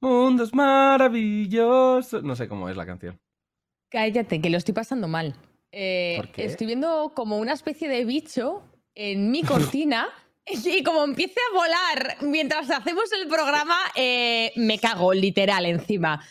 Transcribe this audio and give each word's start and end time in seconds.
Mundos 0.00 0.54
maravillosos. 0.54 2.22
No 2.22 2.36
sé 2.36 2.48
cómo 2.48 2.68
es 2.68 2.76
la 2.76 2.86
canción. 2.86 3.18
Cállate, 3.88 4.40
que 4.40 4.50
lo 4.50 4.58
estoy 4.58 4.74
pasando 4.74 5.08
mal. 5.08 5.34
Eh, 5.72 6.14
¿Por 6.16 6.28
qué? 6.30 6.44
Estoy 6.44 6.66
viendo 6.66 7.12
como 7.14 7.38
una 7.38 7.52
especie 7.52 7.88
de 7.88 8.04
bicho 8.04 8.62
en 8.94 9.30
mi 9.30 9.42
cortina 9.42 10.08
y 10.46 10.82
como 10.82 11.04
empiece 11.04 11.38
a 11.50 11.54
volar 11.54 12.16
mientras 12.22 12.70
hacemos 12.70 13.12
el 13.12 13.28
programa, 13.28 13.76
eh, 13.94 14.52
me 14.56 14.78
cago 14.78 15.12
literal 15.12 15.66
encima. 15.66 16.22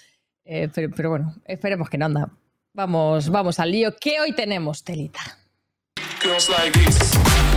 Eh, 0.43 0.69
pero, 0.73 1.09
bueno, 1.09 1.35
esperemos 1.45 1.89
que 1.89 1.97
no 1.97 2.05
anda. 2.05 2.31
Vamos, 2.73 3.29
vamos 3.29 3.59
al 3.59 3.71
lío, 3.71 3.95
que 3.95 4.19
hoy 4.19 4.33
tenemos 4.33 4.83
telita. 4.83 5.19
Like 6.23 6.77
this. 6.77 7.56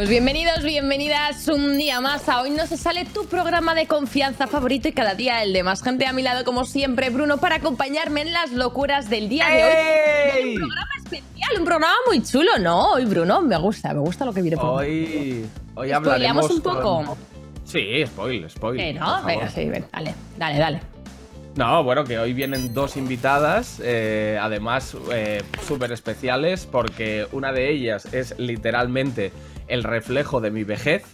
Pues 0.00 0.08
bienvenidos, 0.08 0.62
bienvenidas 0.64 1.46
un 1.48 1.76
día 1.76 2.00
más 2.00 2.26
a 2.30 2.40
Hoy 2.40 2.48
no 2.48 2.66
se 2.66 2.78
sale 2.78 3.04
tu 3.04 3.26
programa 3.26 3.74
de 3.74 3.86
confianza 3.86 4.46
favorito 4.46 4.88
y 4.88 4.92
cada 4.92 5.14
día 5.14 5.42
el 5.42 5.52
de 5.52 5.62
más 5.62 5.82
gente 5.82 6.06
a 6.06 6.14
mi 6.14 6.22
lado 6.22 6.42
como 6.46 6.64
siempre, 6.64 7.10
Bruno, 7.10 7.36
para 7.36 7.56
acompañarme 7.56 8.22
en 8.22 8.32
las 8.32 8.50
locuras 8.50 9.10
del 9.10 9.28
día 9.28 9.46
de 9.48 9.62
hoy. 9.62 9.70
¡Ey! 9.74 10.48
Un 10.52 10.54
programa 10.54 10.90
especial, 11.04 11.50
un 11.58 11.64
programa 11.66 11.94
muy 12.06 12.22
chulo, 12.22 12.50
¿no? 12.58 12.92
Hoy, 12.92 13.04
Bruno, 13.04 13.42
me 13.42 13.58
gusta, 13.58 13.92
me 13.92 14.00
gusta 14.00 14.24
lo 14.24 14.32
que 14.32 14.40
viene 14.40 14.56
por 14.56 14.80
Hoy, 14.80 15.44
hoy 15.74 15.92
hablaremos 15.92 16.50
un 16.50 16.62
poco. 16.62 17.04
con- 17.04 17.18
Sí, 17.66 18.02
spoil, 18.06 18.48
spoil. 18.48 18.98
Por 18.98 19.06
¿no? 19.06 19.22
Venga, 19.26 19.50
sí, 19.50 19.68
ven, 19.68 19.84
dale, 19.92 20.14
dale, 20.38 20.58
dale. 20.58 20.80
No, 21.56 21.84
bueno, 21.84 22.04
que 22.04 22.18
hoy 22.18 22.32
vienen 22.32 22.72
dos 22.72 22.96
invitadas, 22.96 23.82
eh, 23.84 24.38
además 24.40 24.96
eh, 25.12 25.42
súper 25.66 25.92
especiales, 25.92 26.64
porque 26.64 27.26
una 27.32 27.52
de 27.52 27.70
ellas 27.70 28.06
es 28.14 28.34
literalmente 28.38 29.32
el 29.70 29.84
reflejo 29.84 30.40
de 30.40 30.50
mi 30.50 30.64
vejez. 30.64 31.04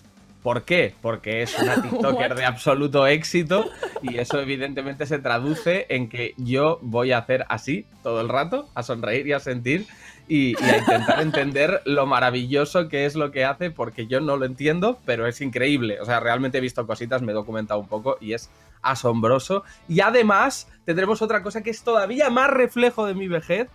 ¿Por 0.43 0.62
qué? 0.62 0.95
Porque 1.03 1.43
es 1.43 1.59
una 1.59 1.83
TikToker 1.83 2.35
de 2.35 2.45
absoluto 2.45 3.07
éxito 3.07 3.69
y 4.03 4.19
eso 4.19 4.41
evidentemente 4.41 5.07
se 5.07 5.19
traduce 5.19 5.87
en 5.89 6.09
que 6.09 6.35
yo 6.37 6.79
voy 6.83 7.12
a 7.12 7.19
hacer 7.19 7.45
así 7.49 7.87
todo 8.03 8.21
el 8.21 8.29
rato, 8.29 8.69
a 8.75 8.83
sonreír 8.83 9.27
y 9.27 9.33
a 9.33 9.41
sentir 9.41 9.87
y, 10.29 10.53
y 10.53 10.65
a 10.65 10.79
intentar 10.79 11.21
entender 11.21 11.83
lo 11.84 12.07
maravilloso 12.07 12.89
que 12.89 13.07
es 13.07 13.17
lo 13.17 13.33
que 13.33 13.45
hace, 13.45 13.71
porque 13.71 14.07
yo 14.07 14.21
no 14.21 14.37
lo 14.37 14.45
entiendo, 14.45 15.01
pero 15.05 15.27
es 15.27 15.41
increíble. 15.41 16.01
O 16.01 16.05
sea, 16.05 16.21
realmente 16.21 16.59
he 16.59 16.61
visto 16.61 16.87
cositas, 16.87 17.23
me 17.23 17.33
he 17.33 17.34
documentado 17.34 17.81
un 17.81 17.89
poco 17.89 18.17
y 18.21 18.33
es 18.33 18.51
asombroso. 18.83 19.65
Y 19.89 20.01
además 20.01 20.69
tendremos 20.84 21.23
otra 21.23 21.43
cosa 21.43 21.62
que 21.62 21.71
es 21.71 21.83
todavía 21.83 22.31
más 22.31 22.51
reflejo 22.51 23.07
de 23.07 23.15
mi 23.15 23.29
vejez, 23.29 23.69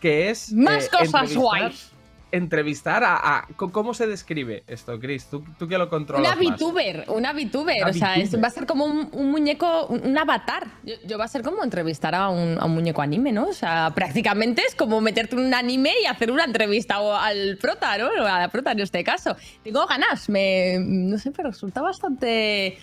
que 0.00 0.30
es... 0.30 0.52
Más 0.52 0.86
eh, 0.86 0.90
cosas 0.90 1.34
guays. 1.34 1.91
Entrevistar 2.32 3.02
a, 3.04 3.46
¿Cómo 3.56 3.92
se 3.92 4.06
describe 4.06 4.64
esto, 4.66 4.98
Chris? 4.98 5.26
¿Tú, 5.26 5.44
tú 5.58 5.68
que 5.68 5.76
lo 5.76 5.88
controlas 5.90 6.34
Una 6.34 6.50
más? 6.50 6.56
VTuber, 6.58 7.04
una 7.08 7.32
VTuber, 7.34 7.76
Una 7.82 7.90
o 7.90 7.92
sea, 7.92 8.14
es- 8.16 8.42
va 8.42 8.46
a 8.46 8.50
ser 8.50 8.64
como 8.66 8.86
un, 8.86 9.08
un 9.12 9.30
muñeco, 9.30 9.86
un, 9.86 10.06
un 10.06 10.16
avatar. 10.18 10.66
Yo, 10.82 10.94
yo 11.06 11.18
va 11.18 11.26
a 11.26 11.28
ser 11.28 11.42
como 11.42 11.62
entrevistar 11.62 12.14
a 12.14 12.30
un, 12.30 12.58
a 12.58 12.64
un 12.64 12.72
muñeco 12.74 13.02
anime, 13.02 13.32
¿no? 13.32 13.48
O 13.48 13.52
sea, 13.52 13.92
prácticamente 13.94 14.62
es 14.66 14.74
como 14.74 15.00
meterte 15.02 15.36
en 15.36 15.42
un 15.46 15.52
anime 15.54 15.92
y 16.02 16.06
hacer 16.06 16.30
una 16.32 16.44
entrevista 16.44 16.96
al 17.22 17.58
prota, 17.60 17.98
¿no? 17.98 18.06
O 18.06 18.26
a 18.26 18.38
la 18.38 18.48
prota 18.48 18.72
en 18.72 18.80
este 18.80 19.04
caso. 19.04 19.36
Tengo 19.62 19.86
ganas, 19.86 20.28
me, 20.30 20.78
no 20.80 21.18
sé, 21.18 21.30
pero 21.32 21.50
resulta 21.50 21.82
bastante... 21.82 22.78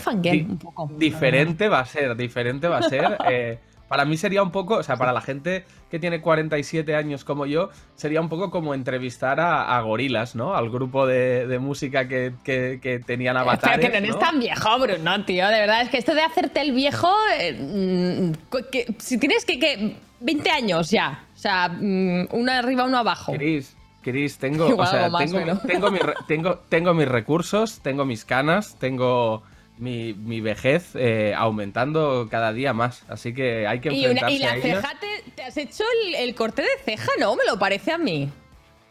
Fangirl 0.00 0.38
di- 0.38 0.42
un 0.50 0.58
poco. 0.58 0.90
Diferente 0.96 1.68
va 1.68 1.80
a 1.80 1.86
ser, 1.86 2.16
diferente 2.16 2.66
va 2.68 2.78
a 2.78 2.82
ser. 2.82 3.16
eh, 3.30 3.58
para 3.88 4.04
mí 4.04 4.16
sería 4.16 4.42
un 4.42 4.50
poco, 4.50 4.74
o 4.76 4.82
sea, 4.82 4.96
para 4.96 5.12
la 5.12 5.20
gente 5.20 5.64
que 5.90 5.98
tiene 5.98 6.20
47 6.20 6.94
años 6.96 7.24
como 7.24 7.46
yo, 7.46 7.70
sería 7.94 8.20
un 8.20 8.28
poco 8.28 8.50
como 8.50 8.74
entrevistar 8.74 9.38
a, 9.40 9.76
a 9.76 9.80
gorilas, 9.82 10.34
¿no? 10.34 10.54
Al 10.54 10.70
grupo 10.70 11.06
de, 11.06 11.46
de 11.46 11.58
música 11.58 12.08
que, 12.08 12.32
que- 12.42 12.80
que 12.82 12.98
tenían 12.98 13.36
avatares. 13.36 13.88
que 13.90 14.00
no 14.00 14.16
tan 14.18 14.40
viejo, 14.40 14.78
Bruno, 14.80 15.24
tío. 15.24 15.46
De 15.48 15.60
verdad, 15.60 15.82
es 15.82 15.88
que 15.90 15.98
esto 15.98 16.14
de 16.14 16.22
hacerte 16.22 16.60
el 16.60 16.72
viejo. 16.72 17.08
eh, 17.38 17.52
mm, 17.52 18.32
que- 18.72 18.94
si 18.98 19.18
tienes 19.18 19.44
que, 19.44 19.58
que. 19.58 19.96
20 20.18 20.50
años 20.50 20.90
ya. 20.90 21.24
O 21.34 21.38
sea, 21.38 21.68
mm, 21.68 22.28
uno 22.32 22.50
arriba, 22.52 22.84
uno 22.84 22.98
abajo. 22.98 23.32
Chris, 23.34 23.76
Chris, 24.02 24.38
tengo, 24.38 24.66
o 24.78 24.86
sea, 24.86 25.08
más, 25.10 25.30
tengo, 25.30 25.38
pero- 25.44 25.58
tengo, 25.60 25.90
mi 25.90 25.98
tengo, 26.26 26.58
tengo 26.68 26.94
mis 26.94 27.06
recursos, 27.06 27.80
tengo 27.80 28.04
mis 28.04 28.24
canas, 28.24 28.76
tengo 28.80 29.42
mi, 29.78 30.14
mi 30.14 30.40
vejez 30.40 30.90
eh, 30.94 31.34
aumentando 31.36 32.28
cada 32.30 32.52
día 32.52 32.72
más. 32.72 33.02
Así 33.08 33.34
que 33.34 33.66
hay 33.66 33.80
que 33.80 33.92
Y, 33.92 34.06
una- 34.06 34.20
enfrentarse 34.20 34.34
y 34.34 34.38
la 34.38 34.50
a 34.52 34.56
ella. 34.56 34.80
ceja, 34.82 34.92
te, 35.00 35.30
te 35.32 35.42
has 35.42 35.56
hecho 35.56 35.84
el, 36.06 36.14
el 36.14 36.34
corte 36.34 36.62
de 36.62 36.68
ceja, 36.84 37.10
¿no? 37.20 37.36
Me 37.36 37.44
lo 37.46 37.58
parece 37.58 37.92
a 37.92 37.98
mí. 37.98 38.30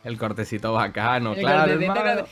El 0.04 0.18
cortecito 0.18 0.74
bacano, 0.74 1.34
El 1.34 1.40
claro, 1.40 1.72
cortecito, 1.74 2.28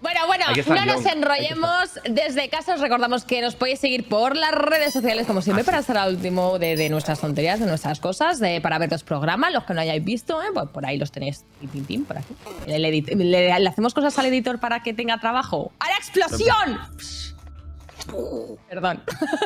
Bueno, 0.00 0.20
bueno, 0.26 0.44
no 0.48 0.86
nos 0.86 1.04
young, 1.04 1.12
enrollemos. 1.12 1.90
Desde 2.10 2.48
casa 2.48 2.74
os 2.74 2.80
recordamos 2.80 3.24
que 3.24 3.40
nos 3.40 3.54
podéis 3.54 3.78
seguir 3.78 4.08
por 4.08 4.36
las 4.36 4.50
redes 4.52 4.92
sociales, 4.92 5.24
como 5.26 5.40
siempre, 5.40 5.64
para 5.64 5.78
estar 5.78 5.96
al 5.96 6.14
último 6.16 6.58
de, 6.58 6.74
de 6.74 6.88
nuestras 6.88 7.20
tonterías, 7.20 7.60
de 7.60 7.66
nuestras 7.66 8.00
cosas, 8.00 8.40
de, 8.40 8.60
para 8.60 8.78
ver 8.78 8.90
los 8.90 9.04
programas, 9.04 9.52
los 9.52 9.62
que 9.64 9.74
no 9.74 9.80
hayáis 9.80 10.04
visto, 10.04 10.42
¿eh? 10.42 10.46
pues 10.52 10.68
por 10.70 10.84
ahí 10.86 10.98
los 10.98 11.12
tenéis. 11.12 11.44
Pim, 11.72 11.84
pim, 11.84 12.04
por 12.04 12.18
aquí. 12.18 12.34
Le, 12.66 13.58
le 13.60 13.68
hacemos 13.68 13.94
cosas 13.94 14.18
al 14.18 14.26
editor 14.26 14.58
para 14.58 14.82
que 14.82 14.92
tenga 14.94 15.18
trabajo. 15.20 15.70
¡A 15.78 15.88
la 15.88 15.96
explosión! 15.96 16.80
Perdón. 18.68 19.02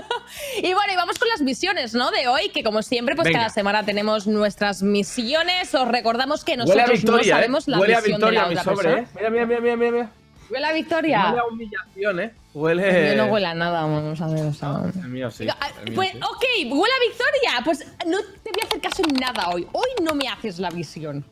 y 0.63 0.73
bueno, 0.75 0.93
y 0.93 0.97
vamos 0.97 1.19
con 1.19 1.29
las 1.29 1.41
misiones, 1.41 1.95
¿no? 1.95 2.11
De 2.11 2.29
hoy, 2.29 2.51
que 2.51 2.63
como 2.63 2.83
siempre, 2.83 3.15
pues 3.15 3.27
Venga. 3.27 3.41
cada 3.41 3.51
semana 3.51 3.85
tenemos 3.85 4.27
nuestras 4.27 4.83
misiones. 4.83 5.75
Os 5.75 5.89
recordamos 5.89 6.45
que 6.45 6.57
nosotros 6.57 6.91
victoria, 6.91 7.35
no 7.35 7.41
sabemos 7.41 7.69
¿eh? 7.69 7.71
la 7.71 7.79
Huele 7.79 7.95
a 7.95 8.01
de 8.01 8.09
victoria 8.09 8.43
la 8.43 8.49
mi 8.49 8.57
sobre, 8.57 8.75
persona. 8.77 8.99
¿eh? 8.99 9.07
Mira, 9.15 9.31
mira, 9.31 9.47
mira, 9.47 9.77
mira, 9.77 9.91
mira. 9.93 10.11
Huele 10.51 10.67
a 10.67 10.73
victoria. 10.73 11.27
Huele 11.27 11.39
a 11.41 11.45
humillación, 11.45 12.21
¿eh? 12.21 12.35
Huele... 12.55 13.17
Yo 13.17 13.25
no 13.25 13.33
huele 13.33 13.47
a 13.47 13.55
nada, 13.55 13.83
vamos 13.83 14.21
a 14.21 14.27
ver. 14.29 14.45
o 14.45 14.53
sea. 14.53 14.83
El 14.95 15.09
mío 15.09 15.31
sí. 15.31 15.47
Ah, 15.49 15.69
el 15.79 15.85
mío 15.91 15.95
pues, 15.95 16.11
sí. 16.11 16.19
ok, 16.19 16.73
huele 16.73 16.95
a 16.95 17.09
victoria. 17.09 17.65
Pues 17.65 17.87
no 18.07 18.19
te 18.43 18.51
voy 18.51 18.63
a 18.63 18.67
hacer 18.67 18.81
caso 18.81 19.03
en 19.09 19.15
nada 19.15 19.49
hoy. 19.49 19.67
Hoy 19.73 19.89
no 20.03 20.15
me 20.15 20.29
haces 20.29 20.59
la 20.59 20.71
visión. 20.71 21.25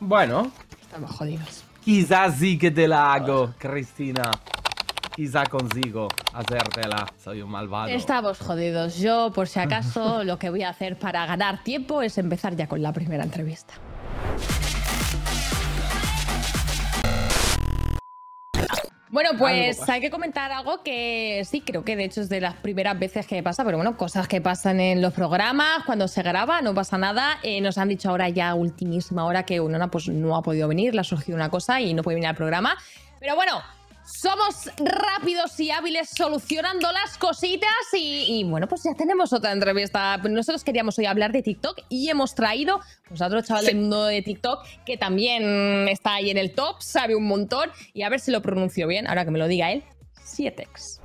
Bueno, 0.00 0.50
Estamos 0.88 1.10
jodidos. 1.10 1.64
Quizás 1.88 2.34
sí 2.34 2.58
que 2.58 2.70
te 2.70 2.86
la 2.86 3.14
hago, 3.14 3.54
Cristina. 3.56 4.30
Quizá 5.16 5.46
consigo 5.46 6.06
hacértela. 6.34 7.06
Soy 7.16 7.40
un 7.40 7.50
malvado. 7.50 7.88
Estamos 7.88 8.38
jodidos. 8.40 8.98
Yo, 8.98 9.32
por 9.34 9.48
si 9.48 9.58
acaso, 9.58 10.22
lo 10.22 10.38
que 10.38 10.50
voy 10.50 10.64
a 10.64 10.68
hacer 10.68 10.98
para 10.98 11.24
ganar 11.24 11.64
tiempo 11.64 12.02
es 12.02 12.18
empezar 12.18 12.54
ya 12.54 12.68
con 12.68 12.82
la 12.82 12.92
primera 12.92 13.24
entrevista. 13.24 13.72
Bueno, 19.18 19.30
pues 19.36 19.88
hay 19.88 20.00
que 20.00 20.12
comentar 20.12 20.52
algo 20.52 20.84
que 20.84 21.42
sí, 21.44 21.60
creo 21.60 21.84
que 21.84 21.96
de 21.96 22.04
hecho 22.04 22.20
es 22.20 22.28
de 22.28 22.40
las 22.40 22.54
primeras 22.54 22.96
veces 22.96 23.26
que 23.26 23.42
pasa, 23.42 23.64
pero 23.64 23.76
bueno, 23.76 23.96
cosas 23.96 24.28
que 24.28 24.40
pasan 24.40 24.78
en 24.78 25.02
los 25.02 25.12
programas, 25.12 25.82
cuando 25.86 26.06
se 26.06 26.22
graba, 26.22 26.62
no 26.62 26.72
pasa 26.72 26.98
nada. 26.98 27.40
Eh, 27.42 27.60
nos 27.60 27.78
han 27.78 27.88
dicho 27.88 28.10
ahora 28.10 28.28
ya 28.28 28.54
ultimísima 28.54 29.24
hora 29.24 29.42
que 29.42 29.58
Unona 29.58 29.90
pues 29.90 30.08
no 30.08 30.36
ha 30.36 30.42
podido 30.42 30.68
venir, 30.68 30.94
le 30.94 31.00
ha 31.00 31.04
surgido 31.04 31.34
una 31.34 31.50
cosa 31.50 31.80
y 31.80 31.94
no 31.94 32.04
puede 32.04 32.14
venir 32.14 32.28
al 32.28 32.36
programa. 32.36 32.76
Pero 33.18 33.34
bueno, 33.34 33.60
somos 34.12 34.70
rápidos 34.78 35.58
y 35.60 35.70
hábiles 35.70 36.10
solucionando 36.10 36.90
las 36.92 37.18
cositas 37.18 37.70
y, 37.92 38.40
y, 38.40 38.44
bueno, 38.44 38.68
pues 38.68 38.82
ya 38.82 38.94
tenemos 38.94 39.32
otra 39.32 39.52
entrevista. 39.52 40.16
Nosotros 40.18 40.64
queríamos 40.64 40.98
hoy 40.98 41.06
hablar 41.06 41.32
de 41.32 41.42
TikTok 41.42 41.80
y 41.88 42.08
hemos 42.08 42.34
traído 42.34 42.80
pues, 43.08 43.20
a 43.20 43.26
otro 43.26 43.42
chaval 43.42 43.66
del 43.66 43.76
mundo 43.76 44.04
de 44.06 44.22
TikTok 44.22 44.64
que 44.84 44.96
también 44.96 45.88
está 45.88 46.14
ahí 46.14 46.30
en 46.30 46.38
el 46.38 46.54
top, 46.54 46.80
sabe 46.80 47.14
un 47.14 47.26
montón 47.26 47.70
y 47.92 48.02
a 48.02 48.08
ver 48.08 48.20
si 48.20 48.30
lo 48.30 48.42
pronuncio 48.42 48.86
bien, 48.86 49.06
ahora 49.06 49.24
que 49.24 49.30
me 49.30 49.38
lo 49.38 49.46
diga 49.46 49.70
él, 49.70 49.84
Sietex. 50.24 51.00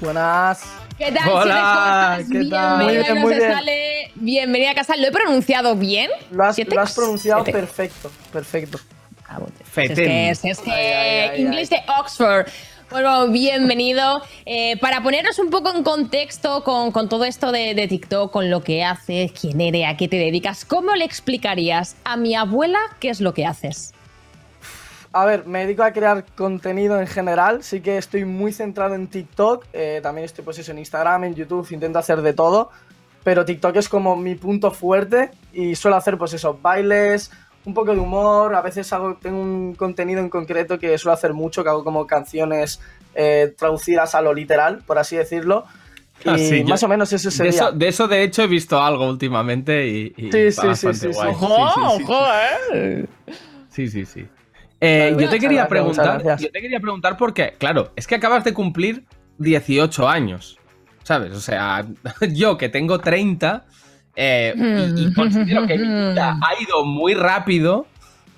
Buenas. 0.00 0.64
¿Qué 1.00 1.12
tal, 1.12 1.30
Hola, 1.30 2.20
¿qué 2.30 2.44
tal? 2.44 2.84
Muy 2.84 2.92
bien, 2.98 3.10
a 3.10 3.14
muy 3.14 3.34
bien. 3.34 3.50
Sale. 3.50 4.12
Bienvenida 4.16 4.72
a 4.72 4.74
casa. 4.74 4.96
¿Lo 4.96 5.06
he 5.06 5.10
pronunciado 5.10 5.74
bien? 5.74 6.10
Lo 6.30 6.44
has, 6.44 6.56
Sietex. 6.56 6.76
lo 6.76 6.82
has 6.82 6.94
pronunciado 6.94 7.42
perfecto, 7.42 8.10
perfecto. 8.30 8.78
Ah, 9.26 9.38
bueno, 9.38 9.54
Es 9.64 9.92
que, 9.94 10.28
es, 10.28 10.44
es 10.44 10.58
que 10.58 10.70
Ay, 10.70 10.86
ay, 10.92 11.30
ay, 11.32 11.40
inglés 11.40 11.70
de 11.70 11.78
Oxford. 11.98 12.48
Bueno, 12.90 13.28
bienvenido. 13.28 14.20
Eh, 14.44 14.76
para 14.76 15.02
ponernos 15.02 15.38
un 15.38 15.48
poco 15.48 15.74
en 15.74 15.82
contexto 15.84 16.62
con, 16.64 16.92
con 16.92 17.08
todo 17.08 17.24
esto 17.24 17.50
de, 17.50 17.74
de 17.74 17.88
TikTok, 17.88 18.30
con 18.30 18.50
lo 18.50 18.62
que 18.62 18.84
haces, 18.84 19.32
quién 19.32 19.58
eres, 19.62 19.86
a 19.86 19.96
qué 19.96 20.06
te 20.06 20.16
dedicas, 20.16 20.66
¿cómo 20.66 20.94
le 20.96 21.06
explicarías 21.06 21.96
a 22.04 22.18
mi 22.18 22.34
abuela 22.34 22.78
qué 23.00 23.08
es 23.08 23.22
lo 23.22 23.32
que 23.32 23.46
haces? 23.46 23.94
A 25.12 25.24
ver, 25.24 25.44
me 25.46 25.60
dedico 25.60 25.82
a 25.82 25.92
crear 25.92 26.24
contenido 26.36 27.00
en 27.00 27.06
general, 27.08 27.64
sí 27.64 27.80
que 27.80 27.98
estoy 27.98 28.24
muy 28.24 28.52
centrado 28.52 28.94
en 28.94 29.08
TikTok, 29.08 29.66
eh, 29.72 29.98
también 30.02 30.24
estoy 30.24 30.44
pues 30.44 30.58
eso, 30.58 30.70
en 30.70 30.78
Instagram, 30.78 31.24
en 31.24 31.34
YouTube, 31.34 31.66
intento 31.72 31.98
hacer 31.98 32.22
de 32.22 32.32
todo. 32.32 32.70
pero 33.24 33.44
TikTok 33.44 33.76
es 33.76 33.88
como 33.88 34.16
mi 34.16 34.34
punto 34.36 34.70
fuerte 34.70 35.30
y 35.52 35.74
suelo 35.74 35.96
hacer 35.96 36.16
pues 36.16 36.32
eso, 36.32 36.58
bailes, 36.62 37.30
un 37.66 37.74
poco 37.74 37.92
de 37.92 37.98
humor, 37.98 38.54
a 38.54 38.62
veces 38.62 38.90
hago, 38.92 39.16
tengo 39.20 39.40
un 39.42 39.74
contenido 39.74 40.20
en 40.20 40.30
concreto 40.30 40.78
que 40.78 40.96
suelo 40.96 41.12
hacer 41.14 41.34
mucho, 41.34 41.62
que 41.64 41.68
hago 41.70 41.84
como 41.84 42.06
canciones 42.06 42.80
eh, 43.14 43.52
traducidas 43.58 44.14
a 44.14 44.22
lo 44.22 44.32
literal, 44.32 44.82
por 44.86 44.96
así 44.98 45.16
decirlo. 45.16 45.64
Y 46.22 46.28
Ah, 46.28 46.36
sí, 46.38 46.58
yo- 46.60 46.66
más 46.66 46.82
o 46.82 46.88
menos 46.88 47.10
ese 47.14 47.30
De 47.30 47.34
sería. 47.36 47.50
eso, 47.50 47.72
de 47.72 47.88
eso, 47.88 48.06
de 48.06 48.22
hecho, 48.22 48.42
he 48.42 48.46
visto 48.46 48.78
algo 48.80 49.08
últimamente 49.08 49.86
y, 49.88 50.12
y 50.18 50.30
Sí, 50.30 50.38
está 50.38 50.62
sí, 50.62 50.68
sí, 50.68 50.86
bastante 50.86 50.98
sí, 51.08 51.12
sí. 51.12 51.14
guay. 51.14 51.30
¡Ojo, 51.30 51.46
Sí, 51.48 51.62
sí, 51.74 51.96
sí, 51.96 52.02
ojo, 52.04 52.26
eh! 52.34 53.06
Sí, 53.70 53.88
sí, 53.88 54.04
sí. 54.06 54.28
Eh, 54.80 55.14
yo 55.18 55.28
te 55.28 55.38
quería 55.38 55.66
gracias, 55.66 55.68
preguntar, 55.68 56.38
yo 56.38 56.50
te 56.50 56.60
quería 56.60 56.80
preguntar 56.80 57.16
porque, 57.16 57.54
claro, 57.58 57.92
es 57.96 58.06
que 58.06 58.14
acabas 58.14 58.44
de 58.44 58.54
cumplir 58.54 59.04
18 59.38 60.08
años, 60.08 60.58
¿sabes? 61.02 61.32
O 61.32 61.40
sea, 61.40 61.84
yo 62.32 62.56
que 62.56 62.68
tengo 62.70 62.98
30 62.98 63.66
eh, 64.16 64.54
y, 64.96 65.02
y 65.08 65.12
considero 65.14 65.66
que 65.66 65.76
mi 65.76 65.84
vida 65.86 66.38
ha 66.40 66.62
ido 66.62 66.84
muy 66.84 67.14
rápido. 67.14 67.86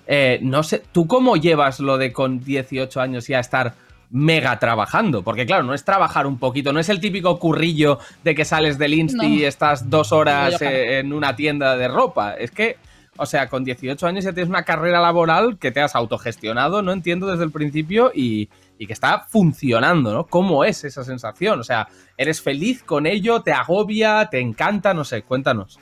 eh, 0.07 0.41
no 0.43 0.63
sé, 0.65 0.83
¿tú 0.93 1.07
cómo 1.07 1.37
llevas 1.37 1.79
lo 1.81 1.97
de 1.97 2.13
con 2.13 2.41
18 2.43 3.01
años 3.01 3.29
ya 3.29 3.39
estar 3.39 3.75
mega 4.11 4.59
trabajando? 4.59 5.23
Porque 5.23 5.47
claro, 5.47 5.63
no 5.63 5.75
es 5.75 5.85
trabajar 5.85 6.27
un 6.27 6.39
poquito, 6.39 6.73
no 6.73 6.81
es 6.81 6.89
el 6.89 6.99
típico 7.01 7.39
currillo 7.39 8.01
de 8.25 8.35
que 8.35 8.45
sales 8.45 8.79
del 8.79 8.95
Insti 8.95 9.17
No. 9.29 9.33
y 9.35 9.45
estás 9.45 9.89
dos 9.89 10.11
horas 10.13 10.61
No, 10.61 10.69
eh, 10.69 10.99
en 10.99 11.13
una 11.13 11.37
tienda 11.37 11.77
de 11.77 11.87
ropa. 11.89 12.35
Es 12.35 12.51
que, 12.51 12.77
o 13.17 13.27
sea, 13.27 13.49
con 13.49 13.65
18 13.65 14.07
años 14.07 14.25
ya 14.25 14.33
tienes 14.33 14.49
una 14.49 14.65
carrera 14.65 15.01
laboral 15.01 15.59
que 15.59 15.71
te 15.71 15.81
has 15.81 15.95
autogestionado, 15.95 16.83
no 16.83 16.93
entiendo 16.93 17.27
desde 17.27 17.45
el 17.45 17.51
principio 17.51 18.11
y, 18.15 18.49
que 18.79 18.93
está 18.93 19.27
funcionando, 19.29 20.13
¿no? 20.13 20.27
¿Cómo 20.27 20.65
es 20.65 20.83
esa 20.83 21.05
sensación? 21.05 21.61
O 21.61 21.63
sea, 21.63 21.87
¿eres 22.17 22.43
feliz 22.43 22.83
con 22.83 23.07
ello? 23.07 23.41
¿Te 23.43 23.53
agobia? 23.53 24.29
¿Te 24.29 24.41
encanta? 24.41 24.93
No 24.93 25.05
sé, 25.05 25.23
cuéntanos. 25.23 25.79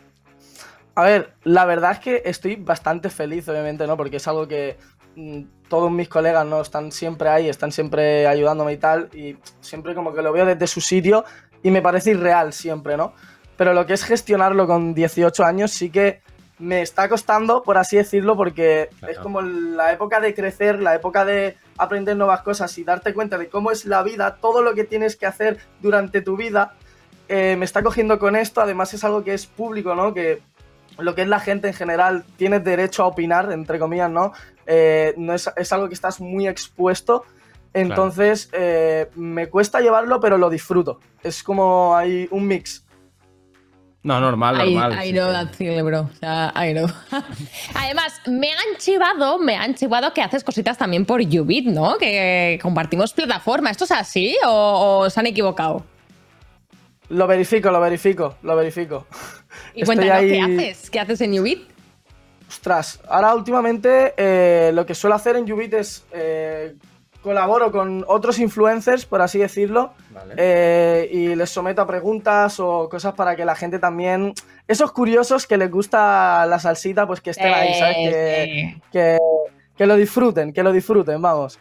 A 0.94 1.04
ver, 1.04 1.32
la 1.44 1.64
verdad 1.64 1.92
es 1.92 1.98
que 2.00 2.22
estoy 2.26 2.56
bastante 2.56 3.08
feliz, 3.08 3.48
obviamente, 3.48 3.86
¿no? 3.86 3.96
Porque 3.96 4.18
es 4.18 4.28
algo 4.28 4.46
que 4.46 4.76
mm, 5.16 5.44
todos 5.70 5.90
mis 5.90 6.10
colegas, 6.10 6.44
¿no? 6.44 6.60
Están 6.60 6.92
siempre 6.92 7.30
ahí, 7.30 7.48
están 7.48 7.72
siempre 7.72 8.26
ayudándome 8.26 8.74
y 8.74 8.76
tal, 8.76 9.08
y 9.14 9.38
siempre 9.60 9.94
como 9.94 10.12
que 10.12 10.20
lo 10.20 10.30
veo 10.30 10.44
desde 10.44 10.66
su 10.66 10.82
sitio 10.82 11.24
y 11.62 11.70
me 11.70 11.80
parece 11.80 12.10
irreal 12.10 12.52
siempre, 12.52 12.98
¿no? 12.98 13.14
Pero 13.56 13.72
lo 13.72 13.86
que 13.86 13.94
es 13.94 14.04
gestionarlo 14.04 14.66
con 14.66 14.92
18 14.92 15.42
años 15.42 15.70
sí 15.70 15.88
que 15.88 16.20
me 16.60 16.82
está 16.82 17.08
costando, 17.08 17.62
por 17.62 17.78
así 17.78 17.96
decirlo, 17.96 18.36
porque 18.36 18.90
Claro. 18.98 19.12
es 19.12 19.18
como 19.18 19.40
la 19.40 19.92
época 19.92 20.20
de 20.20 20.34
crecer, 20.34 20.80
la 20.80 20.94
época 20.94 21.24
de 21.24 21.56
aprender 21.78 22.16
nuevas 22.16 22.42
cosas 22.42 22.76
y 22.78 22.84
darte 22.84 23.14
cuenta 23.14 23.38
de 23.38 23.48
cómo 23.48 23.70
es 23.72 23.86
la 23.86 24.02
vida, 24.02 24.36
todo 24.40 24.62
lo 24.62 24.74
que 24.74 24.84
tienes 24.84 25.16
que 25.16 25.26
hacer 25.26 25.58
durante 25.80 26.20
tu 26.22 26.36
vida. 26.36 26.74
eh, 27.32 27.54
me 27.56 27.64
está 27.64 27.82
cogiendo 27.84 28.18
con 28.18 28.34
esto, 28.34 28.60
además 28.60 28.92
es 28.92 29.04
algo 29.04 29.22
que 29.22 29.32
es 29.34 29.46
público, 29.46 29.94
¿no? 29.94 30.12
Que 30.12 30.42
lo 30.98 31.14
que 31.14 31.22
es 31.22 31.28
la 31.28 31.38
gente 31.38 31.68
en 31.68 31.74
general 31.74 32.24
tiene 32.36 32.58
derecho 32.58 33.04
a 33.04 33.06
opinar, 33.06 33.52
entre 33.52 33.78
comillas, 33.78 34.10
¿no? 34.10 34.32
Eh, 34.66 35.14
no 35.16 35.32
es, 35.32 35.48
es 35.56 35.72
algo 35.72 35.86
que 35.86 35.94
estás 35.94 36.20
muy 36.20 36.48
expuesto. 36.48 37.24
Entonces, 37.72 38.48
eh, 38.52 39.08
me 39.14 39.48
cuesta 39.48 39.80
llevarlo, 39.80 40.18
pero 40.18 40.38
lo 40.38 40.50
disfruto. 40.50 40.98
Es 41.22 41.44
como 41.44 41.96
hay 41.96 42.26
un 42.32 42.48
mix. 42.48 42.84
No, 44.02 44.18
normal, 44.18 44.66
I, 44.66 44.74
normal. 44.74 44.92
I 44.92 45.08
sí, 45.08 45.12
know 45.12 45.28
sí. 45.28 45.32
that 45.32 45.54
feeling, 45.54 45.84
bro. 45.84 46.00
O 46.00 46.18
sea, 46.18 46.52
I 46.56 46.72
know. 46.72 46.86
Además, 47.74 48.20
me 48.26 48.50
han 48.50 48.78
chivado, 48.78 49.38
me 49.38 49.56
han 49.56 49.74
chivado 49.74 50.14
que 50.14 50.22
haces 50.22 50.42
cositas 50.42 50.78
también 50.78 51.04
por 51.04 51.20
Ubit, 51.20 51.66
¿no? 51.66 51.98
Que 51.98 52.58
compartimos 52.62 53.12
plataforma. 53.12 53.70
¿Esto 53.70 53.84
es 53.84 53.90
así 53.92 54.36
o, 54.46 55.00
o 55.02 55.10
se 55.10 55.20
han 55.20 55.26
equivocado? 55.26 55.84
Lo 57.10 57.26
verifico, 57.26 57.70
lo 57.70 57.80
verifico, 57.80 58.36
lo 58.42 58.56
verifico. 58.56 59.06
Y 59.74 59.82
Estoy 59.82 59.96
cuéntanos, 59.96 60.22
¿qué 60.22 60.40
haces? 60.40 60.90
¿Qué 60.90 61.00
haces 61.00 61.20
en 61.20 61.38
Ubit? 61.38 61.68
Ostras, 62.48 63.00
ahora 63.08 63.34
últimamente 63.34 64.14
eh, 64.16 64.70
lo 64.74 64.84
que 64.86 64.94
suelo 64.94 65.14
hacer 65.14 65.36
en 65.36 65.50
Ubit 65.52 65.74
es 65.74 66.04
eh, 66.12 66.74
colaboro 67.22 67.70
con 67.70 68.04
otros 68.08 68.38
influencers, 68.38 69.04
por 69.04 69.20
así 69.20 69.38
decirlo, 69.38 69.92
Vale. 70.10 70.34
eh, 70.36 71.08
y 71.12 71.34
les 71.34 71.50
someto 71.50 71.82
a 71.82 71.86
preguntas 71.86 72.58
o 72.60 72.88
cosas 72.88 73.14
para 73.14 73.36
que 73.36 73.44
la 73.44 73.54
gente 73.54 73.78
también, 73.78 74.32
esos 74.66 74.92
curiosos 74.92 75.46
que 75.46 75.56
les 75.58 75.70
gusta 75.70 76.46
la 76.46 76.58
salsita, 76.58 77.06
pues 77.06 77.20
que 77.20 77.30
estén 77.30 77.52
ahí, 77.52 77.74
¿sabes? 77.74 77.96
Que, 77.96 78.42
Eh, 78.44 78.80
que, 78.90 79.18
que 79.76 79.86
lo 79.86 79.96
disfruten, 79.96 80.52
que 80.52 80.62
lo 80.62 80.72
disfruten, 80.72 81.20
vamos. 81.20 81.58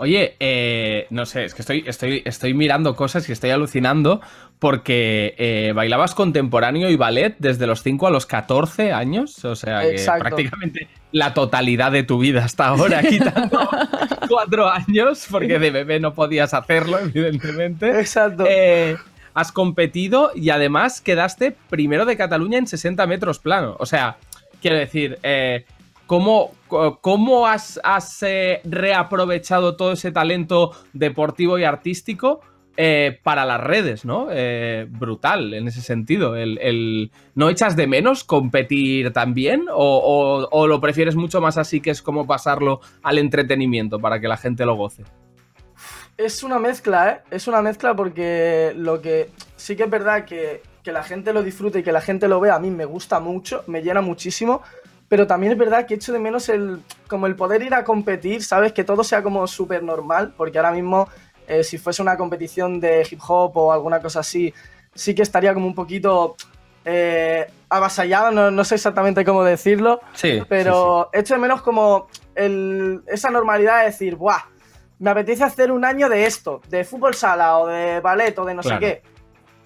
Oye, 0.00 0.36
eh, 0.38 1.06
no 1.10 1.26
sé, 1.26 1.44
es 1.44 1.54
que 1.54 1.62
estoy, 1.62 1.82
estoy, 1.86 2.22
estoy 2.24 2.54
mirando 2.54 2.94
cosas 2.94 3.28
y 3.28 3.32
estoy 3.32 3.50
alucinando 3.50 4.20
porque 4.58 5.34
eh, 5.38 5.72
bailabas 5.74 6.14
contemporáneo 6.14 6.90
y 6.90 6.96
ballet 6.96 7.36
desde 7.38 7.66
los 7.66 7.82
5 7.82 8.06
a 8.08 8.10
los 8.10 8.26
14 8.26 8.92
años, 8.92 9.44
o 9.44 9.54
sea 9.54 9.82
que 9.82 9.92
Exacto. 9.92 10.24
prácticamente 10.24 10.88
la 11.12 11.32
totalidad 11.32 11.92
de 11.92 12.02
tu 12.02 12.18
vida 12.18 12.44
hasta 12.44 12.66
ahora, 12.66 13.02
quitando 13.02 13.68
cuatro 14.28 14.68
años, 14.68 15.26
porque 15.30 15.58
de 15.58 15.70
bebé 15.70 16.00
no 16.00 16.12
podías 16.12 16.54
hacerlo, 16.54 16.98
evidentemente. 16.98 17.98
Exacto. 18.00 18.44
Eh, 18.48 18.96
has 19.34 19.52
competido 19.52 20.32
y 20.34 20.50
además 20.50 21.00
quedaste 21.00 21.56
primero 21.70 22.04
de 22.04 22.16
Cataluña 22.16 22.58
en 22.58 22.66
60 22.66 23.06
metros 23.06 23.38
plano. 23.38 23.76
O 23.78 23.86
sea, 23.86 24.16
quiero 24.60 24.76
decir, 24.76 25.18
eh, 25.22 25.64
¿cómo, 26.06 26.52
cómo 27.00 27.46
has, 27.46 27.80
has, 27.84 28.22
eh, 28.22 28.60
reaprovechado 28.64 29.76
todo 29.76 29.92
ese 29.92 30.10
talento 30.10 30.72
deportivo 30.92 31.58
y 31.58 31.64
artístico 31.64 32.40
eh, 32.80 33.18
para 33.24 33.44
las 33.44 33.60
redes, 33.60 34.04
¿no? 34.04 34.28
Eh, 34.30 34.86
brutal 34.88 35.52
en 35.52 35.66
ese 35.66 35.80
sentido. 35.80 36.34
¿No 37.34 37.50
echas 37.50 37.74
de 37.74 37.88
menos 37.88 38.22
competir 38.22 39.12
también? 39.12 39.64
O, 39.68 39.98
o- 39.98 40.48
o 40.50 40.66
lo 40.68 40.80
prefieres 40.80 41.16
mucho 41.16 41.40
más 41.40 41.58
así 41.58 41.80
que 41.80 41.90
es 41.90 42.00
como 42.02 42.24
pasarlo 42.24 42.80
al 43.02 43.18
entretenimiento 43.18 43.98
para 43.98 44.20
que 44.20 44.28
la 44.28 44.36
gente 44.36 44.64
lo 44.64 44.76
goce? 44.76 45.02
Es 46.16 46.44
una 46.44 46.60
mezcla, 46.60 47.10
¿eh? 47.10 47.20
Es 47.32 47.48
una 47.48 47.62
mezcla 47.62 47.94
porque 47.96 48.72
lo 48.76 49.00
que 49.00 49.30
sí 49.56 49.74
que 49.74 49.82
es 49.84 49.90
verdad 49.90 50.24
que, 50.24 50.62
que 50.84 50.92
la 50.92 51.02
gente 51.02 51.32
lo 51.32 51.42
disfrute 51.42 51.80
y 51.80 51.82
que 51.82 51.90
la 51.92 52.00
gente 52.00 52.28
lo 52.28 52.38
vea, 52.38 52.54
a 52.54 52.60
mí 52.60 52.70
me 52.70 52.84
gusta 52.84 53.18
mucho, 53.18 53.64
me 53.66 53.82
llena 53.82 54.00
muchísimo, 54.00 54.62
pero 55.08 55.26
también 55.26 55.52
es 55.52 55.58
verdad 55.58 55.86
que 55.86 55.94
echo 55.94 56.12
de 56.12 56.18
menos 56.18 56.48
el, 56.48 56.80
como 57.08 57.26
el 57.26 57.34
poder 57.34 57.62
ir 57.62 57.72
a 57.74 57.82
competir, 57.82 58.42
¿sabes? 58.44 58.72
Que 58.72 58.84
todo 58.84 59.02
sea 59.04 59.22
como 59.22 59.46
súper 59.46 59.82
normal, 59.82 60.34
porque 60.36 60.58
ahora 60.58 60.72
mismo 60.72 61.08
eh, 61.48 61.64
si 61.64 61.78
fuese 61.78 62.02
una 62.02 62.16
competición 62.16 62.78
de 62.78 63.06
hip 63.10 63.20
hop 63.26 63.56
o 63.56 63.72
alguna 63.72 64.00
cosa 64.00 64.20
así, 64.20 64.52
sí 64.94 65.14
que 65.14 65.22
estaría 65.22 65.52
como 65.54 65.66
un 65.66 65.74
poquito 65.74 66.36
eh, 66.84 67.46
avasallado, 67.68 68.30
no, 68.30 68.50
no 68.50 68.64
sé 68.64 68.76
exactamente 68.76 69.24
cómo 69.24 69.44
decirlo, 69.44 70.00
Sí. 70.14 70.40
pero 70.48 71.10
echo 71.12 71.34
de 71.34 71.40
menos 71.40 71.60
como 71.60 72.06
el- 72.34 73.02
esa 73.08 73.30
normalidad 73.30 73.80
de 73.80 73.86
decir, 73.86 74.16
¡buah! 74.16 74.44
Me 74.98 75.10
apetece 75.10 75.44
hacer 75.44 75.70
un 75.70 75.84
año 75.84 76.08
de 76.08 76.24
esto, 76.26 76.60
de 76.68 76.84
fútbol 76.84 77.14
sala 77.14 77.58
o 77.58 77.66
de 77.66 78.00
ballet 78.00 78.36
o 78.38 78.44
de 78.44 78.54
no 78.54 78.62
Claro. 78.62 78.80
sé 78.80 78.84
qué. 78.86 79.02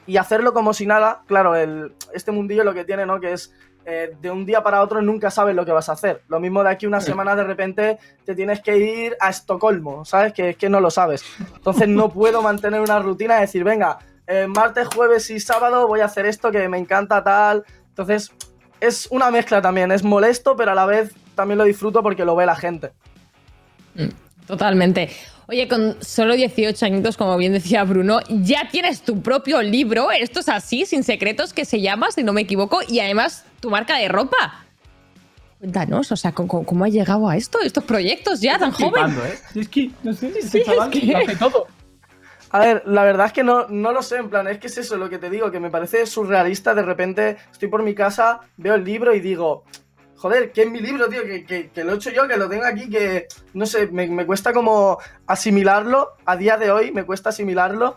Y 0.06 0.16
hacerlo 0.16 0.52
como 0.52 0.74
si 0.74 0.84
nada, 0.86 1.22
claro, 1.26 1.54
el, 1.54 1.94
este 2.12 2.32
mundillo 2.32 2.64
lo 2.64 2.74
que 2.74 2.84
tiene, 2.84 3.06
¿no? 3.06 3.20
Que 3.20 3.32
es 3.34 3.54
eh, 3.84 4.14
de 4.20 4.30
un 4.30 4.46
día 4.46 4.62
para 4.62 4.82
otro 4.82 5.02
nunca 5.02 5.30
sabes 5.30 5.54
lo 5.56 5.64
que 5.64 5.72
vas 5.72 5.88
a 5.88 5.92
hacer. 5.92 6.22
Lo 6.28 6.38
mismo 6.38 6.62
de 6.62 6.70
aquí 6.70 6.86
una 6.86 7.00
semana 7.00 7.34
de 7.34 7.44
repente 7.44 7.98
te 8.24 8.34
tienes 8.34 8.60
que 8.60 8.76
ir 8.76 9.16
a 9.20 9.30
Estocolmo, 9.30 10.04
¿sabes? 10.04 10.32
Que 10.32 10.50
es 10.50 10.56
que 10.56 10.68
no 10.68 10.80
lo 10.80 10.90
sabes. 10.90 11.24
Entonces 11.54 11.88
no 11.88 12.08
puedo 12.12 12.42
mantener 12.42 12.80
una 12.80 12.98
rutina 12.98 13.36
de 13.36 13.42
decir, 13.42 13.64
venga, 13.64 13.98
eh, 14.26 14.46
martes, 14.46 14.88
jueves 14.88 15.30
y 15.30 15.40
sábado 15.40 15.88
voy 15.88 16.00
a 16.00 16.04
hacer 16.04 16.26
esto 16.26 16.52
que 16.52 16.68
me 16.68 16.78
encanta 16.78 17.24
tal. 17.24 17.64
Entonces 17.88 18.32
es 18.80 19.08
una 19.10 19.30
mezcla 19.30 19.60
también, 19.60 19.90
es 19.92 20.04
molesto, 20.04 20.56
pero 20.56 20.72
a 20.72 20.74
la 20.74 20.86
vez 20.86 21.12
también 21.34 21.58
lo 21.58 21.64
disfruto 21.64 22.02
porque 22.02 22.24
lo 22.24 22.36
ve 22.36 22.46
la 22.46 22.56
gente. 22.56 22.92
Totalmente. 24.46 25.10
Oye, 25.52 25.68
con 25.68 26.02
solo 26.02 26.34
18 26.34 26.86
añitos, 26.86 27.18
como 27.18 27.36
bien 27.36 27.52
decía 27.52 27.84
Bruno, 27.84 28.20
ya 28.30 28.70
tienes 28.70 29.02
tu 29.02 29.20
propio 29.20 29.60
libro, 29.60 30.10
esto 30.10 30.40
es 30.40 30.48
así, 30.48 30.86
sin 30.86 31.04
secretos, 31.04 31.52
que 31.52 31.66
se 31.66 31.82
llama, 31.82 32.10
si 32.10 32.22
no 32.22 32.32
me 32.32 32.40
equivoco, 32.40 32.80
y 32.88 33.00
además 33.00 33.44
tu 33.60 33.68
marca 33.68 33.98
de 33.98 34.08
ropa. 34.08 34.64
Cuéntanos, 35.58 36.10
o 36.10 36.16
sea, 36.16 36.32
¿cómo, 36.32 36.64
cómo 36.64 36.86
has 36.86 36.90
llegado 36.90 37.28
a 37.28 37.36
esto, 37.36 37.60
estos 37.60 37.84
proyectos 37.84 38.40
ya 38.40 38.58
tan 38.58 38.70
joven? 38.72 39.10
¿eh? 39.10 39.38
Es 39.60 39.68
que, 39.68 39.90
no 40.02 40.14
sé, 40.14 40.32
Sí, 40.42 40.62
es 40.66 40.88
que- 40.90 41.14
hace 41.14 41.36
todo. 41.36 41.66
A 42.48 42.58
ver, 42.58 42.82
la 42.86 43.04
verdad 43.04 43.26
es 43.26 43.34
que 43.34 43.44
no, 43.44 43.68
no 43.68 43.92
lo 43.92 44.02
sé, 44.02 44.16
en 44.16 44.30
plan, 44.30 44.48
es 44.48 44.56
que 44.56 44.68
es 44.68 44.78
eso 44.78 44.96
lo 44.96 45.10
que 45.10 45.18
te 45.18 45.28
digo, 45.28 45.50
que 45.50 45.60
me 45.60 45.68
parece 45.70 46.06
surrealista, 46.06 46.74
de 46.74 46.82
repente 46.82 47.36
estoy 47.52 47.68
por 47.68 47.82
mi 47.82 47.94
casa, 47.94 48.40
veo 48.56 48.74
el 48.74 48.84
libro 48.84 49.14
y 49.14 49.20
digo, 49.20 49.64
joder, 50.22 50.52
¿qué 50.52 50.62
es 50.62 50.70
mi 50.70 50.78
libro, 50.80 51.08
tío? 51.08 51.24
Que, 51.24 51.44
que- 51.44 51.70
que 51.70 51.82
lo 51.82 51.92
he 51.92 51.96
hecho 51.96 52.10
yo, 52.10 52.28
que 52.28 52.36
lo 52.36 52.48
tengo 52.48 52.64
aquí, 52.64 52.88
que, 52.88 53.26
no 53.54 53.66
sé, 53.66 53.88
me, 53.88 54.06
me 54.06 54.24
cuesta 54.24 54.52
como 54.52 54.98
asimilarlo, 55.26 56.12
a 56.24 56.36
día 56.36 56.56
de 56.56 56.70
hoy 56.70 56.92
me 56.92 57.02
cuesta 57.04 57.30
asimilarlo. 57.30 57.96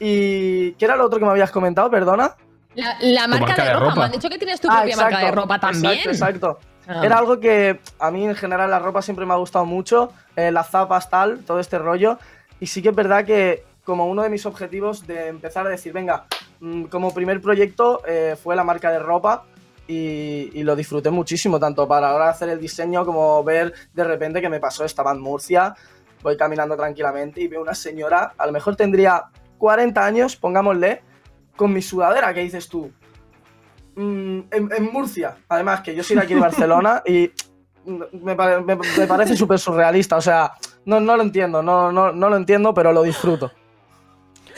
¿Y 0.00 0.72
qué 0.72 0.84
era 0.86 0.96
lo 0.96 1.04
otro 1.04 1.18
que 1.18 1.26
me 1.26 1.30
habías 1.30 1.50
comentado, 1.50 1.90
perdona? 1.90 2.34
La, 2.74 2.96
la 3.00 3.26
marca, 3.28 3.46
marca 3.46 3.62
de, 3.62 3.68
de 3.68 3.74
ropa. 3.74 3.84
ropa. 3.90 4.00
me 4.00 4.04
han 4.06 4.12
dicho 4.12 4.28
que 4.30 4.38
tienes 4.38 4.60
tu 4.60 4.68
Ah, 4.70 4.76
propia 4.78 4.96
marca 4.96 5.16
de 5.18 5.22
exacto, 5.24 5.40
ropa 5.42 5.58
también. 5.60 5.92
Exacto, 5.92 6.10
exacto. 6.10 6.58
Ah. 6.86 7.04
Era 7.04 7.18
algo 7.18 7.38
que 7.38 7.80
a 7.98 8.10
mí 8.10 8.24
en 8.24 8.34
general 8.34 8.70
la 8.70 8.78
ropa 8.78 9.02
siempre 9.02 9.26
me 9.26 9.34
ha 9.34 9.36
gustado 9.36 9.66
mucho, 9.66 10.10
eh, 10.36 10.50
las 10.50 10.70
zapas, 10.70 11.10
tal, 11.10 11.40
todo 11.44 11.60
este 11.60 11.78
rollo. 11.78 12.18
Y 12.60 12.66
sí 12.68 12.80
que 12.80 12.88
es 12.88 12.94
verdad 12.94 13.24
que 13.26 13.64
como 13.84 14.06
uno 14.06 14.22
de 14.22 14.30
mis 14.30 14.46
objetivos 14.46 15.06
de 15.06 15.28
empezar 15.28 15.66
a 15.66 15.70
decir, 15.70 15.92
venga, 15.92 16.24
mm, 16.60 16.84
como 16.84 17.12
primer 17.12 17.40
proyecto 17.42 18.02
eh, 18.06 18.36
fue 18.42 18.56
la 18.56 18.64
marca 18.64 18.90
de 18.90 18.98
ropa 19.00 19.44
y, 19.88 20.50
y 20.54 20.62
lo 20.62 20.76
disfruté 20.76 21.10
muchísimo, 21.10 21.58
tanto 21.58 21.88
para 21.88 22.10
ahora 22.10 22.28
hacer 22.28 22.50
el 22.50 22.60
diseño 22.60 23.04
como 23.04 23.42
ver 23.42 23.72
de 23.92 24.04
repente 24.04 24.40
que 24.40 24.48
me 24.48 24.60
pasó, 24.60 24.84
estaba 24.84 25.10
en 25.12 25.20
Murcia, 25.20 25.74
voy 26.22 26.36
caminando 26.36 26.76
tranquilamente 26.76 27.40
y 27.40 27.48
veo 27.48 27.62
una 27.62 27.74
señora, 27.74 28.34
a 28.38 28.46
lo 28.46 28.52
mejor 28.52 28.76
tendría 28.76 29.24
40 29.56 30.04
años, 30.04 30.36
pongámosle, 30.36 31.02
con 31.56 31.72
mi 31.72 31.82
sudadera, 31.82 32.32
que 32.32 32.40
dices 32.42 32.68
tú, 32.68 32.92
Mm, 33.96 34.42
en, 34.52 34.68
en 34.76 34.92
Murcia, 34.92 35.38
además 35.48 35.80
que 35.80 35.92
yo 35.92 36.04
soy 36.04 36.14
de 36.14 36.22
aquí 36.22 36.34
de 36.34 36.38
Barcelona 36.40 37.02
y 37.04 37.32
me, 38.12 38.36
pare- 38.36 38.60
me- 38.62 38.76
me 38.76 39.06
parece 39.08 39.34
súper 39.36 39.58
surrealista, 39.58 40.16
o 40.16 40.20
sea, 40.20 40.52
no, 40.84 41.00
no 41.00 41.16
lo 41.16 41.22
entiendo, 41.24 41.64
no, 41.64 41.90
no, 41.90 42.12
no 42.12 42.28
lo 42.30 42.36
entiendo, 42.36 42.72
pero 42.72 42.92
lo 42.92 43.02
disfruto. 43.02 43.50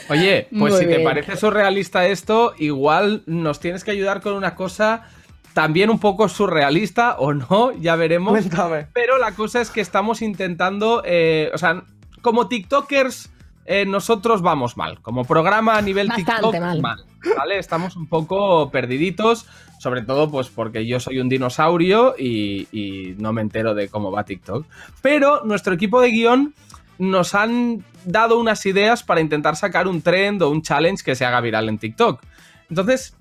Oye, 0.09 0.47
pues 0.49 0.73
Muy 0.73 0.79
si 0.83 0.85
te 0.87 0.99
parece 0.99 1.35
surrealista 1.37 2.05
esto, 2.05 2.53
igual 2.59 3.23
nos 3.25 3.59
tienes 3.59 3.83
que 3.83 3.89
ayudar 3.91 4.21
con 4.21 4.33
una 4.33 4.53
cosa 4.53 5.09
también 5.53 5.89
un 5.89 5.99
poco 5.99 6.29
surrealista 6.29 7.15
o 7.17 7.33
no, 7.33 7.71
ya 7.73 7.95
veremos. 7.95 8.31
Cuéntame. 8.31 8.87
Pero 8.93 9.17
la 9.17 9.33
cosa 9.33 9.61
es 9.61 9.69
que 9.69 9.81
estamos 9.81 10.21
intentando, 10.21 11.01
eh, 11.05 11.51
o 11.53 11.57
sea, 11.57 11.83
como 12.21 12.47
TikTokers, 12.47 13.31
eh, 13.65 13.85
nosotros 13.85 14.41
vamos 14.41 14.77
mal. 14.77 15.01
Como 15.01 15.25
programa 15.25 15.77
a 15.77 15.81
nivel 15.81 16.07
Bastante 16.07 16.31
TikTok, 16.31 16.81
mal. 16.81 17.05
¿vale? 17.37 17.57
Estamos 17.57 17.95
un 17.95 18.07
poco 18.07 18.69
perdiditos, 18.71 19.45
sobre 19.79 20.01
todo 20.01 20.29
pues 20.29 20.49
porque 20.49 20.85
yo 20.85 20.99
soy 20.99 21.19
un 21.19 21.29
dinosaurio 21.29 22.15
y, 22.17 22.67
y 22.71 23.15
no 23.17 23.33
me 23.33 23.41
entero 23.41 23.73
de 23.73 23.87
cómo 23.89 24.11
va 24.11 24.23
TikTok. 24.23 24.65
Pero 25.01 25.43
nuestro 25.43 25.73
equipo 25.73 26.01
de 26.01 26.09
guion 26.09 26.53
nos 26.97 27.33
han 27.33 27.83
dado 28.05 28.39
unas 28.39 28.65
ideas 28.65 29.03
para 29.03 29.21
intentar 29.21 29.55
sacar 29.55 29.87
un 29.87 30.01
trend 30.01 30.41
o 30.41 30.49
un 30.49 30.61
challenge 30.61 31.03
que 31.03 31.15
se 31.15 31.25
haga 31.25 31.41
viral 31.41 31.69
en 31.69 31.77
TikTok. 31.77 32.21
Entonces, 32.69 33.15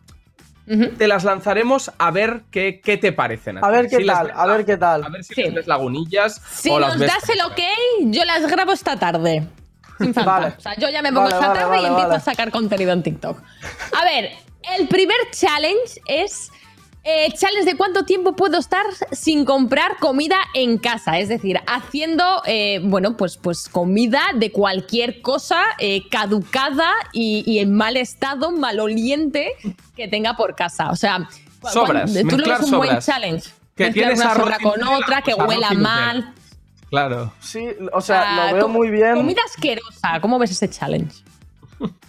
Te 0.67 1.09
las 1.09 1.25
lanzaremos 1.25 1.91
a 1.99 2.11
ver 2.13 2.43
qué, 2.53 2.81
qué 2.81 2.97
te 2.97 3.13
parecen. 3.13 3.59
A 3.65 3.69
ver 3.71 3.87
ti. 3.87 3.97
qué 3.97 4.03
Si 4.03 4.07
tal, 4.07 4.27
ves 4.29 4.37
a 4.37 4.47
ver 4.47 4.65
qué 4.65 4.77
tal. 4.77 5.05
a 5.05 5.09
ver 5.09 5.25
si 5.25 5.35
Sí. 5.35 5.43
les 5.43 5.55
ves 5.55 5.67
lagunillas 5.67 6.41
Si 6.53 6.71
o 6.71 6.79
nos 6.79 6.91
las 6.91 6.99
ves. 6.99 7.09
das 7.13 7.29
el 7.31 7.41
ok, 7.43 7.59
yo 8.13 8.25
las 8.25 8.47
grabo 8.49 8.73
esta 8.73 8.97
tarde. 8.97 9.47
Sin 9.99 10.15
falta. 10.15 10.31
Vale. 10.31 10.55
O 10.57 10.61
sea, 10.61 10.75
yo 10.77 10.89
ya 10.89 11.03
me 11.03 11.09
pongo 11.09 11.23
Vale, 11.23 11.35
esta 11.35 11.49
vale, 11.49 11.59
tarde 11.61 11.71
vale, 11.71 11.83
y 11.83 11.87
empiezo 11.87 12.09
vale. 12.09 12.17
a 12.19 12.21
sacar 12.25 12.51
contenido 12.51 12.93
en 12.93 13.03
TikTok. 13.03 13.39
A 14.01 14.05
ver, 14.05 14.31
el 14.79 14.87
primer 14.89 15.17
challenge 15.33 16.01
es. 16.07 16.51
Eh, 17.03 17.33
challenge 17.33 17.65
de 17.71 17.77
cuánto 17.77 18.05
tiempo 18.05 18.37
puedo 18.37 18.59
estar 18.59 18.85
sin 19.13 19.45
comprar 19.45 19.97
comida 19.99 20.37
en 20.55 20.79
casa. 20.79 21.19
Es 21.19 21.29
decir, 21.29 21.59
haciendo, 21.67 22.25
eh, 22.47 22.81
bueno, 22.83 23.17
pues, 23.17 23.37
pues 23.37 23.69
comida 23.69 24.21
de 24.35 24.53
cualquier 24.53 25.23
cosa 25.23 25.63
eh, 25.79 26.09
caducada 26.11 26.91
y, 27.13 27.43
y 27.47 27.59
en 27.61 27.75
mal 27.75 27.97
estado, 27.97 28.51
maloliente 28.53 29.53
que 29.97 30.09
tenga 30.09 30.37
por 30.37 30.55
casa. 30.55 30.91
O 30.91 30.97
sea, 30.97 31.29
Sobras, 31.73 32.13
tú 32.13 32.39
lo 32.39 32.47
ves 32.49 32.61
un 32.61 32.71
buen 32.79 32.89
sobras. 32.89 33.07
challenge. 33.07 33.51
Que 33.77 33.85
Mezclar 33.87 33.93
tienes 34.09 34.21
una 34.25 34.35
sobra 34.35 34.59
con 34.59 34.83
otra, 34.83 35.23
que 35.23 35.35
pues 35.35 35.49
huela 35.49 35.71
mal. 35.73 36.35
Claro. 36.91 37.33
Sí, 37.41 37.67
o 37.93 38.01
sea, 38.01 38.49
Ah, 38.49 38.51
lo 38.51 38.57
veo 38.57 38.69
muy 38.69 38.91
bien. 38.91 39.15
Comida 39.15 39.41
asquerosa. 39.47 40.21
¿Cómo 40.21 40.39
ves 40.39 40.51
ese 40.51 40.69
challenge? 40.69 41.15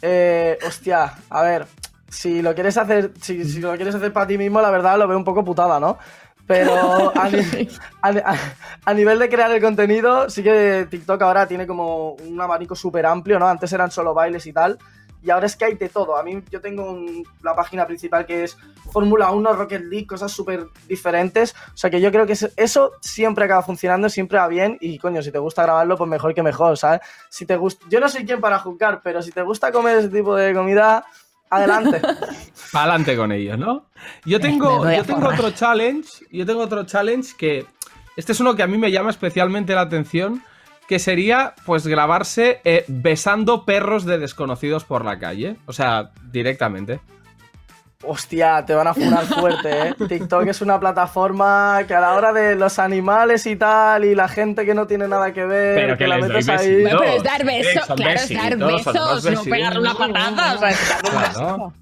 Eh, 0.02 0.58
hostia, 0.68 1.14
a 1.30 1.42
ver, 1.44 1.68
si 2.12 2.42
lo 2.42 2.54
quieres 2.54 2.78
hacer, 2.78 3.12
si, 3.22 3.44
si 3.46 3.60
lo 3.62 3.74
quieres 3.76 3.96
hacer 3.96 4.12
para 4.14 4.28
ti 4.28 4.38
mismo, 4.38 4.62
la 4.62 4.70
verdad 4.70 4.98
lo 5.00 5.08
veo 5.08 5.18
un 5.18 5.24
poco 5.24 5.44
putada, 5.46 5.80
¿no? 5.80 5.98
Pero 6.46 7.12
a, 7.18 7.30
ni- 7.30 7.40
a- 8.02 8.10
a- 8.10 8.38
a 8.86 8.94
nivel 8.94 9.20
de 9.20 9.30
crear 9.30 9.52
el 9.52 9.62
contenido, 9.62 10.30
sí 10.30 10.44
que 10.44 10.88
TikTok 10.90 11.22
ahora 11.22 11.48
tiene 11.48 11.66
como 11.66 12.14
un 12.14 12.40
abanico 12.42 12.76
súper 12.76 13.06
amplio, 13.06 13.40
¿no? 13.40 13.48
Antes 13.48 13.72
eran 13.74 13.90
solo 13.92 14.14
bailes 14.14 14.46
y 14.46 14.54
tal. 14.54 14.78
Y 15.24 15.30
ahora 15.30 15.46
es 15.46 15.56
que 15.56 15.66
hay 15.66 15.76
de 15.76 15.88
todo. 15.88 16.18
A 16.18 16.24
mí 16.24 16.42
yo 16.50 16.60
tengo 16.62 16.90
un- 16.92 17.24
la 17.44 17.56
página 17.56 17.86
principal 17.86 18.26
que 18.26 18.44
es 18.44 18.58
Fórmula 18.92 19.30
1, 19.32 19.54
Rocket 19.54 19.84
League, 19.84 20.08
cosas 20.08 20.32
súper 20.32 20.66
diferentes. 20.90 21.54
O 21.74 21.78
sea 21.78 21.92
que 21.92 22.02
yo 22.02 22.12
creo 22.12 22.26
que 22.26 22.34
eso- 22.34 22.50
eso 22.58 22.94
siempre 23.02 23.46
acaba 23.46 23.62
funcionando, 23.62 24.10
siempre 24.10 24.40
va 24.40 24.48
bien. 24.48 24.78
Y 24.82 24.98
coño, 24.98 25.22
si 25.22 25.32
te 25.32 25.38
gusta 25.38 25.62
grabarlo, 25.62 25.96
pues 25.96 26.10
mejor 26.10 26.34
que 26.34 26.42
mejor, 26.42 26.76
¿sabes? 26.76 27.02
Si 27.30 27.46
te 27.46 27.56
gusta, 27.56 27.86
yo 27.88 28.00
no 28.00 28.10
soy 28.10 28.26
quien 28.26 28.42
para 28.42 28.58
juzgar, 28.58 29.02
pero 29.04 29.22
si 29.22 29.32
te 29.32 29.44
gusta 29.44 29.72
comer 29.72 30.00
ese 30.00 30.10
tipo 30.10 30.36
de 30.36 30.56
comida, 30.56 31.06
adelante. 31.52 32.02
Para 32.72 32.86
adelante 32.86 33.16
con 33.16 33.32
ellos, 33.32 33.60
¿no? 33.60 33.86
Yo 34.26 34.40
tengo, 34.40 34.90
yo 34.90 35.04
tengo 35.04 35.28
otro 35.28 35.52
challenge. 35.52 36.26
Yo 36.32 36.46
tengo 36.46 36.62
otro 36.62 36.86
challenge 36.86 37.36
que. 37.38 37.66
Este 38.18 38.32
es 38.32 38.40
uno 38.40 38.56
que 38.56 38.64
a 38.64 38.68
mí 38.68 38.78
me 38.78 38.92
llama 38.92 39.10
especialmente 39.10 39.76
la 39.76 39.82
atención. 39.82 40.42
Que 40.88 41.00
sería, 41.00 41.54
pues, 41.66 41.88
grabarse 41.88 42.60
eh, 42.66 42.84
besando 42.88 43.64
perros 43.64 44.04
de 44.04 44.18
desconocidos 44.18 44.84
por 44.84 45.06
la 45.06 45.20
calle. 45.20 45.58
O 45.66 45.74
sea, 45.74 46.12
directamente. 46.32 47.00
Hostia, 48.04 48.66
te 48.66 48.74
van 48.74 48.88
a 48.88 48.94
funar 48.94 49.26
fuerte, 49.26 49.70
¿eh? 49.90 49.96
TikTok 50.10 50.48
es 50.48 50.62
una 50.62 50.80
plataforma 50.80 51.82
que 51.88 51.94
a 51.94 52.00
la 52.02 52.14
hora 52.14 52.34
de 52.34 52.56
los 52.56 52.80
animales 52.80 53.46
y 53.46 53.56
tal, 53.56 54.06
y 54.06 54.16
la 54.16 54.28
gente 54.28 54.66
que 54.66 54.74
no 54.74 54.88
tiene 54.88 55.08
nada 55.08 55.32
que 55.34 55.46
ver, 55.46 55.76
Pero 55.76 55.94
que, 55.98 56.04
que 56.04 56.08
la 56.08 56.18
metes 56.18 56.50
ahí. 56.50 56.82
Bueno, 56.82 57.00
pero 57.00 57.12
es 57.14 57.24
dar 57.24 57.46
besos, 57.46 57.86
claro, 57.96 58.20
es 58.20 58.30
dar 58.34 58.58
besos, 58.58 59.24
no 59.32 59.44
pegarle 59.44 59.80
una 59.80 59.94
patada. 59.94 60.56
O 60.56 60.58
sea, 60.58 60.70
es 60.70 60.90
dar 60.90 61.02
Claro. 61.02 61.58
No, 61.58 61.74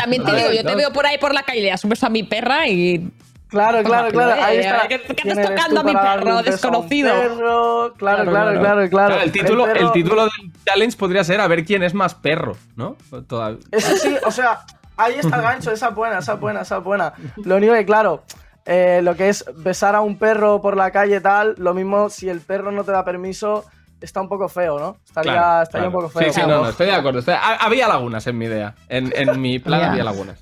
también 0.00 0.24
te 0.24 0.34
digo, 0.34 0.52
yo 0.52 0.64
te 0.64 0.74
veo 0.76 0.92
por 0.92 1.04
ahí 1.06 1.18
por 1.18 1.34
la 1.34 1.42
calle, 1.42 1.60
le 1.62 1.70
das 1.70 1.82
un 1.84 1.90
beso 1.90 2.06
a 2.06 2.10
mi 2.10 2.22
perra 2.22 2.68
y. 2.68 3.10
Claro, 3.48 3.82
claro, 3.84 4.08
claro. 4.10 4.42
Ahí 4.42 4.58
está. 4.58 4.88
¿qué- 4.88 5.00
qué 5.00 5.14
¿Quién 5.14 5.38
estás 5.38 5.54
tocando 5.54 5.80
a 5.80 5.84
mi 5.84 5.92
perro 5.94 6.42
desconocido? 6.42 7.14
perro? 7.14 7.94
Claro, 7.96 8.24
Claro, 8.24 8.30
claro, 8.30 8.30
claro. 8.30 8.60
claro, 8.60 8.90
claro. 8.90 9.08
Claro, 9.08 9.20
el, 9.22 9.30
título, 9.32 9.66
el 9.66 9.72
perro- 9.72 9.92
título 9.92 10.22
del 10.24 10.52
challenge 10.66 10.96
podría 10.96 11.22
ser 11.24 11.40
a 11.40 11.46
ver 11.46 11.64
quién 11.64 11.82
es 11.84 11.94
más 11.94 12.14
perro, 12.14 12.56
¿no? 12.76 12.96
Eso 13.70 13.96
sí, 13.96 14.16
o 14.26 14.30
sea, 14.32 14.60
ahí 14.96 15.14
está 15.18 15.36
el 15.36 15.42
gancho, 15.42 15.72
esa 15.72 15.88
es 15.88 15.94
buena, 15.94 16.18
esa 16.18 16.34
es 16.34 16.40
buena, 16.40 16.60
esa 16.62 16.78
es 16.78 16.84
buena. 16.84 17.12
Lo 17.44 17.56
único 17.56 17.72
que, 17.74 17.84
claro, 17.86 18.24
eh, 18.66 19.00
lo 19.02 19.14
que 19.16 19.28
es 19.28 19.44
besar 19.56 19.94
a 19.94 20.00
un 20.00 20.18
perro 20.18 20.60
por 20.60 20.76
la 20.76 20.90
calle 20.90 21.20
tal, 21.20 21.54
lo 21.58 21.74
mismo 21.74 22.08
si 22.10 22.28
el 22.28 22.40
perro 22.40 22.72
no 22.72 22.84
te 22.84 22.92
da 22.92 23.04
permiso, 23.04 23.64
está 24.00 24.20
un 24.20 24.28
poco 24.28 24.48
feo, 24.48 24.78
¿no? 24.78 24.96
Estaría, 25.04 25.32
Claro, 25.32 25.62
estaría 25.62 25.86
claro. 25.86 25.86
un 25.88 25.92
poco 26.04 26.18
feo. 26.20 26.32
Sí, 26.32 26.40
sí, 26.40 26.46
no, 26.46 26.62
no, 26.62 26.68
estoy 26.68 26.86
de 26.86 26.92
acuerdo. 26.94 27.18
estoy- 27.20 27.36
había 27.40 27.88
lagunas 27.88 28.26
en 28.26 28.36
mi 28.38 28.44
idea. 28.46 28.74
En, 28.88 29.12
en 29.16 29.40
mi 29.40 29.58
plan 29.60 29.82
había 29.90 30.04
lagunas. 30.04 30.40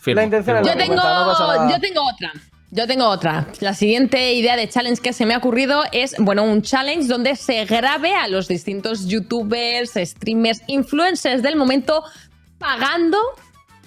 Firmo, 0.00 0.20
La 0.20 0.24
intención 0.24 0.56
es 0.58 0.62
firmo. 0.62 0.74
Yo 0.74 0.86
tengo, 0.86 1.02
cuenta, 1.02 1.64
no 1.64 1.70
yo 1.70 1.80
tengo 1.80 2.00
otra. 2.02 2.32
Yo 2.70 2.86
tengo 2.86 3.06
otra. 3.06 3.46
La 3.60 3.72
siguiente 3.72 4.32
idea 4.34 4.56
de 4.56 4.68
challenge 4.68 5.00
que 5.00 5.12
se 5.12 5.24
me 5.26 5.32
ha 5.34 5.38
ocurrido 5.38 5.82
es, 5.92 6.14
bueno, 6.18 6.42
un 6.42 6.60
challenge 6.62 7.06
donde 7.06 7.36
se 7.36 7.64
grabe 7.66 8.14
a 8.14 8.26
los 8.28 8.48
distintos 8.48 9.06
youtubers, 9.06 9.92
streamers, 9.94 10.60
influencers 10.66 11.40
del 11.42 11.56
momento 11.56 12.02
pagando 12.58 13.18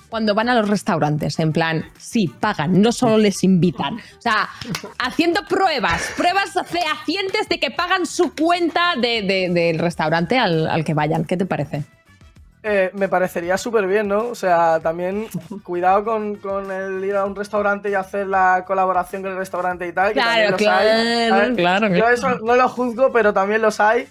cuando 0.10 0.34
van 0.36 0.50
a 0.50 0.56
los 0.56 0.70
restaurantes. 0.70 1.40
En 1.40 1.52
plan, 1.54 1.86
sí, 1.98 2.28
pagan, 2.40 2.82
no 2.82 2.92
solo 2.92 3.18
les 3.18 3.44
invitan. 3.44 3.96
O 3.96 4.22
sea, 4.22 4.50
haciendo 5.00 5.42
pruebas, 5.48 6.12
pruebas 6.16 6.52
fehacientes 6.66 7.50
de 7.50 7.60
que 7.60 7.72
pagan 7.72 8.06
su 8.06 8.34
cuenta 8.36 8.94
de- 8.96 9.22
de- 9.22 9.50
del 9.54 9.80
restaurante 9.80 10.38
al, 10.38 10.68
al 10.68 10.84
que 10.86 10.94
vayan. 10.94 11.26
¿Qué 11.26 11.38
te 11.38 11.46
parece? 11.46 11.84
Eh, 12.64 12.90
me 12.96 13.08
parecería 13.08 13.58
súper 13.58 13.88
bien, 13.88 14.08
¿no? 14.10 14.26
O 14.28 14.36
sea, 14.36 14.80
también 14.82 15.28
cuidado 15.64 16.04
con, 16.04 16.36
con 16.36 16.70
el 16.72 17.04
ir 17.06 17.16
a 17.16 17.24
un 17.24 17.34
restaurante 17.36 17.90
y 17.90 17.94
hacer 17.94 18.28
la 18.28 18.64
colaboración 18.68 19.22
con 19.22 19.32
el 19.32 19.38
restaurante 19.38 19.88
y 19.88 19.94
tal. 19.94 20.10
que 20.10 20.14
Claro, 20.16 20.50
los 20.52 20.58
claro, 20.58 20.90
hay, 20.90 21.30
¿sabes? 21.30 21.56
claro, 21.56 21.88
Yo 21.88 21.94
claro. 21.96 22.14
eso 22.14 22.40
no 22.40 22.56
lo 22.56 22.68
juzgo, 22.68 23.12
pero 23.14 23.32
también 23.34 23.62
los 23.62 23.80
hay. 23.80 24.08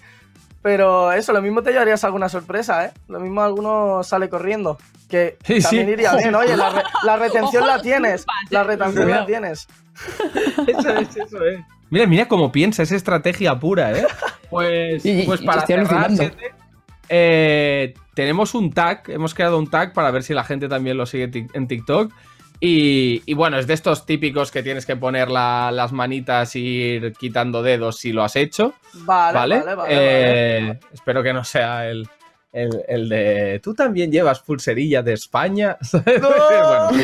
Pero 0.61 1.11
eso, 1.11 1.31
lo 1.33 1.41
mismo 1.41 1.61
te 1.61 1.71
llevarías 1.71 2.03
alguna 2.03 2.27
sorpresa, 2.29 2.85
¿eh? 2.85 2.91
Lo 3.07 3.19
mismo 3.19 3.41
alguno 3.41 4.03
sale 4.03 4.27
corriendo. 4.29 4.77
Que 5.09 5.37
Sí, 5.45 5.61
también 5.61 5.85
sí. 5.87 5.91
iría 5.93 6.15
bien, 6.15 6.35
oye, 6.35 6.57
la, 6.57 6.69
re- 6.69 6.83
la 7.03 7.15
retención 7.17 7.63
Ojo, 7.63 7.71
la 7.75 7.81
tienes. 7.81 8.25
La 8.49 8.63
retención 8.63 9.09
la 9.09 9.25
tienes. 9.25 9.67
Eso 10.67 10.89
es, 10.97 11.17
eso 11.17 11.45
es. 11.45 11.59
Mira, 11.89 12.05
mira 12.05 12.27
cómo 12.27 12.51
piensa, 12.51 12.83
es 12.83 12.91
estrategia 12.91 13.57
pura, 13.57 13.91
¿eh? 13.97 14.05
Pues, 14.49 15.05
Y- 15.05 15.23
pues 15.23 15.41
para 15.41 15.65
cerrar, 15.65 16.11
eh, 17.09 17.93
tenemos 18.13 18.53
un 18.55 18.73
tag, 18.73 19.03
hemos 19.07 19.33
creado 19.33 19.57
un 19.57 19.69
tag 19.69 19.93
para 19.93 20.11
ver 20.11 20.23
si 20.23 20.33
la 20.33 20.43
gente 20.43 20.67
también 20.67 20.97
lo 20.97 21.05
sigue 21.05 21.47
en 21.53 21.67
TikTok. 21.67 22.11
Y, 22.59 23.21
y 23.25 23.33
bueno, 23.33 23.57
es 23.59 23.67
de 23.67 23.73
estos 23.73 24.05
típicos 24.05 24.51
que 24.51 24.63
tienes 24.63 24.85
que 24.85 24.95
poner 24.95 25.29
la- 25.29 25.69
las 25.71 25.91
manitas 25.91 26.55
y 26.55 26.59
ir 26.65 27.13
quitando 27.13 27.61
dedos 27.61 27.97
si 27.97 28.11
lo 28.11 28.23
has 28.23 28.35
hecho. 28.35 28.73
Vale, 28.93 29.37
¿Vale? 29.37 29.59
vale, 29.59 29.75
vale. 29.75 29.89
Eh, 29.91 30.61
vale. 30.67 30.79
Espero 30.93 31.21
que 31.23 31.33
no 31.33 31.43
sea 31.43 31.87
el, 31.87 32.07
el- 32.51 32.81
el 32.87 33.09
de. 33.09 33.59
¿Tú 33.63 33.75
también 33.75 34.11
llevas 34.11 34.39
pulserilla 34.39 35.03
de 35.03 35.13
España? 35.13 35.77
bueno, 35.91 36.89
sí. 36.93 37.03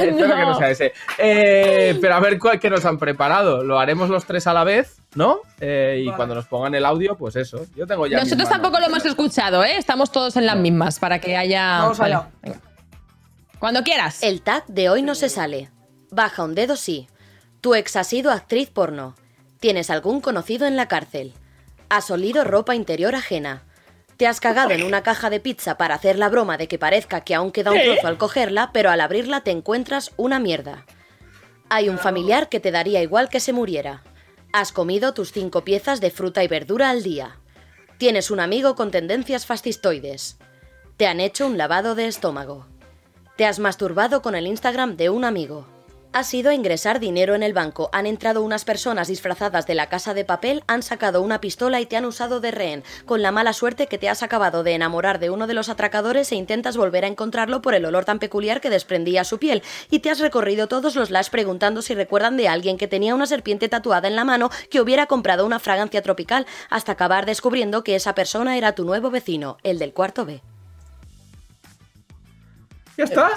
Espero 0.00 0.34
que 0.36 0.42
no 0.42 0.54
sea 0.58 0.70
ese. 0.70 0.92
Eh, 1.18 1.98
pero 2.00 2.14
a 2.14 2.20
ver 2.20 2.38
cuál 2.38 2.60
que 2.60 2.70
nos 2.70 2.84
han 2.84 2.98
preparado. 2.98 3.64
Lo 3.64 3.80
haremos 3.80 4.08
los 4.10 4.24
tres 4.24 4.46
a 4.46 4.52
la 4.52 4.62
vez, 4.62 4.98
¿no? 5.16 5.38
Eh, 5.60 6.00
y 6.02 6.06
Vale. 6.06 6.16
cuando 6.16 6.34
nos 6.36 6.46
pongan 6.46 6.74
el 6.76 6.84
audio, 6.84 7.16
pues 7.16 7.34
eso. 7.36 7.66
Yo 7.74 7.86
tengo 7.86 8.06
ya. 8.06 8.20
Nosotros 8.20 8.48
tampoco 8.48 8.78
lo 8.78 8.86
hemos 8.86 9.04
escuchado, 9.04 9.64
¿eh? 9.64 9.76
Estamos 9.76 10.12
todos 10.12 10.36
en 10.36 10.46
las 10.46 10.56
mismas 10.56 11.00
para 11.00 11.18
que 11.18 11.36
haya. 11.36 11.78
Vamos 11.80 11.98
Vale, 11.98 12.14
allá. 12.14 12.28
venga. 12.42 12.60
Cuando 13.64 13.82
quieras. 13.82 14.22
El 14.22 14.42
tag 14.42 14.66
de 14.66 14.90
hoy 14.90 15.00
no 15.00 15.14
se 15.14 15.30
sale. 15.30 15.70
Baja 16.10 16.44
un 16.44 16.54
dedo 16.54 16.76
sí. 16.76 17.08
Tu 17.62 17.74
ex 17.74 17.96
ha 17.96 18.04
sido 18.04 18.30
actriz 18.30 18.68
porno. 18.68 19.16
Tienes 19.58 19.88
algún 19.88 20.20
conocido 20.20 20.66
en 20.66 20.76
la 20.76 20.86
cárcel. 20.86 21.32
Has 21.88 22.10
olido 22.10 22.44
ropa 22.44 22.74
interior 22.74 23.14
ajena. 23.14 23.62
Te 24.18 24.26
has 24.26 24.38
cagado 24.38 24.72
en 24.72 24.82
una 24.82 25.02
caja 25.02 25.30
de 25.30 25.40
pizza 25.40 25.78
para 25.78 25.94
hacer 25.94 26.18
la 26.18 26.28
broma 26.28 26.58
de 26.58 26.68
que 26.68 26.78
parezca 26.78 27.22
que 27.22 27.34
aún 27.34 27.52
queda 27.52 27.72
un 27.72 27.80
trozo 27.80 28.06
al 28.06 28.18
cogerla, 28.18 28.68
pero 28.74 28.90
al 28.90 29.00
abrirla 29.00 29.40
te 29.40 29.50
encuentras 29.50 30.12
una 30.18 30.38
mierda. 30.38 30.84
Hay 31.70 31.88
un 31.88 31.98
familiar 31.98 32.50
que 32.50 32.60
te 32.60 32.70
daría 32.70 33.00
igual 33.00 33.30
que 33.30 33.40
se 33.40 33.54
muriera. 33.54 34.02
Has 34.52 34.72
comido 34.72 35.14
tus 35.14 35.32
cinco 35.32 35.64
piezas 35.64 36.02
de 36.02 36.10
fruta 36.10 36.44
y 36.44 36.48
verdura 36.48 36.90
al 36.90 37.02
día. 37.02 37.38
Tienes 37.96 38.30
un 38.30 38.40
amigo 38.40 38.74
con 38.74 38.90
tendencias 38.90 39.46
fascistoides. 39.46 40.36
Te 40.98 41.06
han 41.06 41.18
hecho 41.18 41.46
un 41.46 41.56
lavado 41.56 41.94
de 41.94 42.08
estómago. 42.08 42.66
Te 43.36 43.46
has 43.46 43.58
masturbado 43.58 44.22
con 44.22 44.36
el 44.36 44.46
Instagram 44.46 44.96
de 44.96 45.10
un 45.10 45.24
amigo. 45.24 45.66
Has 46.12 46.32
ido 46.32 46.50
a 46.50 46.54
ingresar 46.54 47.00
dinero 47.00 47.34
en 47.34 47.42
el 47.42 47.52
banco. 47.52 47.90
Han 47.92 48.06
entrado 48.06 48.42
unas 48.42 48.64
personas 48.64 49.08
disfrazadas 49.08 49.66
de 49.66 49.74
la 49.74 49.88
casa 49.88 50.14
de 50.14 50.24
papel, 50.24 50.62
han 50.68 50.84
sacado 50.84 51.20
una 51.20 51.40
pistola 51.40 51.80
y 51.80 51.86
te 51.86 51.96
han 51.96 52.04
usado 52.04 52.38
de 52.38 52.52
rehén, 52.52 52.84
con 53.06 53.22
la 53.22 53.32
mala 53.32 53.52
suerte 53.52 53.88
que 53.88 53.98
te 53.98 54.08
has 54.08 54.22
acabado 54.22 54.62
de 54.62 54.74
enamorar 54.74 55.18
de 55.18 55.30
uno 55.30 55.48
de 55.48 55.54
los 55.54 55.68
atracadores 55.68 56.30
e 56.30 56.36
intentas 56.36 56.76
volver 56.76 57.04
a 57.04 57.08
encontrarlo 57.08 57.60
por 57.60 57.74
el 57.74 57.86
olor 57.86 58.04
tan 58.04 58.20
peculiar 58.20 58.60
que 58.60 58.70
desprendía 58.70 59.24
su 59.24 59.40
piel, 59.40 59.64
y 59.90 59.98
te 59.98 60.10
has 60.10 60.20
recorrido 60.20 60.68
todos 60.68 60.94
los 60.94 61.10
lash 61.10 61.30
preguntando 61.30 61.82
si 61.82 61.96
recuerdan 61.96 62.36
de 62.36 62.46
alguien 62.46 62.78
que 62.78 62.86
tenía 62.86 63.16
una 63.16 63.26
serpiente 63.26 63.68
tatuada 63.68 64.06
en 64.06 64.14
la 64.14 64.24
mano 64.24 64.50
que 64.70 64.80
hubiera 64.80 65.06
comprado 65.06 65.44
una 65.44 65.58
fragancia 65.58 66.02
tropical, 66.02 66.46
hasta 66.70 66.92
acabar 66.92 67.26
descubriendo 67.26 67.82
que 67.82 67.96
esa 67.96 68.14
persona 68.14 68.56
era 68.56 68.76
tu 68.76 68.84
nuevo 68.84 69.10
vecino, 69.10 69.56
el 69.64 69.80
del 69.80 69.92
cuarto 69.92 70.24
B. 70.24 70.40
¿Ya 72.96 73.04
está? 73.04 73.30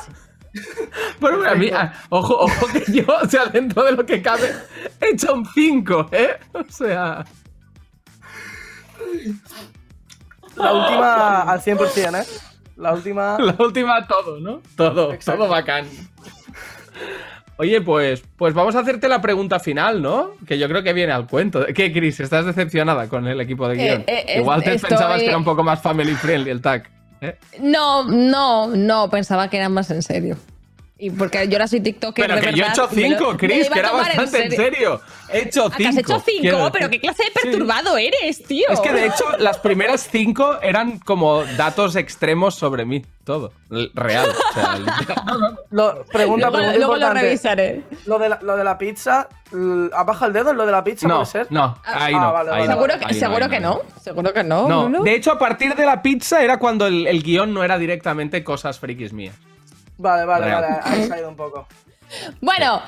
Bueno, 1.20 1.48
a 1.48 1.56
mí, 1.56 1.70
a- 1.70 1.94
ojo, 2.10 2.36
ojo 2.36 2.68
que 2.68 2.92
yo, 2.92 3.04
o 3.22 3.28
sea, 3.28 3.46
dentro 3.46 3.84
de 3.84 3.92
lo 3.92 4.06
que 4.06 4.22
cabe, 4.22 4.52
he 5.02 5.10
hecho 5.12 5.34
un 5.34 5.46
5, 5.46 6.10
¿eh? 6.12 6.38
O 6.54 6.64
sea. 6.70 7.26
La 10.56 10.74
última 10.74 11.42
al 11.42 11.62
100%, 11.62 12.22
¿eh? 12.22 12.26
La 12.78 12.94
última. 12.94 13.38
La 13.40 13.56
última 13.60 14.08
todo, 14.08 14.40
¿no? 14.40 14.62
Todo, 14.76 15.14
Exacto. 15.14 15.42
todo 15.44 15.50
bacán. 15.52 15.88
Oye, 17.60 17.82
pues, 17.82 18.24
pues 18.38 18.54
vamos 18.54 18.76
a 18.76 18.80
hacerte 18.80 19.08
la 19.08 19.20
pregunta 19.20 19.60
final, 19.60 20.02
¿no? 20.02 20.32
Que 20.46 20.60
yo 20.60 20.68
creo 20.68 20.84
que 20.84 20.94
viene 20.94 21.12
al 21.12 21.26
cuento. 21.28 21.66
¿Qué, 21.74 21.92
Chris? 21.92 22.20
¿Estás 22.20 22.46
decepcionada 22.46 23.08
con 23.10 23.28
el 23.28 23.42
equipo 23.42 23.68
de 23.68 23.76
Eh, 23.76 23.78
guion? 23.88 24.04
eh, 24.08 24.36
Igual 24.40 24.64
te 24.64 24.76
estoy- 24.76 24.90
pensabas 24.92 25.20
que 25.20 25.28
era 25.28 25.38
un 25.38 25.44
poco 25.44 25.64
más 25.64 25.82
family 25.82 26.14
friendly 26.14 26.52
el 26.52 26.62
tag. 26.62 26.88
¿Eh? 27.22 27.38
No, 27.60 28.04
no, 28.04 28.68
no, 28.68 29.10
pensaba 29.10 29.50
que 29.50 29.58
era 29.58 29.70
más 29.70 29.92
en 29.92 30.02
serio. 30.02 30.38
Y 31.00 31.12
porque 31.12 31.48
yo 31.48 31.54
ahora 31.58 31.68
soy 31.68 31.80
TikToker. 31.82 32.25
Pero 32.25 32.36
de 32.39 32.42
que 32.42 32.54
yo 32.54 32.63
he 32.66 32.68
verdad, 32.70 32.86
hecho 32.86 32.96
me 32.96 33.01
lo- 33.10 33.18
5, 33.18 33.32
me 33.32 33.38
Chris, 33.38 33.70
que 33.70 33.80
era 33.80 33.92
bastante 33.92 34.46
en 34.46 34.51
serio. 34.51 35.01
He 35.32 35.39
hecho 35.44 35.66
¿A 35.66 35.70
que 35.70 35.84
5. 35.84 35.89
has 35.89 35.98
hecho 35.98 36.24
cinco? 36.25 36.70
Pero 36.74 36.89
qué 36.89 37.00
clase 37.00 37.24
de 37.25 37.32
perturbado 37.32 37.98
eres, 37.98 38.44
tío. 38.44 38.66
Es 38.70 38.80
que 38.80 38.92
de 38.92 39.06
hecho 39.06 39.25
las 39.38 39.60
primeras 39.60 40.08
5 40.12 40.60
eran 40.63 40.98
como 41.00 41.44
datos 41.56 41.96
extremos 41.96 42.56
sobre 42.56 42.86
mí. 42.86 43.06
Todo. 43.24 43.51
Real. 43.94 44.30
O 44.30 44.54
sea. 44.54 44.77
Lo- 45.70 46.04
pregunta, 46.06 46.50
Luego, 46.50 46.51
pregunta 46.51 46.77
luego 46.77 46.96
lo 46.96 47.13
revisaré. 47.13 47.84
Lo 48.06 48.18
de, 48.18 48.30
la, 48.30 48.39
lo 48.42 48.56
de 48.58 48.63
la 48.63 48.77
pizza, 48.77 49.27
l- 49.51 49.89
¿ha 49.94 50.04
bajado 50.04 50.27
el 50.27 50.34
dedo 50.34 50.51
en 50.51 50.58
lo 50.58 50.66
de 50.66 50.72
la 50.72 50.84
pizza? 50.84 51.08
No, 51.08 51.16
¿Puede 51.18 51.25
ser? 51.27 51.48
no, 51.51 51.77
ahí 51.84 52.13
Ah, 52.16 52.20
no. 52.22 52.34
vale, 52.34 52.50
ahí 52.51 52.56
vale. 52.62 52.68
no, 52.70 52.74
Seguro, 52.74 52.94
que, 53.00 53.06
ahí 53.06 53.13
no, 53.13 53.20
seguro 53.20 53.50
que 53.50 53.60
no. 53.60 53.82
Seguro 54.01 54.34
que 54.34 54.44
no. 54.44 54.68
No, 54.70 54.80
Bruno. 54.84 55.04
de 55.04 55.13
hecho, 55.16 55.32
a 55.34 55.38
partir 55.38 55.75
de 55.75 55.86
la 55.86 56.01
pizza 56.01 56.42
era 56.42 56.58
cuando 56.58 56.88
el, 56.88 57.06
el 57.06 57.22
guion 57.22 57.54
no 57.54 57.63
era 57.63 57.77
directamente 57.77 58.44
cosas 58.44 58.80
frikis 58.80 59.12
mías. 59.13 59.36
Vale, 59.98 60.25
vale, 60.25 60.46
Real. 60.46 60.62
vale. 60.63 60.77
Ahí 60.84 61.08
se 61.08 61.13
ha 61.13 61.20
ido 61.20 61.30
un 61.30 61.36
poco. 61.36 61.68
Bueno, 62.42 62.82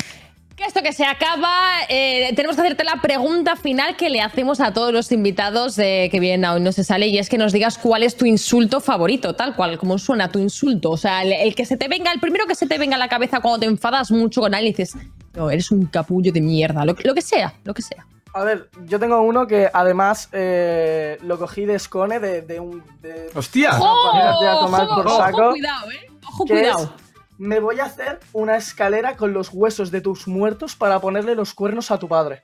que 0.55 0.65
esto 0.65 0.81
que 0.81 0.93
se 0.93 1.05
acaba, 1.05 1.49
eh, 1.89 2.31
tenemos 2.35 2.55
que 2.55 2.61
hacerte 2.61 2.83
la 2.83 3.01
pregunta 3.01 3.55
final 3.55 3.95
que 3.95 4.09
le 4.09 4.21
hacemos 4.21 4.59
a 4.59 4.73
todos 4.73 4.91
los 4.93 5.11
invitados 5.11 5.77
eh, 5.79 6.09
que 6.11 6.19
vienen 6.19 6.45
a 6.45 6.53
Hoy 6.53 6.61
No 6.61 6.71
Se 6.71 6.83
Sale 6.83 7.07
y 7.07 7.17
es 7.17 7.29
que 7.29 7.37
nos 7.37 7.51
digas 7.53 7.77
cuál 7.77 8.03
es 8.03 8.15
tu 8.17 8.25
insulto 8.25 8.81
favorito, 8.81 9.35
tal 9.35 9.55
cual, 9.55 9.77
como 9.77 9.97
suena 9.97 10.29
tu 10.31 10.39
insulto. 10.39 10.91
O 10.91 10.97
sea, 10.97 11.21
el, 11.23 11.31
el 11.33 11.55
que 11.55 11.65
se 11.65 11.77
te 11.77 11.87
venga, 11.87 12.11
el 12.11 12.19
primero 12.19 12.45
que 12.45 12.55
se 12.55 12.67
te 12.67 12.77
venga 12.77 12.95
a 12.95 12.99
la 12.99 13.07
cabeza 13.09 13.39
cuando 13.39 13.59
te 13.59 13.65
enfadas 13.67 14.11
mucho 14.11 14.41
con 14.41 14.53
alguien 14.53 14.73
y 14.73 14.77
dices, 14.77 14.95
no, 15.33 15.49
eres 15.49 15.71
un 15.71 15.85
capullo 15.85 16.31
de 16.31 16.41
mierda, 16.41 16.83
lo, 16.85 16.93
que- 16.95 17.07
lo 17.07 17.13
que 17.15 17.21
sea, 17.21 17.53
lo 17.63 17.73
que 17.73 17.81
sea. 17.81 18.05
A 18.33 18.43
ver, 18.43 18.69
yo 18.85 18.99
tengo 18.99 19.19
uno 19.21 19.47
que 19.47 19.69
además 19.73 20.29
eh, 20.33 21.17
lo 21.23 21.39
cogí 21.39 21.65
de 21.65 21.79
Scone, 21.79 22.19
de, 22.19 22.41
de 22.43 22.59
un. 22.59 22.83
de- 23.01 23.29
¡Hostia! 23.33 23.71
Tomar 23.77 24.87
por 24.87 25.09
saco. 25.09 25.49
cuidado, 25.51 25.89
eh. 25.91 26.08
Ojo, 26.27 26.45
que 26.45 26.53
cuidado. 26.53 26.83
es, 26.97 27.03
me 27.37 27.59
voy 27.59 27.79
a 27.79 27.85
hacer 27.85 28.19
una 28.33 28.57
escalera 28.57 29.15
con 29.15 29.33
los 29.33 29.49
huesos 29.53 29.91
de 29.91 30.01
tus 30.01 30.27
muertos 30.27 30.75
para 30.75 30.99
ponerle 30.99 31.35
los 31.35 31.53
cuernos 31.53 31.91
a 31.91 31.97
tu 31.97 32.07
padre. 32.07 32.43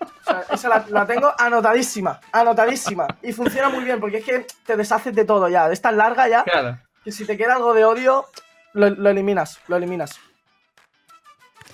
O 0.00 0.24
sea, 0.26 0.44
esa 0.52 0.68
la, 0.68 0.84
la 0.88 1.06
tengo 1.06 1.32
anotadísima, 1.38 2.20
anotadísima. 2.32 3.06
Y 3.22 3.32
funciona 3.32 3.68
muy 3.68 3.84
bien, 3.84 4.00
porque 4.00 4.18
es 4.18 4.24
que 4.24 4.46
te 4.66 4.76
deshaces 4.76 5.14
de 5.14 5.24
todo 5.24 5.48
ya. 5.48 5.70
Es 5.70 5.80
tan 5.80 5.96
larga 5.96 6.28
ya 6.28 6.42
Claro. 6.44 6.78
que 7.02 7.12
si 7.12 7.24
te 7.24 7.36
queda 7.38 7.54
algo 7.56 7.72
de 7.74 7.84
odio, 7.84 8.26
lo, 8.74 8.90
lo 8.90 9.10
eliminas, 9.10 9.58
lo 9.68 9.76
eliminas. 9.76 10.18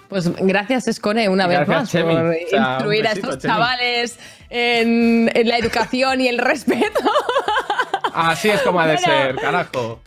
Pues 0.09 0.29
gracias, 0.39 0.89
Escone, 0.89 1.29
una 1.29 1.47
vez 1.47 1.59
Gracias, 1.67 1.81
más 1.81 1.91
Chemi. 1.91 2.15
por 2.15 2.25
O 2.25 2.33
sea, 2.49 2.61
un 2.61 2.73
instruir 2.75 3.07
a 3.07 3.13
estos 3.13 3.39
Chemi. 3.39 3.53
chavales 3.55 4.19
en, 4.49 5.31
en 5.35 5.49
la 5.49 5.57
educación 5.59 6.21
y 6.21 6.27
el 6.29 6.39
respeto. 6.39 7.01
Así 8.13 8.51
es 8.51 8.61
como 8.63 8.81
ha 8.81 8.87
de 8.89 8.95
Bueno. 8.97 9.07
ser, 9.07 9.37
carajo. 9.37 10.01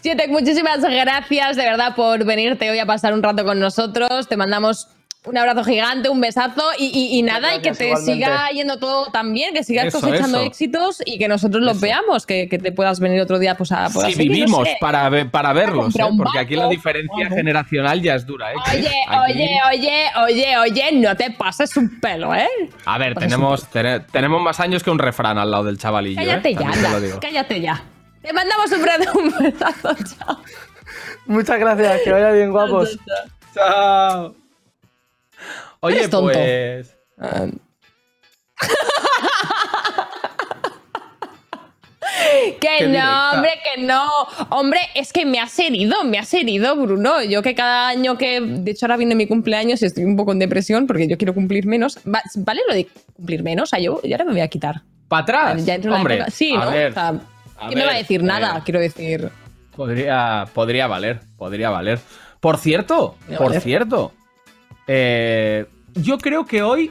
Siete, 0.00 0.28
muchísimas 0.28 0.80
gracias 0.80 1.56
de 1.56 1.64
verdad 1.64 1.94
por 1.96 2.24
venirte 2.24 2.70
hoy 2.70 2.78
a 2.78 2.86
pasar 2.86 3.12
un 3.12 3.22
rato 3.22 3.44
con 3.44 3.58
nosotros. 3.58 4.28
Te 4.28 4.36
mandamos 4.36 4.88
un 5.24 5.36
abrazo 5.36 5.64
gigante, 5.64 6.08
un 6.08 6.20
besazo 6.20 6.62
y, 6.78 6.84
y- 6.86 7.18
y 7.18 7.22
nada, 7.22 7.54
y 7.56 7.58
que 7.58 7.70
Gracias, 7.70 7.78
te 7.78 7.86
igualmente. 7.88 8.24
siga 8.24 8.48
yendo 8.54 8.78
todo 8.78 9.06
tan 9.10 9.34
bien, 9.34 9.52
que 9.52 9.64
sigas 9.64 9.86
Eso, 9.86 10.00
cosechando 10.00 10.38
eso. 10.38 10.46
éxitos 10.46 11.02
y 11.04 11.18
que 11.18 11.26
nosotros 11.28 11.62
los 11.62 11.72
Eso. 11.78 11.80
veamos, 11.82 12.24
que, 12.24 12.48
que 12.48 12.58
te 12.58 12.70
puedas 12.72 13.00
venir 13.00 13.20
otro 13.20 13.38
día 13.40 13.56
pues, 13.56 13.72
a, 13.72 13.88
pues, 13.92 14.06
Si 14.06 14.12
seguir, 14.14 14.30
no 14.30 14.34
vivimos 14.36 14.68
sé. 14.68 14.76
para, 14.80 15.10
para 15.30 15.52
verlos, 15.52 15.94
¿eh? 15.96 16.04
porque 16.16 16.38
aquí 16.38 16.54
la 16.54 16.68
diferencia 16.68 17.28
generacional 17.28 18.00
ya 18.00 18.14
es 18.14 18.24
dura. 18.24 18.52
¿eh? 18.52 18.56
Oye, 18.72 18.88
Aquí- 19.08 19.32
oye, 19.32 19.50
oye, 19.72 20.04
oye, 20.24 20.56
oye, 20.58 20.92
no 20.92 21.16
te 21.16 21.32
pases 21.32 21.76
un 21.76 21.98
pelo, 22.00 22.32
¿eh? 22.34 22.48
A 22.86 22.96
ver, 22.96 23.14
tenemos, 23.16 23.68
tene- 23.68 24.00
tenemos 24.00 24.40
más 24.40 24.60
años 24.60 24.82
que 24.84 24.90
un 24.90 25.00
refrán 25.00 25.36
al 25.36 25.50
lado 25.50 25.64
del 25.64 25.76
chavalillo. 25.76 26.20
¿eh? 26.22 26.24
Cállate 26.24 26.52
ya, 26.54 26.58
También 26.60 26.82
te 26.84 26.90
lo 26.90 27.00
digo. 27.00 27.18
cállate 27.20 27.60
ya. 27.60 27.82
Te 28.28 28.34
mandamos 28.34 28.70
un 28.72 28.82
beso, 28.82 29.18
un 29.18 29.34
besazo, 29.42 29.94
chao. 30.04 30.42
Muchas 31.24 31.58
gracias, 31.58 32.02
que 32.02 32.12
vaya 32.12 32.30
bien, 32.30 32.52
guapos. 32.52 32.98
Chao. 33.54 34.34
Oye, 35.80 36.06
tonto. 36.08 36.30
pues. 36.34 36.94
Ah. 37.18 37.46
Que 42.60 42.60
Qué 42.60 42.86
no, 42.86 42.90
directa. 42.90 43.30
hombre, 43.32 43.50
que 43.74 43.82
no. 43.82 44.02
Hombre, 44.50 44.80
es 44.94 45.12
que 45.12 45.24
me 45.24 45.40
has 45.40 45.58
herido, 45.58 46.04
me 46.04 46.18
has 46.18 46.32
herido, 46.34 46.74
Bruno. 46.76 47.22
Yo 47.22 47.42
que 47.42 47.54
cada 47.54 47.88
año 47.88 48.18
que. 48.18 48.40
De 48.40 48.70
hecho, 48.72 48.86
ahora 48.86 48.96
viene 48.96 49.14
mi 49.14 49.26
cumpleaños 49.26 49.80
y 49.82 49.86
estoy 49.86 50.04
un 50.04 50.16
poco 50.16 50.32
en 50.32 50.38
depresión 50.38 50.86
porque 50.86 51.06
yo 51.06 51.16
quiero 51.16 51.34
cumplir 51.34 51.66
menos. 51.66 51.98
Va- 52.06 52.22
¿Vale 52.34 52.60
lo 52.68 52.74
de 52.74 52.88
cumplir 53.14 53.42
menos? 53.42 53.64
O 53.64 53.66
sea, 53.70 53.78
yo, 53.78 54.00
yo 54.02 54.14
ahora 54.14 54.24
me 54.24 54.32
voy 54.32 54.40
a 54.40 54.48
quitar. 54.48 54.82
¿Para 55.08 55.22
atrás? 55.22 55.64
Ya 55.64 55.74
entro 55.76 55.90
en 55.90 55.94
la 55.94 55.98
Hombre, 56.00 56.24
Sí, 56.30 56.54
a 56.54 56.64
¿no? 56.64 56.70
ver, 56.70 56.90
o 56.90 56.94
sea, 56.94 57.14
a 57.58 57.66
¿quién 57.68 57.78
me 57.78 57.84
va 57.86 57.92
a 57.92 57.96
decir 57.96 58.22
nada? 58.22 58.62
Quiero 58.64 58.80
decir. 58.80 59.30
Podría, 59.76 60.46
podría 60.54 60.86
valer, 60.86 61.20
podría 61.36 61.70
valer. 61.70 62.00
Por 62.40 62.56
cierto, 62.58 63.16
Podría 63.20 63.38
por 63.38 63.46
valer. 63.48 63.62
cierto, 63.62 64.12
eh, 64.86 65.66
yo 65.94 66.18
creo 66.18 66.46
que 66.46 66.62
hoy 66.62 66.90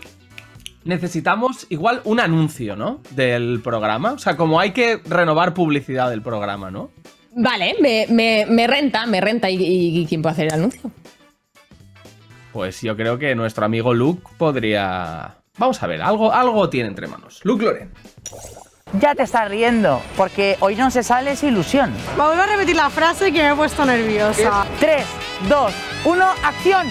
necesitamos 0.84 1.68
igual 1.70 2.02
un 2.06 2.20
anuncio, 2.20 2.76
¿no? 2.76 3.02
Del 3.12 3.60
programa. 3.64 4.14
O 4.14 4.20
sea, 4.20 4.38
como 4.38 4.60
hay 4.60 4.72
que 4.72 5.02
renovar 5.06 5.54
publicidad 5.54 6.10
del 6.10 6.22
programa, 6.22 6.72
¿no? 6.72 6.92
Vale, 7.36 7.76
me, 7.82 8.08
me- 8.10 8.46
me 8.50 8.68
renta, 8.68 9.06
me 9.06 9.22
renta. 9.22 9.50
¿Y, 9.50 9.56
y- 9.64 10.00
y 10.02 10.06
quién 10.06 10.22
puede 10.22 10.34
hacer 10.34 10.46
el 10.48 10.54
anuncio? 10.54 10.90
Pues 12.54 12.82
yo 12.82 12.96
creo 12.96 13.18
que 13.20 13.36
nuestro 13.36 13.66
amigo 13.66 13.94
Luke 13.94 14.24
podría. 14.38 15.36
Vamos 15.58 15.82
a 15.84 15.88
ver, 15.88 16.02
algo, 16.02 16.32
algo 16.32 16.70
tiene 16.70 16.90
entre 16.90 17.08
manos. 17.08 17.42
Luke 17.44 17.64
Loren. 17.66 17.92
Ya 18.94 19.14
te 19.16 19.24
estás 19.24 19.50
riendo, 19.50 20.02
porque 20.16 20.56
hoy 20.62 20.76
no 20.76 20.90
se 20.90 21.04
sale 21.04 21.32
es 21.32 21.44
ilusión. 21.44 21.94
Vuelvo 22.16 22.42
a 22.42 22.46
repetir 22.46 22.76
la 22.76 22.90
frase 22.90 23.34
que 23.34 23.44
me 23.44 23.52
he 23.52 23.56
puesto 23.56 23.86
nerviosa. 23.86 24.66
3, 24.80 25.06
2, 25.50 25.74
1, 26.06 26.26
acción. 26.44 26.88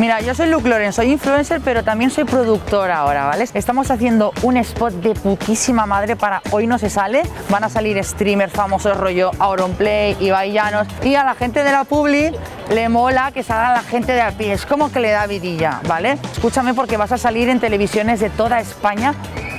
Mira, 0.00 0.22
yo 0.22 0.34
soy 0.34 0.48
Luke 0.48 0.66
Loren, 0.66 0.94
soy 0.94 1.12
influencer, 1.12 1.60
pero 1.62 1.84
también 1.84 2.10
soy 2.10 2.24
productora 2.24 3.00
ahora, 3.00 3.26
¿vale? 3.26 3.46
Estamos 3.52 3.90
haciendo 3.90 4.32
un 4.40 4.56
spot 4.56 4.94
de 4.94 5.12
putísima 5.12 5.84
madre 5.84 6.16
para 6.16 6.40
Hoy 6.52 6.66
No 6.66 6.78
Se 6.78 6.88
Sale. 6.88 7.22
Van 7.50 7.64
a 7.64 7.68
salir 7.68 8.02
streamers 8.02 8.50
famosos 8.50 8.96
rollo 8.96 9.30
Auronplay, 9.38 10.16
Ibai 10.18 10.52
Llanos. 10.52 10.88
Y 11.02 11.16
a 11.16 11.24
la 11.24 11.34
gente 11.34 11.62
de 11.62 11.72
la 11.72 11.84
Publi 11.84 12.32
le 12.70 12.88
mola 12.88 13.30
que 13.30 13.42
salga 13.42 13.74
la 13.74 13.82
gente 13.82 14.12
de 14.12 14.22
a 14.22 14.30
pie. 14.30 14.54
Es 14.54 14.64
como 14.64 14.90
que 14.90 15.00
le 15.00 15.10
da 15.10 15.26
vidilla, 15.26 15.82
¿vale? 15.86 16.16
Escúchame 16.32 16.72
porque 16.72 16.96
vas 16.96 17.12
a 17.12 17.18
salir 17.18 17.50
en 17.50 17.60
televisiones 17.60 18.20
de 18.20 18.30
toda 18.30 18.58
España, 18.58 19.12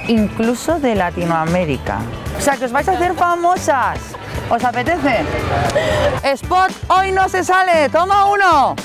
incluso 0.07 0.79
de 0.79 0.95
Latinoamérica. 0.95 1.99
O 2.35 2.41
sea, 2.41 2.57
que 2.57 2.65
os 2.65 2.71
vais 2.71 2.87
a 2.87 2.93
hacer 2.93 3.13
famosas. 3.13 3.99
¿Os 4.49 4.63
apetece? 4.63 5.19
Spot 6.23 6.71
Hoy 6.87 7.11
No 7.11 7.29
Se 7.29 7.43
Sale. 7.43 7.89
Toma 7.89 8.25
uno. 8.25 8.75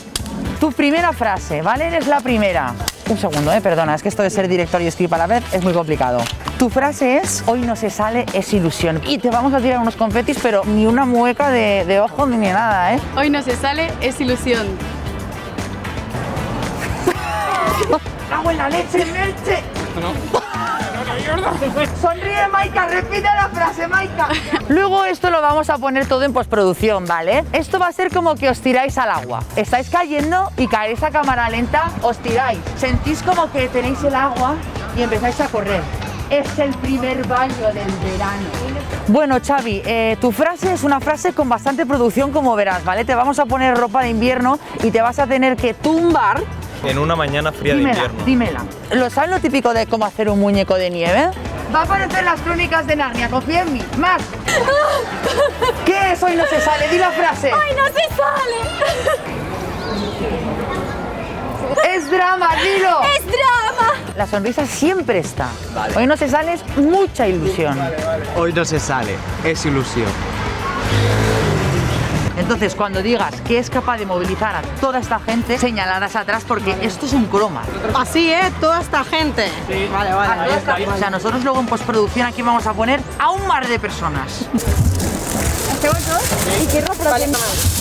Tu 0.61 0.73
primera 0.73 1.13
frase, 1.13 1.61
¿vale? 1.61 1.89
Eres 1.89 2.07
la 2.07 2.21
primera. 2.21 2.75
Un 3.09 3.19
segundo, 3.19 3.53
eh, 3.53 3.61
perdona, 3.61 3.95
es 3.95 4.03
que 4.03 4.09
esto 4.09 4.23
de 4.23 4.31
ser 4.31 4.49
director 4.49 4.81
y 4.81 4.91
script 4.91 5.13
a 5.13 5.19
la 5.19 5.27
vez 5.27 5.45
es 5.53 5.63
muy 5.63 5.73
complicado. 5.73 6.19
Tu 6.59 6.71
frase 6.71 7.19
es, 7.19 7.45
hoy 7.47 7.61
no 7.61 7.77
se 7.77 7.91
sale, 7.91 8.25
es 8.33 8.53
ilusión. 8.55 9.01
Y 9.07 9.19
te 9.19 9.29
vamos 9.31 9.53
a 9.53 9.61
tirar 9.61 9.79
unos 9.79 9.97
confetis, 9.97 10.39
pero 10.43 10.65
ni 10.65 10.87
una 10.87 11.05
mueca 11.05 11.51
de, 11.51 11.85
de 11.85 12.01
ojo 12.01 12.27
ni 12.27 12.39
nada, 12.39 12.95
¿eh? 12.95 13.01
Hoy 13.17 13.29
no 13.29 13.43
se 13.43 13.55
sale, 13.55 13.93
es 14.01 14.19
ilusión. 14.21 14.67
¡Cago 18.31 18.51
en 18.51 18.57
la 18.57 18.69
leche, 18.71 19.05
Merche! 19.05 19.63
Sonríe, 22.01 22.49
Maika, 22.49 22.87
repite 22.87 23.23
la 23.23 23.49
frase, 23.49 23.89
Maika. 23.89 24.29
Luego 24.69 25.05
esto 25.05 25.31
lo 25.31 25.41
vamos 25.41 25.71
a 25.71 25.79
poner 25.79 26.07
todo 26.07 26.23
en 26.23 26.33
postproducción, 26.33 27.05
¿vale? 27.07 27.45
Esto 27.53 27.79
va 27.79 27.89
a 27.89 27.93
ser 27.93 28.13
como 28.13 28.35
que 28.35 28.49
os 28.49 28.61
tiráis 28.61 28.99
al 28.99 29.11
agua. 29.11 29.41
Estáis 29.57 29.91
cayendo 29.91 30.51
y 30.57 30.67
caéis 30.69 31.03
a 31.03 31.11
cámara 31.11 31.49
lenta, 31.49 31.91
os 32.03 32.19
tiráis. 32.19 32.59
Sentís 32.77 33.23
como 33.23 33.51
que 33.51 33.69
tenéis 33.69 34.03
el 34.05 34.15
agua 34.15 34.55
y 34.97 35.03
empezáis 35.03 35.41
a 35.41 35.49
correr. 35.49 35.83
Es 36.31 36.59
el 36.59 36.71
primer 36.79 37.25
baño 37.27 37.55
del 37.73 37.93
verano. 38.03 38.49
Bueno, 39.09 39.37
Xavi, 39.45 39.83
eh, 39.87 40.17
tu 40.21 40.33
frase 40.33 40.73
es 40.73 40.83
una 40.83 40.99
frase 40.99 41.33
con 41.33 41.49
bastante 41.49 41.87
producción, 41.87 42.33
como 42.33 42.57
verás, 42.57 42.85
¿vale? 42.85 43.05
Te 43.05 43.15
vamos 43.15 43.39
a 43.39 43.47
poner 43.47 43.77
ropa 43.77 44.03
de 44.03 44.09
invierno 44.11 44.59
y 44.83 44.91
te 44.91 45.01
vas 45.01 45.19
a 45.21 45.27
tener 45.29 45.57
que 45.57 45.75
tumbar 45.75 46.43
En 46.85 46.99
una 46.99 47.15
mañana 47.15 47.53
fría 47.53 47.75
de 47.75 47.83
invierno. 47.83 48.25
dímela. 48.25 48.65
¿Lo 48.93 49.09
sabes 49.11 49.31
lo 49.31 49.39
típico 49.39 49.73
de 49.73 49.87
cómo 49.87 50.05
hacer 50.05 50.29
un 50.29 50.41
muñeco 50.41 50.75
de 50.75 50.91
nieve? 50.91 51.31
Va 51.75 51.81
a 51.81 51.83
aparecer 51.85 52.25
las 52.25 52.41
crónicas 52.41 52.87
de 52.87 52.97
Narnia, 52.97 53.29
confía 53.29 53.63
en 53.63 53.73
mí. 53.73 53.83
Más. 53.99 54.21
¿Qué 55.85 56.13
es 56.13 56.23
hoy 56.23 56.35
no 56.35 56.45
se 56.47 56.61
sale? 56.61 56.89
Di 56.89 56.99
la 56.99 57.11
frase. 57.13 57.53
¡Ay, 57.53 57.75
no 57.77 57.87
se 57.87 58.15
sale! 58.17 59.46
Es 61.89 62.11
drama, 62.11 62.51
dilo. 62.57 63.01
¡Es 63.17 63.27
drama! 63.27 63.95
La 64.17 64.27
sonrisa 64.27 64.67
siempre 64.67 65.19
está. 65.19 65.49
Hoy 65.97 66.07
no 66.07 66.17
se 66.17 66.29
sale 66.29 66.55
es 66.55 66.77
mucha 66.77 67.29
ilusión. 67.29 67.79
Hoy 68.37 68.53
no 68.53 68.65
se 68.65 68.81
sale, 68.81 69.15
es 69.45 69.65
ilusión. 69.67 70.09
Entonces, 72.39 72.75
cuando 72.75 73.03
digas 73.03 73.41
que 73.43 73.59
es 73.59 73.71
capaz 73.71 73.97
de 73.97 74.07
movilizar 74.07 74.55
a 74.55 74.63
toda 74.81 74.99
esta 74.99 75.19
gente, 75.19 75.59
señalarás 75.59 76.17
atrás 76.17 76.45
porque 76.47 76.77
esto 76.83 77.07
es 77.07 77.13
un 77.13 77.27
croma. 77.27 77.63
Así, 77.95 78.31
¿eh? 78.31 78.53
Toda 78.61 78.81
esta 78.81 79.05
gente. 79.05 79.49
Vale, 79.93 80.13
vale. 80.13 80.43
ahí 80.43 80.53
está. 80.53 80.77
O 80.95 80.99
sea, 80.99 81.11
nosotros 81.11 81.43
luego 81.43 81.61
en 81.61 81.67
postproducción 81.67 82.27
aquí 82.27 82.43
vamos 82.43 82.67
a 82.67 82.75
poner 82.75 83.01
a 83.19 83.31
un 83.31 83.47
mar 83.47 83.67
de 83.67 83.79
personas. 83.79 84.47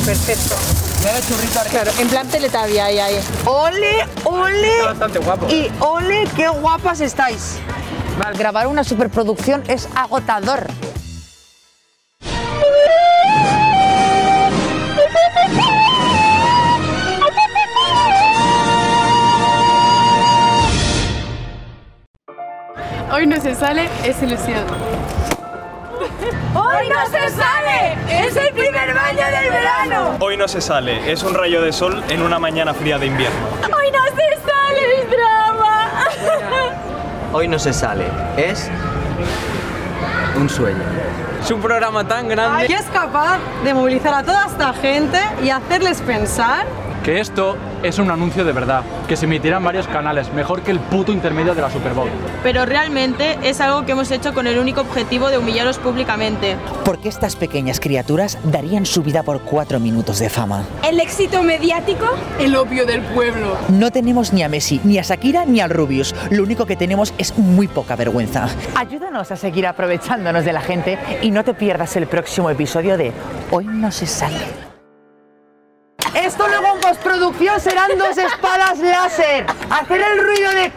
Perfecto. 0.06 0.56
Claro, 1.70 1.92
en 2.00 2.08
plan 2.08 2.28
teletabia 2.28 2.86
ahí, 2.86 3.00
ahí. 3.00 3.20
¡Ole, 3.46 4.08
ole! 4.24 4.82
Bastante 4.84 5.20
guapo. 5.20 5.48
Y 5.50 5.72
ole, 5.80 6.28
qué 6.36 6.48
guapas 6.48 7.02
estáis. 7.02 7.58
Grabar 8.38 8.68
una 8.68 8.84
superproducción 8.84 9.64
es 9.68 9.88
agotador. 9.96 10.68
Hoy 23.12 23.28
no 23.28 23.40
se 23.40 23.56
sale, 23.56 23.88
es 24.04 24.22
ilusión. 24.22 24.66
¡Hoy 26.78 26.90
no 26.90 27.06
se 27.06 27.30
sale! 27.30 27.98
¡Es 28.10 28.36
el 28.36 28.54
primer 28.54 28.94
baño 28.94 29.26
del 29.26 29.50
verano! 29.50 30.18
Hoy 30.20 30.36
no 30.38 30.48
se 30.48 30.60
sale, 30.62 31.12
es 31.12 31.24
un 31.24 31.34
rayo 31.34 31.62
de 31.62 31.72
sol 31.72 32.04
en 32.10 32.22
una 32.22 32.38
mañana 32.40 32.74
fría 32.74 32.98
de 32.98 33.06
invierno. 33.06 33.38
¡Hoy 33.64 33.92
no 33.92 34.04
se 34.06 34.42
sale! 34.42 35.02
¡Es 35.02 35.10
drama! 35.10 35.90
Hoy 37.32 37.48
no 37.48 37.60
se 37.60 37.74
sale, 37.74 38.06
es 38.38 38.70
un 40.36 40.50
sueño. 40.50 40.84
Es 41.42 41.52
un 41.52 41.62
programa 41.62 42.08
tan 42.08 42.28
grande. 42.28 42.66
Y 42.68 42.74
es 42.74 42.86
capaz 42.88 43.40
de 43.64 43.74
movilizar 43.74 44.14
a 44.14 44.24
toda 44.24 44.46
esta 44.46 44.74
gente 44.74 45.20
y 45.44 45.50
hacerles 45.52 46.02
pensar 46.02 46.66
Que 47.04 47.20
esto 47.20 47.56
es 47.88 48.00
un 48.00 48.10
anuncio 48.10 48.44
de 48.44 48.52
verdad, 48.52 48.84
que 49.08 49.16
se 49.16 49.26
emitirá 49.26 49.58
en 49.58 49.64
varios 49.64 49.88
canales, 49.88 50.32
mejor 50.34 50.62
que 50.62 50.72
el 50.72 50.80
puto 50.80 51.12
intermedio 51.12 51.54
de 51.54 51.62
la 51.62 51.70
Super 51.70 51.94
Bowl. 51.94 52.10
pero 52.44 52.66
realmente 52.66 53.38
es 53.44 53.62
algo 53.62 53.86
que 53.86 53.92
hemos 53.92 54.10
hecho 54.12 54.34
con 54.34 54.48
el 54.48 54.58
único 54.58 54.82
objetivo 54.82 55.30
de 55.30 55.38
humillaros 55.38 55.78
públicamente. 55.78 56.56
Porque 56.84 57.10
estas 57.10 57.36
pequeñas 57.36 57.80
criaturas 57.80 58.38
darían 58.44 58.86
su 58.86 59.04
vida 59.04 59.24
por 59.24 59.42
cuatro 59.42 59.80
minutos 59.80 60.20
de 60.20 60.30
fama. 60.30 60.64
¿El 60.88 61.00
éxito 61.00 61.44
mediático? 61.44 62.06
El 62.40 62.56
opio 62.56 62.86
del 62.86 63.02
pueblo. 63.02 63.58
No 63.70 63.92
tenemos 63.92 64.34
ni 64.34 64.44
a 64.44 64.50
Messi, 64.50 64.82
ni 64.84 64.98
a 64.98 65.04
Shakira, 65.04 65.46
ni 65.46 65.60
al 65.60 65.70
Rubius. 65.70 66.16
Lo 66.32 66.44
único 66.44 66.66
que 66.66 66.76
tenemos 66.76 67.14
es 67.18 67.38
muy 67.38 67.68
poca 67.68 67.96
vergüenza. 67.96 68.48
Ayúdanos 68.76 69.32
a 69.32 69.36
seguir 69.36 69.68
aprovechándonos 69.68 70.46
de 70.46 70.54
la 70.54 70.62
gente 70.62 70.98
y 71.22 71.32
no 71.32 71.44
te 71.44 71.54
pierdas 71.54 71.96
el 71.96 72.08
próximo 72.08 72.50
episodio 72.50 72.98
de 72.98 73.12
Hoy 73.52 73.66
no 73.66 73.92
se 73.92 74.08
sale. 74.08 74.75
Esto 76.16 76.48
luego 76.48 76.76
en 76.76 76.80
postproducción 76.80 77.60
serán 77.60 77.98
dos 77.98 78.18
espadas 78.18 78.80
láser. 78.80 79.46
Hacer 79.70 80.02
el 80.02 80.24
ruido 80.24 80.52
de... 80.52 80.72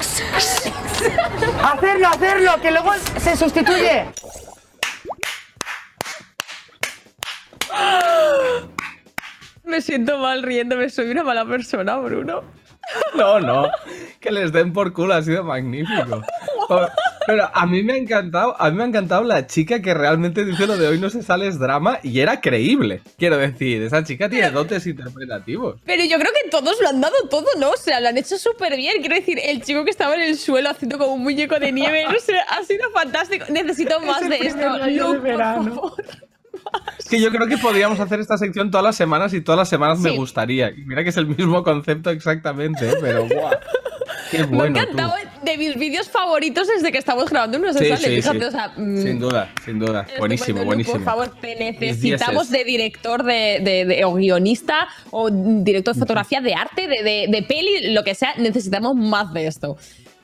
Hacerlo, 1.63 2.09
hacerlo, 2.09 2.61
que 2.61 2.71
luego 2.73 2.93
se 3.21 3.37
sustituye. 3.37 4.07
Me 9.63 9.81
siento 9.81 10.19
mal 10.19 10.43
riéndome, 10.43 10.89
soy 10.89 11.11
una 11.11 11.23
mala 11.23 11.45
persona, 11.45 11.97
Bruno. 11.97 12.43
No, 13.15 13.41
no. 13.41 13.71
Que 14.21 14.31
les 14.31 14.53
den 14.53 14.73
por 14.73 14.93
culo, 14.93 15.15
ha 15.15 15.23
sido 15.23 15.45
magnífico. 15.45 16.23
Pero- 17.27 17.51
a 17.53 17.67
mí 17.67 17.83
me 17.83 17.93
ha 17.93 17.97
encantado, 17.97 18.57
a 18.59 18.71
mí 18.71 18.77
me 18.77 18.85
ha 18.85 18.87
encantado 18.87 19.23
la 19.23 19.47
chica 19.47 19.83
que 19.83 19.93
realmente 19.93 20.45
dice 20.47 20.67
lo 20.67 20.79
de 20.79 20.89
hoy 20.89 20.99
no 20.99 21.11
se 21.11 21.23
sale 21.23 21.47
es 21.47 21.59
drama 21.59 21.99
y 22.03 22.21
era 22.21 22.41
creíble. 22.41 23.03
Quiero 23.19 23.37
decir, 23.37 23.83
esa 23.83 24.03
chica 24.03 24.29
tiene 24.31 24.51
dotes 24.51 24.87
interpretativos. 24.87 25.77
Pero 25.85 26.05
yo 26.05 26.19
creo 26.19 26.33
que 26.33 26.49
todos 26.51 26.81
lo 26.81 26.89
han 26.89 27.01
dado 27.03 27.15
todo, 27.31 27.47
¿no? 27.59 27.71
O 27.71 27.77
sea, 27.77 28.01
lo 28.01 28.09
han 28.09 28.17
hecho 28.17 28.39
súper 28.39 28.77
bien. 28.77 29.01
Quiero 29.01 29.15
decir, 29.15 29.39
el 29.43 29.63
chico 29.63 29.85
que 29.85 29.91
estaba 29.91 30.15
en 30.15 30.23
el 30.23 30.39
suelo 30.39 30.71
haciendo 30.71 30.97
como 30.99 31.13
un 31.15 31.23
muñeco 31.23 31.59
de 31.59 31.71
nieve, 31.71 32.05
no 32.11 32.19
sé, 32.19 32.35
ha 32.49 32.63
sido 32.65 32.91
fantástico. 32.93 33.45
Necesito 33.51 34.01
más 34.01 34.27
de 34.27 34.37
esto. 34.37 34.79
Luke, 34.89 35.33
por 35.33 35.39
favor. 35.39 35.95
Es 36.99 37.07
que 37.07 37.21
yo 37.21 37.31
creo 37.31 37.47
que 37.47 37.59
podríamos 37.59 38.01
hacer 38.01 38.21
esta 38.21 38.37
sección 38.37 38.71
todas 38.71 38.85
las 38.85 38.97
semanas 38.97 39.33
y 39.35 39.41
todas 39.41 39.59
las 39.59 39.69
semanas 39.69 39.99
me 40.01 40.11
gustaría. 40.11 40.71
Y 40.71 40.85
mira 40.85 41.03
que 41.05 41.11
es 41.11 41.17
el 41.17 41.27
mismo 41.27 41.63
concepto 41.63 42.11
exactamente, 42.11 42.89
¿eh? 42.91 42.95
pero 43.01 43.25
¡buah! 43.29 43.51
Qué 44.31 44.39
Me 44.39 44.45
ha 44.45 44.47
bueno. 44.47 44.75
tú. 44.75 44.81
encantado 44.83 45.15
de 45.43 45.57
mis 45.57 45.77
vídeos 45.77 46.09
favoritos 46.11 46.67
desde 46.69 46.93
que 46.93 46.99
estamos 46.99 47.31
grabando 47.31 47.59
No 47.59 47.73
se 47.73 47.79
Sí, 47.79 47.89
sale. 47.89 47.99
sí, 48.09 48.17
Fíjate, 48.17 48.39
sí. 48.41 48.45
o 48.45 48.51
sea. 48.51 48.73
mm, 48.77 49.03
Sin 49.03 49.19
duda, 49.21 49.51
sin 49.65 49.79
duda. 49.79 50.07
Buenísimo, 50.19 50.65
buenísimo. 50.65 50.97
Por 50.97 51.05
favor, 51.05 51.29
te 51.41 51.57
necesitamos 51.57 52.51
de 52.51 52.65
director 52.65 53.23
de, 53.23 53.61
de- 53.63 53.85
de- 53.87 54.05
o 54.05 54.15
guionista 54.15 54.89
o 55.11 55.31
director 55.31 55.95
de 55.95 56.01
fotografía, 56.01 56.41
de 56.43 56.55
arte, 56.55 56.87
de, 56.89 57.45
peli, 57.49 57.93
lo 57.95 58.05
que 58.05 58.15
sea. 58.15 58.35
Necesitamos 58.37 58.97
más 58.97 59.33
de 59.33 59.47
esto. 59.47 59.79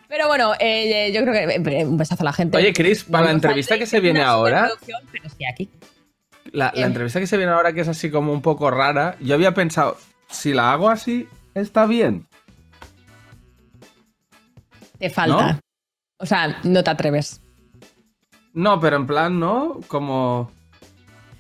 Pero 0.09 0.29
bueno, 0.29 0.53
eh, 0.61 1.11
yo 1.15 1.23
creo 1.23 1.33
que 1.65 1.79
eh, 1.79 1.85
un 1.87 1.97
besazo 1.97 2.23
a 2.23 2.27
la 2.27 2.33
gente. 2.33 2.59
Oye, 2.59 2.73
Chris, 2.75 3.05
para 3.05 3.27
la 3.27 3.33
entrevista 3.33 3.79
que 3.79 3.87
se 3.87 4.01
viene 4.01 4.23
ahora, 4.23 4.71
Pero 4.87 4.99
estoy 5.25 5.47
aquí. 5.51 5.69
La, 6.55 6.67
la 6.67 6.71
Bien. 6.73 6.87
entrevista 6.87 7.21
que 7.21 7.27
se 7.27 7.37
viene 7.37 7.53
ahora, 7.53 7.73
que 7.73 7.81
es 7.83 7.89
así 7.89 8.11
como 8.11 8.33
un 8.33 8.41
poco 8.43 8.71
rara, 8.71 9.17
yo 9.21 9.35
había 9.35 9.53
pensado, 9.55 9.97
si 10.31 10.53
la 10.55 10.73
hago 10.73 10.89
así, 10.89 11.29
está 11.55 11.85
bien. 11.87 12.27
Te 14.99 15.11
falta. 15.11 15.53
¿No? 15.55 15.59
O 16.19 16.27
sea, 16.27 16.61
no 16.65 16.83
te 16.85 16.91
atreves. 16.91 17.41
No, 18.53 18.79
pero 18.81 18.97
en 18.97 19.07
plan, 19.07 19.39
¿no? 19.41 19.81
Como. 19.89 20.51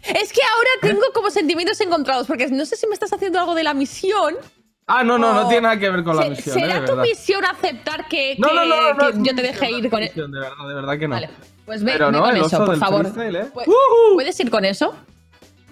Es 0.03 0.33
que 0.33 0.41
ahora 0.43 0.71
tengo 0.83 1.03
como 1.15 1.31
sentimientos 1.31 1.81
encontrados, 1.81 2.27
porque 2.27 2.49
no 2.49 2.67
sé 2.67 2.77
si 2.77 2.87
me 2.89 2.95
estás 2.95 3.13
haciendo 3.13 3.39
algo 3.39 3.55
de 3.55 3.63
la 3.63 3.73
misión. 3.73 4.35
Ah, 4.87 5.03
no, 5.03 5.17
no, 5.17 5.33
no 5.33 5.47
tiene 5.49 5.63
nada 5.63 5.79
que 5.79 5.89
ver 5.89 6.05
con 6.05 6.17
la 6.17 6.25
Se- 6.25 6.31
misión. 6.31 6.59
¿eh? 6.59 6.61
¿Será 6.61 6.85
tu 6.85 6.93
verdad. 6.93 7.03
misión 7.05 7.45
aceptar 7.47 8.07
que, 8.09 8.35
No, 8.39 8.49
que- 8.49 8.55
no, 8.55 8.65
no, 8.67 8.93
no, 8.95 9.13
que 9.13 9.29
yo 9.31 9.35
te 9.35 9.43
deje 9.43 9.71
ir 9.71 9.89
con 9.89 10.03
él? 10.03 10.11
De 10.15 10.27
verdad, 10.27 10.69
de 10.69 10.75
verdad 10.75 10.99
que 10.99 11.09
no. 11.09 11.15
Vale. 11.15 11.31
Pues 11.67 11.83
ve, 11.83 11.93
Pero 11.93 12.07
ve 12.07 12.13
no, 12.13 12.23
con 12.23 12.37
eso, 12.37 12.65
por 12.65 12.77
favor. 12.77 13.07
¿eh? 13.07 13.51
¿Puedes 14.15 14.39
ir 14.41 14.51
con 14.51 14.65
eso? 14.65 14.95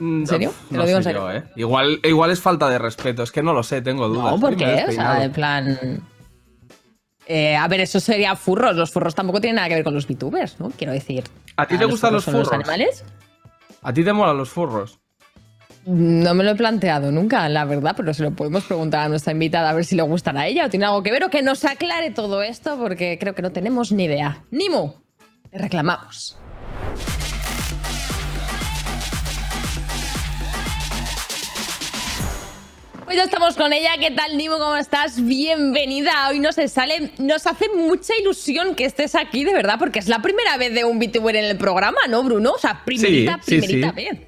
¿En 0.01 0.27
serio? 0.27 0.53
Te 0.71 0.77
lo 0.77 0.87
digo 0.87 0.99
en 0.99 1.05
serio. 1.05 1.31
¿eh? 1.31 1.45
igual, 1.57 2.01
igual 2.03 2.31
es 2.31 2.41
falta 2.41 2.69
de 2.69 2.79
respeto, 2.79 3.23
es 3.23 3.31
que 3.31 3.43
no 3.43 3.53
lo 3.53 3.63
sé, 3.63 3.83
tengo 3.83 4.09
dudas. 4.09 4.33
No, 4.33 4.41
¿por 4.41 4.57
qué? 4.57 4.85
O 4.89 4.93
sea, 4.93 5.23
en 5.23 5.33
plan. 5.33 6.03
Eh, 7.27 7.57
a 7.57 7.69
ver, 7.69 7.81
eso 7.81 8.01
sería 8.01 8.35
furros. 8.35 8.75
Los 8.75 8.91
furros 8.91 9.15
tampoco 9.15 9.41
tienen 9.41 9.57
nada 9.57 9.69
que 9.69 9.75
ver 9.75 9.85
con 9.85 9.95
los 9.95 10.07
VTubers, 10.09 10.59
¿no? 10.59 10.71
Quiero 10.71 10.93
decir. 10.93 11.25
¿A 11.57 11.67
ti 11.67 11.79
te 11.79 11.85
gustan 11.85 12.15
los 12.15 12.25
furros? 12.25 12.53
animales? 12.53 13.05
¿A 13.83 13.93
ti 13.93 14.03
te 14.03 14.13
molan 14.13 14.37
los 14.37 14.51
furros? 14.51 14.99
No 15.85 16.35
me 16.35 16.45
lo 16.45 16.53
he 16.53 16.55
planteado 16.55 17.11
nunca, 17.11 17.49
la 17.49 17.65
verdad, 17.65 17.95
pero 17.97 18.15
se 18.15 18.23
lo 18.23 18.31
podemos 18.31 18.65
preguntar 18.65 19.07
a 19.07 19.09
nuestra 19.09 19.33
invitada 19.33 19.71
a 19.71 19.75
ver 19.75 19.85
si 19.85 19.97
le 19.97 20.03
gustan 20.03 20.37
a 20.37 20.47
ella 20.47 20.67
o 20.67 20.71
tiene 20.71 20.87
algo 20.87 21.03
que 21.03 21.11
ver 21.11 21.25
o 21.25 21.31
que 21.31 21.43
nos 21.43 21.65
aclare 21.65 22.11
todo 22.13 22.41
esto, 22.43 22.79
porque 22.79 23.19
creo 23.19 23.35
que 23.35 23.43
no 23.43 23.51
tenemos 23.51 23.91
ni 23.91 24.05
idea. 24.05 24.45
Nimu, 24.53 24.93
te 25.53 25.59
reclamamos. 25.59 26.35
Hoy 33.07 33.17
ya 33.17 33.25
estamos 33.25 33.57
con 33.57 33.73
ella. 33.75 33.91
¿Qué 34.01 34.11
tal, 34.13 34.39
Nimo? 34.39 34.59
¿Cómo 34.59 34.77
estás? 34.77 35.23
Bienvenida. 35.23 36.29
Hoy 36.31 36.39
nos 36.39 36.55
sale, 36.55 37.13
nos 37.19 37.47
hace 37.47 37.69
mucha 37.69 38.15
ilusión 38.17 38.75
que 38.75 38.87
estés 38.87 39.15
aquí, 39.15 39.45
de 39.45 39.53
verdad, 39.53 39.79
porque 39.79 39.99
es 39.99 40.09
la 40.09 40.21
primera 40.23 40.57
vez 40.57 40.73
de 40.73 40.87
un 40.87 40.99
VTuber 40.99 41.37
en 41.37 41.45
el 41.45 41.59
programa, 41.59 42.01
¿no, 42.09 42.23
Bruno? 42.23 42.53
O 42.53 42.59
sea, 42.59 42.83
primerita, 42.87 43.39
Sí, 43.43 43.61
sí, 43.61 43.67
primerita 43.67 43.89
sí. 43.91 43.95
vez. 43.95 44.19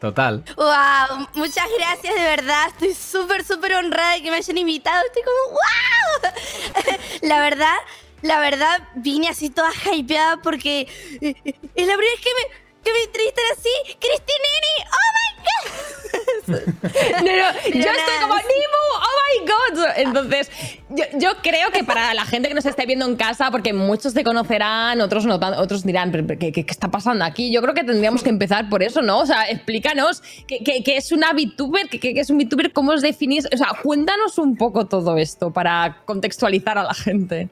Total. 0.00 0.44
Wow, 0.56 1.28
muchas 1.34 1.64
gracias 1.78 2.14
de 2.14 2.22
verdad. 2.22 2.66
Estoy 2.68 2.92
súper, 2.92 3.44
súper 3.44 3.76
honrada 3.76 4.14
de 4.14 4.22
que 4.22 4.30
me 4.30 4.36
hayan 4.36 4.58
invitado. 4.58 5.00
Estoy 5.06 5.22
como, 5.22 5.52
wow. 5.54 6.98
La 7.22 7.40
verdad, 7.40 7.76
la 8.22 8.38
verdad, 8.40 8.82
vine 8.96 9.28
así 9.28 9.50
toda 9.50 9.70
hypeada 9.92 10.38
porque 10.42 10.80
eh, 11.20 11.34
eh, 11.44 11.54
es 11.74 11.86
la 11.86 11.96
primera 11.96 12.12
vez 12.12 12.20
que 12.20 12.30
me, 12.34 12.82
que 12.84 12.92
me 12.92 13.02
entrevistan 13.04 13.44
así. 13.52 13.96
¡Cristinini! 14.00 14.74
¡Oh 14.86 15.12
my 15.16 15.44
God! 15.44 15.72
No, 16.42 16.50
no, 16.50 17.52
yo 17.64 17.90
estoy 17.90 18.14
como 18.20 18.34
Nimo, 18.34 18.80
oh 18.96 19.18
my 19.24 19.46
god. 19.50 19.84
Entonces, 19.96 20.50
yo, 20.90 21.04
yo 21.14 21.30
creo 21.42 21.70
que 21.70 21.84
para 21.84 22.12
la 22.12 22.26
gente 22.26 22.48
que 22.48 22.54
nos 22.54 22.66
esté 22.66 22.84
viendo 22.84 23.06
en 23.06 23.16
casa, 23.16 23.50
porque 23.50 23.72
muchos 23.72 24.12
te 24.12 24.22
conocerán, 24.24 25.00
otros 25.00 25.24
no, 25.24 25.36
otros 25.36 25.84
dirán, 25.84 26.10
"¿Pero 26.12 26.26
¿qué, 26.26 26.36
qué, 26.38 26.52
qué 26.52 26.60
está 26.68 26.90
pasando 26.90 27.24
aquí? 27.24 27.50
Yo 27.52 27.62
creo 27.62 27.72
que 27.74 27.84
tendríamos 27.84 28.22
que 28.22 28.28
empezar 28.30 28.68
por 28.68 28.82
eso, 28.82 29.00
¿no? 29.00 29.20
O 29.20 29.26
sea, 29.26 29.48
explícanos 29.48 30.22
qué, 30.46 30.58
qué- 30.62 30.96
es 30.96 31.12
una 31.12 31.32
VTuber, 31.32 31.88
qué 31.88 32.12
es 32.16 32.28
un 32.28 32.38
VTuber, 32.38 32.72
cómo 32.72 32.92
os 32.92 33.00
definís. 33.00 33.46
O 33.52 33.56
sea, 33.56 33.68
cuéntanos 33.82 34.36
un 34.38 34.56
poco 34.56 34.86
todo 34.86 35.16
esto 35.16 35.50
para 35.52 36.02
contextualizar 36.04 36.76
a 36.76 36.82
la 36.82 36.94
gente. 36.94 37.48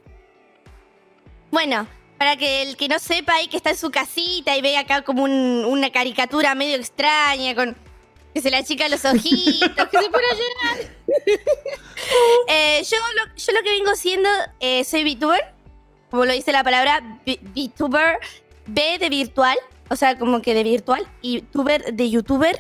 Bueno, 1.51 1.87
para 2.19 2.37
que 2.37 2.63
el 2.63 2.77
que 2.77 2.89
no 2.89 2.99
sepa 2.99 3.41
y 3.43 3.49
que 3.49 3.57
está 3.57 3.71
en 3.71 3.77
su 3.77 3.91
casita 3.91 4.57
y 4.57 4.63
ve 4.63 4.77
acá 4.77 5.03
como 5.03 5.23
un- 5.25 5.65
una 5.65 5.91
caricatura 5.91 6.55
medio 6.55 6.77
extraña 6.77 7.55
con 7.55 7.77
que 8.35 8.41
se 8.41 8.51
le 8.51 8.59
achican 8.59 8.91
los 8.91 9.05
ojitos, 9.05 9.89
que 9.89 9.99
se 9.99 10.11
pone 10.11 10.25
a 10.27 10.35
llorar. 10.35 10.91
Eh, 12.49 12.83
yo, 12.89 12.97
lo, 13.17 13.35
yo 13.37 13.53
lo 13.53 13.63
que 13.63 13.71
vengo 13.71 13.95
siendo, 13.95 14.29
eh, 14.59 14.85
soy 14.85 15.05
VTuber, 15.05 15.53
como 16.11 16.25
lo 16.25 16.33
dice 16.33 16.51
la 16.51 16.65
palabra, 16.65 17.19
VTuber, 17.55 18.19
V 18.67 18.99
de 18.99 19.09
virtual, 19.09 19.57
o 19.91 19.97
sea, 19.97 20.19
como 20.19 20.41
que 20.43 20.55
de 20.55 20.63
virtual, 20.65 21.07
y 21.23 21.43
tuber 21.43 21.93
de 21.95 22.11
YouTuber. 22.11 22.59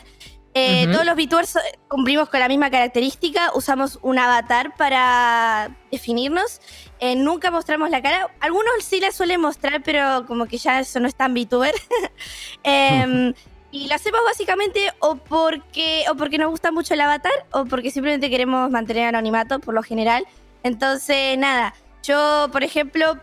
Eh. 0.54 0.86
Todos 0.92 1.06
los 1.06 1.14
VTubers 1.16 1.58
cumplimos 1.88 2.28
con 2.28 2.40
la 2.40 2.48
misma 2.48 2.70
característica, 2.70 3.50
usamos 3.54 3.98
un 4.02 4.18
avatar 4.18 4.76
para 4.76 5.74
definirnos. 5.90 6.60
Eh, 7.00 7.16
nunca 7.16 7.50
mostramos 7.50 7.88
la 7.90 8.02
cara. 8.02 8.28
Algunos 8.40 8.72
sí 8.84 9.00
la 9.00 9.10
suelen 9.10 9.40
mostrar, 9.40 9.82
pero 9.82 10.26
como 10.26 10.46
que 10.46 10.58
ya 10.58 10.80
eso 10.80 11.00
no 11.00 11.08
es 11.08 11.14
tan 11.14 11.32
VTuber. 11.34 11.74
Em, 12.62 13.32
y 13.72 13.88
lo 13.88 13.94
hacemos 13.94 14.20
básicamente 14.24 14.92
o 14.98 15.16
porque, 15.16 16.04
o 16.10 16.14
porque 16.14 16.38
nos 16.38 16.50
gusta 16.50 16.72
mucho 16.72 16.94
el 16.94 17.00
avatar 17.00 17.32
o 17.52 17.64
porque 17.64 17.90
simplemente 17.90 18.28
queremos 18.28 18.70
mantener 18.70 19.06
anonimato 19.08 19.60
por 19.60 19.74
lo 19.74 19.82
general. 19.82 20.26
Entonces, 20.62 21.38
nada, 21.38 21.74
yo, 22.02 22.48
por 22.52 22.62
ejemplo, 22.64 23.18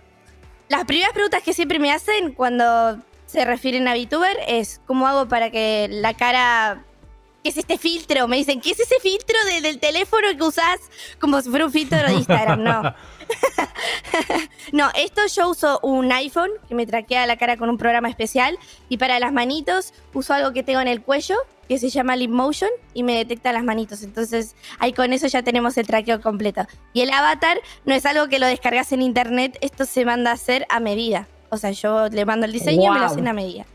las 0.70 0.86
primeras 0.86 1.14
preguntas 1.14 1.44
que 1.44 1.54
siempre 1.54 1.78
me 1.80 1.92
hacen 1.92 2.34
cuando 2.34 2.98
se 3.28 3.46
refieren 3.46 3.88
a 3.88 3.94
VTuber 3.94 4.38
es 4.48 4.82
¿cómo 4.88 5.08
hago 5.08 5.28
para 5.28 5.52
que 5.52 5.88
la 5.92 6.14
cara... 6.16 6.84
¿Qué 7.44 7.50
es 7.52 7.58
este 7.58 7.78
filtro? 7.78 8.28
Me 8.28 8.36
dicen, 8.38 8.60
¿qué 8.60 8.72
es 8.72 8.80
ese 8.80 9.00
filtro 9.00 9.36
de- 9.46 9.62
del 9.62 9.80
teléfono 9.80 10.28
que 10.36 10.44
usás 10.44 10.80
como 11.20 11.40
si 11.42 11.50
fuera 11.50 11.66
un 11.66 11.72
filtro 11.72 11.98
de 12.02 12.14
Instagram? 12.14 12.64
No. 12.64 12.82
No, 14.72 14.90
esto 14.96 15.22
yo 15.36 15.50
uso 15.50 15.80
un 15.84 16.12
iPhone 16.12 16.50
que 16.68 16.76
me 16.76 16.86
traquea 16.86 17.26
la 17.26 17.38
cara 17.38 17.58
con 17.58 17.70
un 17.70 17.78
programa 17.78 18.10
especial 18.10 18.58
y 18.90 18.98
para 18.98 19.20
las 19.20 19.32
manitos 19.34 19.94
uso 20.14 20.34
algo 20.34 20.52
que 20.54 20.64
tengo 20.64 20.82
en 20.82 20.88
el 20.88 21.02
cuello 21.02 21.36
que 21.68 21.78
se 21.80 21.90
llama 21.90 22.16
Lip 22.16 22.32
Motion 22.32 22.70
y 22.94 23.04
me 23.04 23.16
detecta 23.16 23.52
las 23.52 23.64
manitos. 23.64 24.02
Entonces 24.04 24.56
ahí 24.80 24.94
con 24.94 25.12
eso 25.14 25.28
ya 25.28 25.44
tenemos 25.44 25.78
el 25.78 25.86
traqueo 25.88 26.22
completo. 26.22 26.66
Y 26.94 27.02
el 27.02 27.10
avatar 27.12 27.60
no 27.86 27.94
es 27.94 28.06
algo 28.06 28.28
que 28.30 28.40
lo 28.40 28.46
descargas 28.46 28.92
en 28.94 29.02
internet, 29.02 29.58
esto 29.62 29.86
se 29.86 30.06
manda 30.06 30.32
a 30.32 30.36
hacer 30.36 30.66
a 30.70 30.80
medida. 30.80 31.28
O 31.50 31.58
sea, 31.58 31.72
yo 31.72 32.08
le 32.10 32.26
mando 32.26 32.46
el 32.46 32.52
diseño 32.54 32.84
y 32.84 32.94
me 32.94 33.00
lo 33.00 33.06
hacen 33.06 33.28
a 33.28 33.34
medida. 33.34 33.66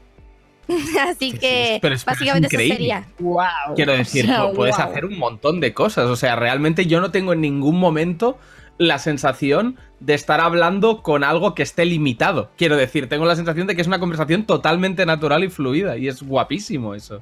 Así 1.09 1.33
que 1.33 1.79
pero 1.83 1.95
es- 1.95 2.05
pero 2.05 2.15
es 2.15 2.19
básicamente 2.19 2.49
eso 2.57 2.75
sería. 2.75 3.07
Wow. 3.19 3.75
Quiero 3.75 3.93
decir, 3.93 4.25
O 4.25 4.29
sea, 4.29 4.45
pu- 4.45 4.55
puedes 4.55 4.77
wow. 4.77 4.87
hacer 4.87 5.05
un 5.05 5.19
montón 5.19 5.61
de 5.61 5.75
cosas. 5.75 6.07
O 6.07 6.17
sea, 6.17 6.37
realmente 6.37 6.87
yo 6.87 7.01
no 7.01 7.11
tengo 7.11 7.33
en 7.33 7.41
ningún 7.41 7.79
momento 7.79 8.39
la 8.79 8.99
sensación 8.99 9.79
de 10.01 10.15
estar 10.15 10.41
hablando 10.41 11.03
con 11.03 11.25
algo 11.25 11.55
que 11.55 11.63
esté 11.63 11.85
limitado. 11.85 12.51
Quiero 12.57 12.77
decir, 12.77 13.09
tengo 13.09 13.25
la 13.27 13.37
sensación 13.37 13.67
de 13.67 13.75
que 13.75 13.83
es 13.83 13.87
una 13.87 13.99
conversación 14.01 14.45
totalmente 14.47 15.07
natural 15.07 15.45
y 15.45 15.49
fluida. 15.51 15.97
Y 15.97 16.09
es 16.09 16.23
guapísimo 16.23 16.95
eso, 16.95 17.21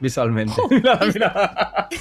visualmente. 0.00 0.54
Mira, 0.70 0.98
mira. 1.12 1.88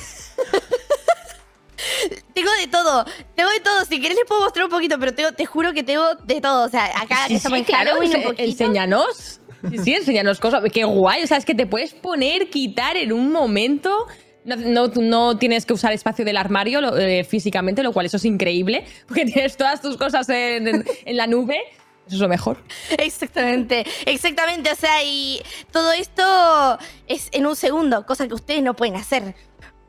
Tengo 2.33 2.49
de 2.59 2.67
todo, 2.67 3.05
tengo 3.35 3.49
de 3.51 3.59
todo. 3.59 3.85
Si 3.85 3.99
querés 4.01 4.17
les 4.17 4.25
puedo 4.27 4.41
mostrar 4.41 4.65
un 4.65 4.71
poquito, 4.71 4.97
pero 4.99 5.13
tengo, 5.13 5.31
te 5.33 5.45
juro 5.45 5.73
que 5.73 5.83
tengo 5.83 6.15
de 6.25 6.41
todo. 6.41 6.65
O 6.65 6.69
sea, 6.69 6.85
acá 6.85 7.23
que 7.27 7.29
Sí, 7.29 7.35
estamos 7.35 7.57
sí, 7.57 7.59
en 7.59 7.65
claro, 7.65 7.99
un 7.99 8.11
poquito. 8.11 8.33
enséñanos. 8.37 9.39
Sí, 9.69 9.77
sí, 9.77 9.93
enséñanos 9.93 10.39
cosas. 10.39 10.63
Qué 10.73 10.83
guay. 10.83 11.23
O 11.23 11.27
sea, 11.27 11.37
es 11.37 11.45
que 11.45 11.53
te 11.55 11.67
puedes 11.67 11.93
poner, 11.93 12.49
quitar 12.49 12.97
en 12.97 13.11
un 13.13 13.31
momento. 13.31 14.07
No, 14.45 14.87
no, 14.87 15.37
tienes 15.37 15.65
que 15.65 15.73
usar 15.73 15.93
espacio 15.93 16.25
del 16.25 16.35
armario 16.37 16.81
lo- 16.81 16.97
eh, 16.97 17.23
físicamente, 17.23 17.81
lo 17.81 17.93
cual 17.93 18.05
eso 18.07 18.17
es 18.17 18.25
increíble. 18.25 18.85
Porque 19.07 19.25
tienes 19.25 19.55
todas 19.57 19.81
tus 19.81 19.95
cosas 19.97 20.27
en, 20.29 20.67
en- 20.67 20.85
en 21.05 21.17
la 21.17 21.27
nube. 21.27 21.57
Eso 22.05 22.15
es 22.15 22.21
lo 22.21 22.27
mejor. 22.27 22.57
Exactamente, 22.97 23.85
exactamente. 24.05 24.69
O 24.71 24.75
sea, 24.75 25.01
y 25.05 25.41
todo 25.71 25.93
esto 25.93 26.77
es 27.07 27.29
en 27.31 27.45
un 27.45 27.55
segundo, 27.55 28.05
cosa 28.05 28.27
que 28.27 28.33
ustedes 28.33 28.61
no 28.61 28.73
pueden 28.75 28.95
hacer. 28.97 29.35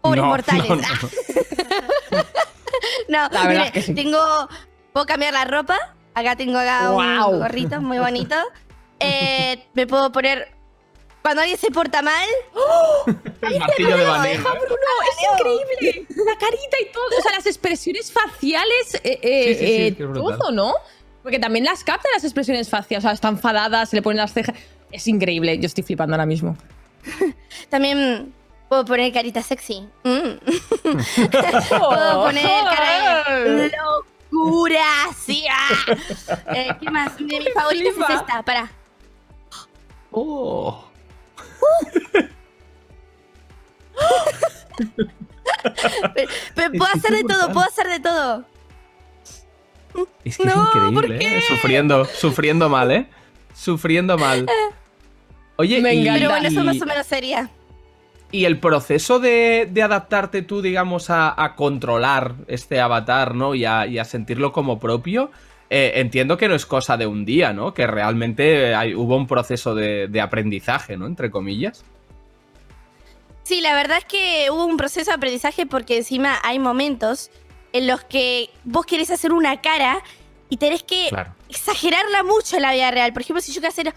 Pobres 0.01 0.23
No, 0.23 0.29
mortales. 0.29 0.69
no, 0.69 0.77
no. 0.77 0.85
No, 3.09 3.19
La 3.31 3.47
verdad 3.47 3.49
mire, 3.49 3.64
es 3.67 3.73
que 3.73 3.83
sí. 3.83 3.95
tengo. 3.95 4.21
Puedo 4.93 5.07
cambiar 5.07 5.33
la 5.33 5.45
ropa. 5.45 5.79
Acá 6.14 6.37
tengo 6.37 6.59
acá 6.59 6.90
un 6.93 7.38
gorrito 7.38 7.81
muy 7.81 7.99
bonito. 7.99 8.37
Eh, 9.01 9.67
me 9.75 9.87
puedo 9.87 10.12
poner. 10.12 10.55
Cuando 11.25 11.41
alguien 11.41 11.59
se 11.59 11.71
porta 11.71 12.03
mal. 12.03 12.29
El 13.41 13.59
martillo 13.59 13.97
de 13.97 14.05
Vanessa. 14.05 14.43
Bruno, 14.43 14.77
es 15.11 15.33
increíble. 15.33 16.07
La 16.27 16.37
carita 16.37 16.77
y 16.83 16.93
todo. 16.93 17.19
O 17.19 17.23
sea, 17.23 17.33
las 17.33 17.47
expresiones 17.47 18.13
faciales. 18.13 18.95
eh, 19.03 19.21
eh, 19.23 19.45
Sí, 19.45 19.55
sí, 19.55 19.67
sí, 19.67 19.83
eh, 19.87 19.93
todo, 20.13 20.53
¿no? 20.53 20.75
Porque 21.23 21.39
también 21.39 21.65
las 21.65 21.83
capta 21.83 22.11
las 22.13 22.25
expresiones 22.25 22.69
faciales. 22.69 23.03
O 23.03 23.09
sea, 23.09 23.13
está 23.13 23.29
enfadada, 23.29 23.87
se 23.87 23.97
le 23.97 24.03
ponen 24.03 24.19
las 24.19 24.35
cejas. 24.35 24.55
Es 24.93 25.09
increíble. 25.09 25.59
Yo 25.59 25.65
estoy 25.65 25.83
flipando 25.83 26.15
ahora 26.15 26.27
mismo. 26.27 26.59
También 27.71 28.35
puedo 28.69 28.85
poner 28.85 29.11
carita 29.11 29.43
sexy. 29.43 29.81
Mm. 30.03 30.29
puedo 31.71 32.25
poner 32.25 32.65
cara 32.65 33.41
de 33.41 33.73
locura. 34.31 34.85
Sí, 35.25 35.43
ah. 35.51 35.97
Eh, 36.55 36.69
¿Qué 36.79 36.91
más? 36.91 37.17
De 37.17 37.25
mis 37.25 37.55
favoritas 37.55 37.95
es 37.97 38.15
esta. 38.15 38.43
Para. 38.43 38.71
Oh. 40.11 40.85
Pero 46.55 46.71
puedo 46.73 46.93
hacer 46.93 47.12
de 47.12 47.25
todo, 47.25 47.53
puedo 47.53 47.67
hacer 47.67 47.88
de 47.88 48.01
todo. 48.01 48.45
Es 50.25 50.37
que 50.38 50.49
es 50.49 50.55
increíble, 50.57 51.19
¿eh? 51.38 51.40
Sufriendo, 51.47 52.05
sufriendo 52.05 52.69
mal, 52.69 52.90
¿eh? 52.90 53.07
Sufriendo 53.55 54.19
mal. 54.19 54.47
Oye, 55.57 55.81
Me 55.81 55.95
y. 55.95 56.05
Pero 56.05 56.31
bueno, 56.31 56.49
eso 56.49 56.61
y- 56.62 56.64
más 56.64 56.83
o 56.83 56.87
menos 56.87 57.07
sería. 57.07 57.49
y 58.33 58.45
el 58.47 58.59
proceso 58.59 59.21
de, 59.21 59.69
de 59.71 59.83
adaptarte 59.83 60.43
tú, 60.43 60.61
digamos, 60.62 61.11
a, 61.11 61.40
a 61.40 61.55
controlar 61.55 62.35
este 62.49 62.81
avatar, 62.81 63.35
¿no? 63.37 63.55
Y 63.55 63.64
a, 63.64 63.87
y 63.87 63.99
a 63.99 64.05
sentirlo 64.05 64.53
como 64.53 64.81
propio, 64.81 65.31
eh, 65.70 65.92
entiendo 65.96 66.37
que 66.37 66.48
no 66.48 66.55
es 66.55 66.66
cosa 66.66 66.96
de 66.96 67.07
un 67.07 67.24
día, 67.24 67.53
¿no? 67.53 67.74
Que 67.74 67.87
realmente 67.87 68.74
hay- 68.74 68.94
hubo 68.94 69.16
un 69.16 69.27
proceso 69.27 69.74
de, 69.74 70.09
de 70.09 70.20
aprendizaje, 70.20 70.96
¿no? 70.96 71.07
Entre 71.07 71.31
comillas. 71.31 71.85
Sí, 73.42 73.61
la 73.61 73.74
verdad 73.74 73.98
es 73.98 74.05
que 74.05 74.48
hubo 74.50 74.64
un 74.64 74.77
proceso 74.77 75.11
de 75.11 75.14
aprendizaje 75.16 75.66
porque 75.66 75.96
encima 75.98 76.38
hay 76.42 76.59
momentos 76.59 77.31
en 77.72 77.87
los 77.87 78.03
que 78.05 78.50
vos 78.64 78.87
querés 78.87 79.11
hacer 79.11 79.33
una 79.33 79.61
cara 79.61 80.03
y 80.48 80.57
tenés 80.57 80.83
que 80.83 81.07
Claro. 81.11 81.35
exagerarla 81.48 82.22
mucho 82.22 82.57
en 82.57 82.62
la 82.62 82.72
vida 82.72 82.90
real. 82.90 83.12
Por 83.12 83.22
ejemplo, 83.22 83.40
si 83.42 83.53
yo 83.53 83.61
quiero 83.61 83.72
hacer... 83.72 83.94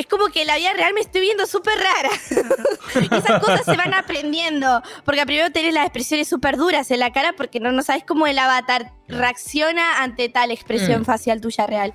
Es 0.00 0.06
como 0.06 0.28
que 0.28 0.46
la 0.46 0.56
vida 0.56 0.72
real 0.72 0.94
me 0.94 1.00
estoy 1.02 1.20
viendo 1.20 1.44
súper 1.46 1.74
rara. 1.78 2.08
esas 3.18 3.40
cosas 3.40 3.64
se 3.66 3.76
van 3.76 3.92
aprendiendo. 3.92 4.82
Porque 5.04 5.26
primero 5.26 5.50
tenés 5.52 5.74
las 5.74 5.84
expresiones 5.84 6.26
súper 6.26 6.56
duras 6.56 6.90
en 6.90 7.00
la 7.00 7.12
cara 7.12 7.34
porque 7.36 7.60
no, 7.60 7.70
no 7.70 7.82
sabes 7.82 8.02
cómo 8.04 8.26
el 8.26 8.38
avatar 8.38 8.92
reacciona 9.08 10.02
ante 10.02 10.30
tal 10.30 10.50
expresión 10.52 11.02
Mm. 11.02 11.04
facial 11.04 11.40
tuya 11.42 11.66
real. 11.66 11.92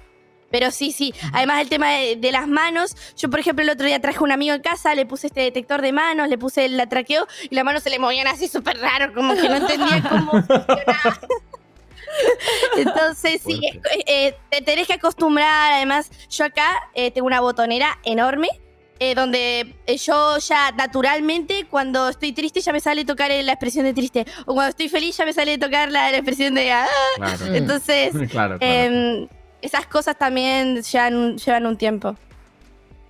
Pero 0.51 0.69
sí, 0.69 0.91
sí. 0.91 1.15
Además, 1.33 1.61
el 1.61 1.69
tema 1.69 1.89
de, 1.93 2.15
de 2.15 2.31
las 2.31 2.47
manos. 2.47 2.95
Yo, 3.17 3.29
por 3.31 3.39
ejemplo, 3.39 3.63
el 3.63 3.69
otro 3.71 3.87
día 3.87 3.99
traje 3.99 4.19
un 4.23 4.31
amigo 4.31 4.53
en 4.53 4.61
casa, 4.61 4.93
le 4.93 5.07
puse 5.07 5.25
este 5.27 5.41
detector 5.41 5.81
de 5.81 5.91
manos, 5.91 6.29
le 6.29 6.37
puse 6.37 6.65
el 6.65 6.87
traqueo 6.87 7.25
y 7.49 7.55
las 7.55 7.65
manos 7.65 7.81
se 7.81 7.89
le 7.89 7.97
movían 7.97 8.27
así 8.27 8.47
súper 8.47 8.77
raro, 8.77 9.13
como 9.15 9.33
que 9.33 9.49
no 9.49 9.55
entendía 9.55 10.03
cómo 10.07 10.31
funcionaba. 10.47 11.19
Entonces, 12.77 13.41
sí, 13.45 13.59
es- 13.63 14.03
eh, 14.07 14.35
te 14.49 14.61
tenés 14.61 14.87
que 14.87 14.93
acostumbrar. 14.93 15.73
Además, 15.73 16.09
yo 16.29 16.45
acá 16.45 16.89
eh, 16.93 17.11
tengo 17.11 17.27
una 17.27 17.41
botonera 17.41 17.99
enorme 18.03 18.49
eh, 18.99 19.13
donde 19.13 19.75
eh, 19.87 19.97
yo 19.97 20.37
ya 20.37 20.71
naturalmente 20.71 21.65
cuando 21.69 22.07
estoy 22.09 22.31
triste 22.31 22.61
ya 22.61 22.71
me 22.71 22.79
sale 22.79 23.03
tocar 23.03 23.29
la 23.29 23.51
expresión 23.51 23.83
de 23.83 23.93
triste 23.93 24.25
o 24.45 24.53
cuando 24.53 24.69
estoy 24.69 24.87
feliz 24.87 25.17
ya 25.17 25.25
me 25.25 25.33
sale 25.33 25.57
tocar 25.57 25.91
la, 25.91 26.11
la 26.11 26.17
expresión 26.17 26.53
de 26.55 26.71
ah. 26.71 26.87
Claro. 27.17 27.45
entonces 27.55 28.11
Claro, 28.31 28.57
claro. 28.57 28.57
em, 28.61 29.27
esas 29.61 29.85
cosas 29.87 30.17
también 30.17 30.81
llevan 30.81 31.37
llevan 31.37 31.65
un 31.65 31.75
tiempo 31.77 32.15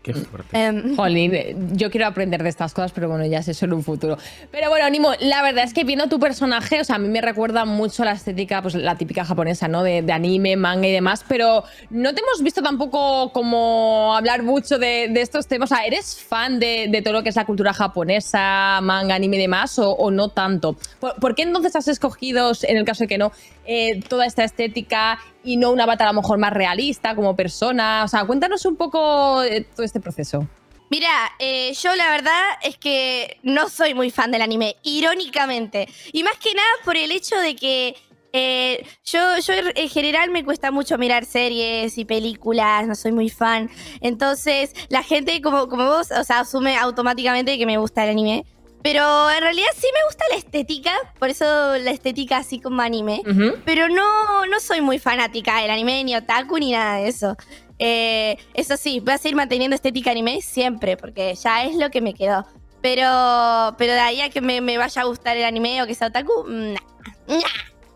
Qué 0.05 0.13
fuerte. 0.13 0.49
Em, 0.55 0.95
Jolín, 0.95 1.33
eh, 1.33 1.55
yo 1.71 1.89
quiero 1.89 2.05
aprender 2.05 2.43
de 2.43 2.49
estas 2.49 2.75
cosas, 2.75 2.91
pero 2.91 3.09
bueno, 3.09 3.25
ya 3.25 3.41
sé 3.41 3.53
en 3.65 3.73
un 3.73 3.83
futuro. 3.83 4.19
Pero 4.51 4.69
bueno, 4.69 4.87
Nimo, 4.87 5.13
la 5.19 5.41
verdad 5.41 5.63
es 5.63 5.73
que 5.73 5.83
viendo 5.83 6.07
tu 6.07 6.19
personaje, 6.19 6.79
o 6.79 6.83
sea, 6.83 6.97
a 6.97 6.99
mí 6.99 7.07
me 7.07 7.21
recuerda 7.21 7.65
mucho 7.65 8.05
la 8.05 8.11
estética, 8.11 8.61
pues 8.61 8.75
la 8.75 8.97
típica 8.97 9.25
japonesa, 9.25 9.67
¿no? 9.67 9.81
De, 9.81 10.03
de 10.03 10.13
anime, 10.13 10.57
manga 10.57 10.87
y 10.87 10.91
demás, 10.91 11.25
pero 11.27 11.63
no 11.89 12.13
te 12.13 12.21
hemos 12.21 12.43
visto 12.43 12.61
tampoco 12.61 13.31
como 13.31 14.15
hablar 14.15 14.43
mucho 14.43 14.77
de, 14.77 15.07
de 15.09 15.21
estos 15.21 15.47
temas. 15.47 15.71
O 15.71 15.75
sea, 15.75 15.85
¿eres 15.85 16.21
fan 16.21 16.59
de, 16.59 16.87
de 16.91 17.01
todo 17.01 17.15
lo 17.15 17.23
que 17.23 17.29
es 17.29 17.35
la 17.35 17.45
cultura 17.45 17.73
japonesa, 17.73 18.79
manga, 18.83 19.15
anime 19.15 19.37
y 19.37 19.39
demás, 19.39 19.79
o, 19.79 19.89
o 19.89 20.11
no 20.11 20.29
tanto? 20.29 20.75
¿Por, 20.99 21.15
por 21.15 21.33
qué 21.33 21.41
entonces 21.41 21.75
has 21.75 21.87
escogido, 21.87 22.51
en 22.61 22.77
el 22.77 22.85
caso 22.85 23.05
de 23.05 23.07
que 23.07 23.17
no, 23.17 23.31
eh, 23.65 24.01
toda 24.07 24.27
esta 24.27 24.43
estética 24.43 25.17
y 25.45 25.57
no 25.57 25.71
un 25.71 25.79
avatar 25.79 26.07
a 26.07 26.11
lo 26.11 26.21
mejor 26.21 26.37
más 26.37 26.51
realista 26.51 27.15
como 27.15 27.35
persona? 27.35 28.03
O 28.03 28.07
sea, 28.07 28.25
cuéntanos 28.25 28.65
un 28.65 28.75
poco 28.75 29.43
eh, 29.43 29.65
todo 29.75 29.85
este 29.85 29.99
proceso. 29.99 30.47
Mira, 30.89 31.31
eh, 31.39 31.73
yo 31.73 31.95
la 31.95 32.09
verdad 32.09 32.41
es 32.61 32.77
que 32.77 33.37
no 33.43 33.69
soy 33.69 33.93
muy 33.93 34.11
fan 34.11 34.31
del 34.31 34.41
anime, 34.41 34.75
irónicamente. 34.83 35.87
Y 36.13 36.23
más 36.23 36.37
que 36.37 36.53
nada 36.53 36.67
por 36.83 36.95
el 36.95 37.11
hecho 37.11 37.37
de 37.37 37.55
que 37.55 37.95
eh, 38.37 38.85
yo, 39.05 39.19
yo 39.39 39.53
en 39.75 39.89
general 39.89 40.29
me 40.29 40.43
cuesta 40.43 40.69
mucho 40.69 40.97
mirar 40.97 41.25
series 41.25 41.97
y 41.97 42.05
películas, 42.05 42.85
no 42.85 42.93
soy 42.93 43.13
muy 43.13 43.29
fan. 43.29 43.69
Entonces, 44.01 44.73
la 44.89 45.03
gente 45.03 45.41
como, 45.41 45.69
como 45.69 45.85
vos, 45.85 46.11
o 46.11 46.23
sea, 46.23 46.41
asume 46.41 46.77
automáticamente 46.77 47.57
que 47.57 47.65
me 47.65 47.77
gusta 47.77 48.03
el 48.03 48.09
anime. 48.09 48.45
Pero 48.85 49.31
en 49.31 49.41
realidad 49.41 49.69
sí 49.75 49.87
me 49.91 50.05
gusta 50.05 50.25
la 50.29 50.35
estética, 50.35 50.93
por 51.17 51.31
eso 51.31 51.43
la 51.79 51.89
estética 51.89 52.37
así 52.37 52.59
como 52.59 52.83
anime. 52.83 53.23
Pero 53.65 53.89
no, 53.89 54.45
no 54.45 54.59
soy 54.59 54.81
muy 54.81 54.99
fanática 54.99 55.59
del 55.59 55.71
anime, 55.71 56.03
ni 56.03 56.15
otaku, 56.15 56.59
ni 56.59 56.71
nada 56.71 56.97
de 56.97 57.07
eso. 57.07 57.35
Eh, 57.79 58.37
eso 58.53 58.77
sí, 58.77 58.99
voy 58.99 59.15
a 59.15 59.17
seguir 59.17 59.35
manteniendo 59.37 59.73
estética 59.73 60.11
anime 60.11 60.39
siempre, 60.43 60.97
porque 60.97 61.33
ya 61.33 61.63
es 61.63 61.75
lo 61.77 61.89
que 61.89 61.99
me 61.99 62.13
quedó. 62.13 62.45
Pero, 62.83 63.73
pero 63.79 63.93
de 63.93 63.99
ahí 64.01 64.21
a 64.21 64.29
que 64.29 64.41
me, 64.41 64.61
me 64.61 64.77
vaya 64.77 65.01
a 65.01 65.05
gustar 65.05 65.35
el 65.35 65.45
anime 65.45 65.81
o 65.81 65.87
que 65.87 65.95
sea 65.95 66.09
otaku, 66.09 66.43
mm, 66.47 66.73
nah. 66.73 66.79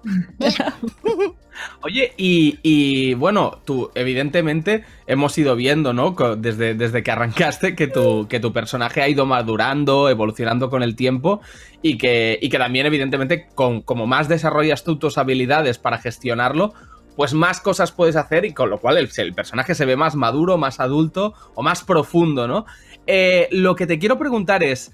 Nah. 0.39 1.29
Oye, 1.81 2.13
y, 2.17 2.59
y, 2.63 3.13
bueno, 3.15 3.61
tú, 3.65 3.91
evidentemente, 3.95 4.83
hemos 5.07 5.37
ido 5.37 5.55
viendo, 5.55 5.93
¿no? 5.93 6.15
Desde, 6.37 6.73
desde 6.73 7.03
que 7.03 7.11
arrancaste, 7.11 7.75
que 7.75 7.87
tu, 7.87 8.27
que 8.27 8.39
tu 8.39 8.51
personaje 8.53 9.01
ha 9.01 9.09
ido 9.09 9.25
madurando, 9.25 10.09
evolucionando 10.09 10.69
con 10.69 10.83
el 10.83 10.95
tiempo, 10.95 11.41
y 11.81 11.97
que, 11.97 12.37
y 12.41 12.49
que 12.49 12.57
también, 12.57 12.85
evidentemente, 12.85 13.47
con, 13.55 13.81
como 13.81 14.07
más 14.07 14.27
desarrollas 14.27 14.83
tú 14.83 14.97
tus 14.97 15.17
habilidades 15.17 15.77
para 15.77 15.97
gestionarlo, 15.97 16.73
pues 17.15 17.33
más 17.33 17.59
cosas 17.61 17.91
puedes 17.91 18.15
hacer, 18.15 18.45
y 18.45 18.53
con 18.53 18.69
lo 18.69 18.79
cual 18.79 18.97
el, 18.97 19.09
el 19.17 19.33
personaje 19.33 19.75
se 19.75 19.85
ve 19.85 19.95
más 19.95 20.15
maduro, 20.15 20.57
más 20.57 20.79
adulto 20.79 21.33
o 21.55 21.63
más 21.63 21.83
profundo, 21.83 22.47
¿no? 22.47 22.65
Eh, 23.07 23.47
lo 23.51 23.75
que 23.75 23.87
te 23.87 23.99
quiero 23.99 24.17
preguntar 24.17 24.63
es. 24.63 24.93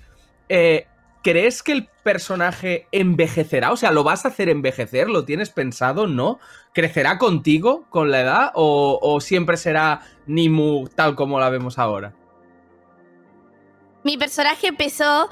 eh, 0.49 0.87
¿Crees 1.25 1.63
que 1.63 1.71
el 1.71 1.87
personaje 2.03 2.87
envejecerá? 2.91 3.71
O 3.71 3.77
sea, 3.77 3.89
¿lo 3.89 4.03
vas 4.03 4.25
a 4.25 4.27
hacer 4.27 4.47
envejecer? 4.47 5.09
¿Lo 5.09 5.25
tienes 5.25 5.49
pensado? 5.49 6.05
¿No? 6.05 6.37
¿Crecerá 6.71 7.17
contigo 7.17 7.85
con 7.89 8.11
la 8.11 8.21
edad? 8.21 8.51
¿O, 8.53 8.99
o 9.01 9.19
siempre 9.21 9.57
será 9.57 10.01
Nimu 10.27 10.87
tal 10.89 11.15
como 11.15 11.39
la 11.39 11.49
vemos 11.49 11.79
ahora? 11.79 12.13
Mi 14.03 14.17
personaje 14.19 14.67
empezó 14.67 15.27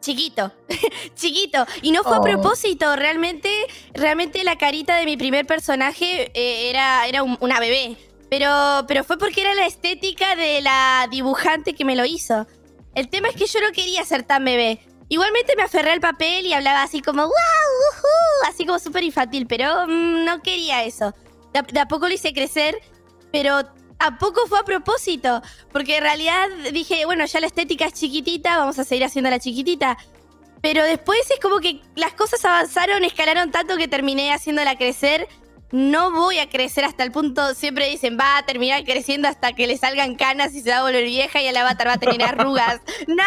chiquito, 0.00 0.52
chiquito. 1.14 1.66
Y 1.82 1.90
no 1.90 2.02
fue 2.02 2.16
a 2.16 2.20
Oh. 2.20 2.22
propósito, 2.22 2.96
realmente, 2.96 3.50
realmente 3.92 4.42
la 4.42 4.56
carita 4.56 4.96
de 4.96 5.04
mi 5.04 5.18
primer 5.18 5.44
personaje 5.46 6.30
eh, 6.32 6.70
era, 6.70 7.06
era 7.06 7.22
un- 7.22 7.36
una 7.40 7.60
bebé. 7.60 7.98
Pero, 8.30 8.86
pero 8.88 9.04
fue 9.04 9.18
porque 9.18 9.42
era 9.42 9.54
la 9.54 9.66
estética 9.66 10.34
de 10.34 10.62
la 10.62 11.08
dibujante 11.10 11.74
que 11.74 11.84
me 11.84 11.94
lo 11.94 12.06
hizo. 12.06 12.46
El 12.94 13.10
tema 13.10 13.28
es 13.28 13.36
que 13.36 13.44
yo 13.46 13.60
no 13.60 13.70
quería 13.72 14.02
ser 14.06 14.22
tan 14.22 14.42
bebé. 14.46 14.80
Igualmente 15.08 15.54
me 15.56 15.62
aferré 15.62 15.92
al 15.92 16.00
papel 16.00 16.46
y 16.46 16.52
hablaba 16.52 16.82
así 16.82 17.00
como 17.00 17.22
¡Wow! 17.22 17.30
ujú", 17.30 18.48
así 18.48 18.66
como 18.66 18.78
súper 18.78 19.04
infantil, 19.04 19.46
pero 19.46 19.86
mm, 19.86 20.24
no 20.24 20.42
quería 20.42 20.84
eso. 20.84 21.14
De 21.52 21.60
a, 21.60 21.62
de 21.62 21.80
a 21.80 21.86
poco 21.86 22.08
lo 22.08 22.14
hice 22.14 22.32
crecer, 22.32 22.76
pero 23.30 23.64
tampoco 23.98 24.46
fue 24.48 24.58
a 24.58 24.64
propósito. 24.64 25.42
Porque 25.72 25.98
en 25.98 26.02
realidad 26.02 26.48
dije, 26.72 27.04
bueno, 27.04 27.24
ya 27.26 27.40
la 27.40 27.46
estética 27.46 27.86
es 27.86 27.94
chiquitita, 27.94 28.58
vamos 28.58 28.78
a 28.78 28.84
seguir 28.84 29.04
haciendo 29.04 29.30
la 29.30 29.38
chiquitita. 29.38 29.96
Pero 30.60 30.84
después 30.84 31.30
es 31.30 31.38
como 31.40 31.60
que 31.60 31.80
las 31.94 32.12
cosas 32.14 32.44
avanzaron, 32.44 33.04
escalaron 33.04 33.50
tanto 33.50 33.76
que 33.76 33.88
terminé 33.88 34.32
haciéndola 34.32 34.76
crecer. 34.76 35.28
No 35.72 36.12
voy 36.12 36.38
a 36.38 36.48
crecer 36.48 36.84
hasta 36.84 37.02
el 37.02 37.10
punto, 37.12 37.54
siempre 37.54 37.88
dicen, 37.88 38.16
va 38.18 38.38
a 38.38 38.46
terminar 38.46 38.84
creciendo 38.84 39.26
hasta 39.28 39.52
que 39.52 39.66
le 39.66 39.76
salgan 39.76 40.14
canas 40.14 40.54
y 40.54 40.60
se 40.62 40.70
va 40.70 40.78
a 40.78 40.82
volver 40.82 41.04
vieja 41.04 41.42
y 41.42 41.46
el 41.48 41.56
avatar 41.56 41.88
va 41.88 41.94
a 41.94 41.98
tener 41.98 42.22
arrugas. 42.22 42.80
No, 43.08 43.24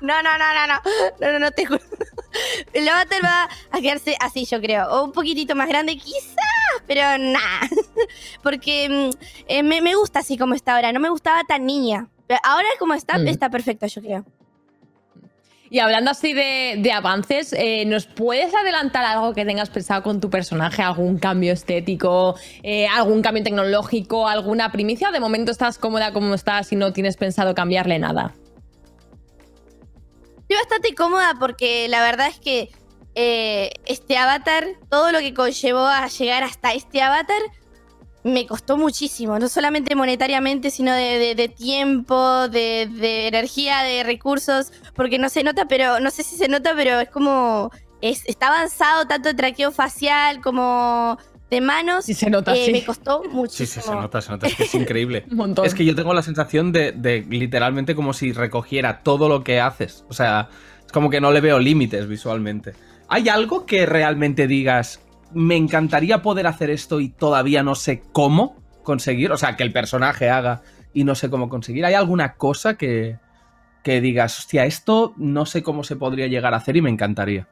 no, 0.00 0.22
no, 0.22 0.38
no, 0.38 0.54
no, 0.54 0.66
no, 0.66 0.80
no, 1.20 1.32
no, 1.32 1.38
no 1.38 1.50
te 1.50 1.66
juro. 1.66 1.80
El 2.72 2.88
avatar 2.88 3.24
va 3.24 3.48
a 3.70 3.80
quedarse 3.80 4.16
así, 4.20 4.44
yo 4.44 4.60
creo. 4.60 4.88
O 4.90 5.04
un 5.04 5.12
poquitito 5.12 5.54
más 5.54 5.68
grande, 5.68 5.96
quizás, 5.96 6.82
pero 6.86 7.02
nada. 7.18 7.68
Porque 8.42 8.88
mm, 8.88 9.10
eh, 9.48 9.62
me, 9.62 9.80
me 9.80 9.94
gusta 9.96 10.20
así 10.20 10.38
como 10.38 10.54
está 10.54 10.74
ahora. 10.76 10.92
No 10.92 11.00
me 11.00 11.08
gustaba 11.10 11.42
tan 11.44 11.66
niña. 11.66 12.08
Ahora 12.44 12.68
como 12.78 12.94
está, 12.94 13.18
Mm. 13.18 13.28
está 13.28 13.50
perfecto, 13.50 13.86
yo 13.86 14.00
creo. 14.00 14.24
Y 15.72 15.78
hablando 15.78 16.10
así 16.10 16.34
de, 16.34 16.92
avances, 16.92 17.54
eh, 17.54 17.86
¿nos 17.86 18.04
puedes 18.04 18.54
adelantar 18.54 19.06
algo 19.06 19.32
que 19.32 19.46
tengas 19.46 19.70
pensado 19.70 20.02
con 20.02 20.20
tu 20.20 20.28
personaje? 20.28 20.82
¿Algún 20.82 21.18
cambio 21.18 21.54
estético? 21.54 22.34
eh, 22.62 22.86
¿Algún 22.88 23.22
cambio 23.22 23.42
tecnológico? 23.42 24.28
¿Alguna 24.28 24.70
primicia? 24.70 25.08
¿O 25.08 25.12
de 25.12 25.18
momento 25.18 25.50
estás 25.50 25.78
cómoda 25.78 26.12
como 26.12 26.34
estás 26.34 26.70
y 26.72 26.76
no 26.76 26.92
tienes 26.92 27.16
pensado 27.16 27.54
cambiarle 27.54 27.98
nada? 27.98 28.34
Estoy 30.42 30.56
bastante 30.58 30.94
cómoda 30.94 31.36
porque 31.40 31.88
la 31.88 32.02
verdad 32.02 32.26
es 32.26 32.38
que 32.38 32.68
eh, 33.14 33.70
este 33.86 34.18
avatar, 34.18 34.66
todo 34.90 35.10
lo 35.10 35.20
que 35.20 35.32
conllevó 35.32 35.86
a 35.86 36.06
llegar 36.06 36.42
hasta 36.42 36.74
este 36.74 37.00
avatar, 37.00 37.40
me 38.24 38.46
costó 38.46 38.76
muchísimo. 38.76 39.38
No 39.38 39.48
solamente 39.48 39.94
monetariamente, 39.94 40.70
sino 40.70 40.92
de, 40.94 41.18
de- 41.18 41.34
de 41.34 41.48
tiempo, 41.48 42.48
de, 42.48 42.88
de 42.90 43.26
energía, 43.28 43.82
de 43.82 44.02
recursos. 44.04 44.72
Porque 44.94 45.18
no 45.18 45.28
se 45.28 45.42
nota, 45.42 45.66
pero 45.66 45.98
no 46.00 46.10
sé 46.10 46.22
si 46.22 46.36
se 46.36 46.48
nota, 46.48 46.72
pero 46.76 47.00
es 47.00 47.08
como. 47.10 47.70
es- 48.00 48.24
está 48.26 48.48
avanzado 48.48 49.06
tanto 49.06 49.28
el 49.28 49.36
traqueo 49.36 49.72
facial 49.72 50.40
como 50.40 51.18
de 51.50 51.60
manos. 51.60 52.04
Sí 52.06 52.14
se 52.14 52.30
nota, 52.30 52.54
Eh, 52.56 52.66
sí. 52.66 52.72
Me 52.72 52.84
costó 52.84 53.22
Sí, 53.24 53.28
muchísimo. 53.30 53.82
sí, 53.82 53.88
se 53.88 53.94
nota, 53.94 54.20
se 54.22 54.30
nota. 54.30 54.46
Es 54.46 54.54
que 54.54 54.62
es 54.64 54.74
increíble. 54.74 55.24
Un 55.30 55.36
montón. 55.36 55.66
Es 55.66 55.74
que 55.74 55.84
yo 55.84 55.94
tengo 55.94 56.14
la 56.14 56.22
sensación 56.22 56.72
de, 56.72 56.92
de 56.92 57.26
literalmente 57.28 57.94
como 57.94 58.12
si 58.14 58.32
recogiera 58.32 59.02
todo 59.02 59.28
lo 59.28 59.44
que 59.44 59.60
haces. 59.60 60.04
O 60.08 60.14
sea, 60.14 60.48
es 60.86 60.90
como 60.92 61.10
que 61.10 61.20
no 61.20 61.30
le 61.30 61.40
veo 61.42 61.58
límites 61.58 62.08
visualmente. 62.08 62.72
¿Hay 63.08 63.28
algo 63.28 63.66
que 63.66 63.84
realmente 63.84 64.46
digas, 64.46 65.00
me 65.34 65.56
encantaría 65.56 66.22
poder 66.22 66.46
hacer 66.46 66.70
esto 66.70 67.00
y 67.00 67.08
todavía 67.08 67.62
no 67.62 67.74
sé 67.74 68.02
cómo 68.12 68.56
conseguir? 68.82 69.32
O 69.32 69.36
sea, 69.36 69.56
que 69.56 69.62
el 69.62 69.72
personaje 69.72 70.30
haga 70.30 70.62
y 70.94 71.04
no 71.04 71.14
sé 71.14 71.30
cómo 71.30 71.48
conseguir. 71.48 71.84
¿Hay 71.84 71.94
alguna 71.94 72.34
cosa 72.34 72.76
que, 72.76 73.18
que 73.82 74.00
digas, 74.00 74.38
hostia, 74.38 74.64
esto 74.64 75.14
no 75.16 75.46
sé 75.46 75.62
cómo 75.62 75.84
se 75.84 75.96
podría 75.96 76.26
llegar 76.26 76.54
a 76.54 76.58
hacer 76.58 76.76
y 76.76 76.82
me 76.82 76.90
encantaría? 76.90 77.48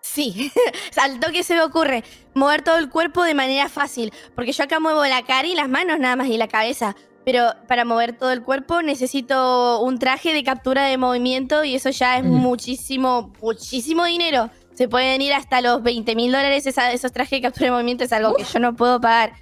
Sí, 0.00 0.50
al 1.00 1.20
toque 1.20 1.42
se 1.42 1.54
me 1.54 1.62
ocurre 1.62 2.02
mover 2.34 2.62
todo 2.62 2.78
el 2.78 2.88
cuerpo 2.90 3.22
de 3.22 3.34
manera 3.34 3.68
fácil, 3.68 4.12
porque 4.34 4.52
yo 4.52 4.64
acá 4.64 4.80
muevo 4.80 5.04
la 5.04 5.22
cara 5.22 5.46
y 5.46 5.54
las 5.54 5.68
manos 5.68 5.98
nada 5.98 6.16
más 6.16 6.28
y 6.28 6.36
la 6.36 6.48
cabeza, 6.48 6.96
pero 7.24 7.52
para 7.68 7.84
mover 7.84 8.14
todo 8.18 8.32
el 8.32 8.42
cuerpo 8.42 8.82
necesito 8.82 9.80
un 9.80 9.98
traje 10.00 10.32
de 10.34 10.42
captura 10.42 10.86
de 10.86 10.98
movimiento 10.98 11.62
y 11.62 11.76
eso 11.76 11.90
ya 11.90 12.18
es 12.18 12.24
Mm. 12.24 12.28
muchísimo, 12.30 13.32
muchísimo 13.40 14.04
dinero. 14.04 14.50
Se 14.74 14.88
pueden 14.88 15.20
ir 15.22 15.32
hasta 15.32 15.60
los 15.60 15.82
20 15.82 16.14
mil 16.16 16.32
dólares 16.32 16.66
esos 16.66 17.12
trajes 17.12 17.38
de 17.38 17.42
captura 17.42 17.66
de 17.66 17.72
movimiento, 17.72 18.04
es 18.04 18.12
algo 18.12 18.34
que 18.34 18.44
yo 18.44 18.58
no 18.58 18.74
puedo 18.74 19.00
pagar. 19.00 19.32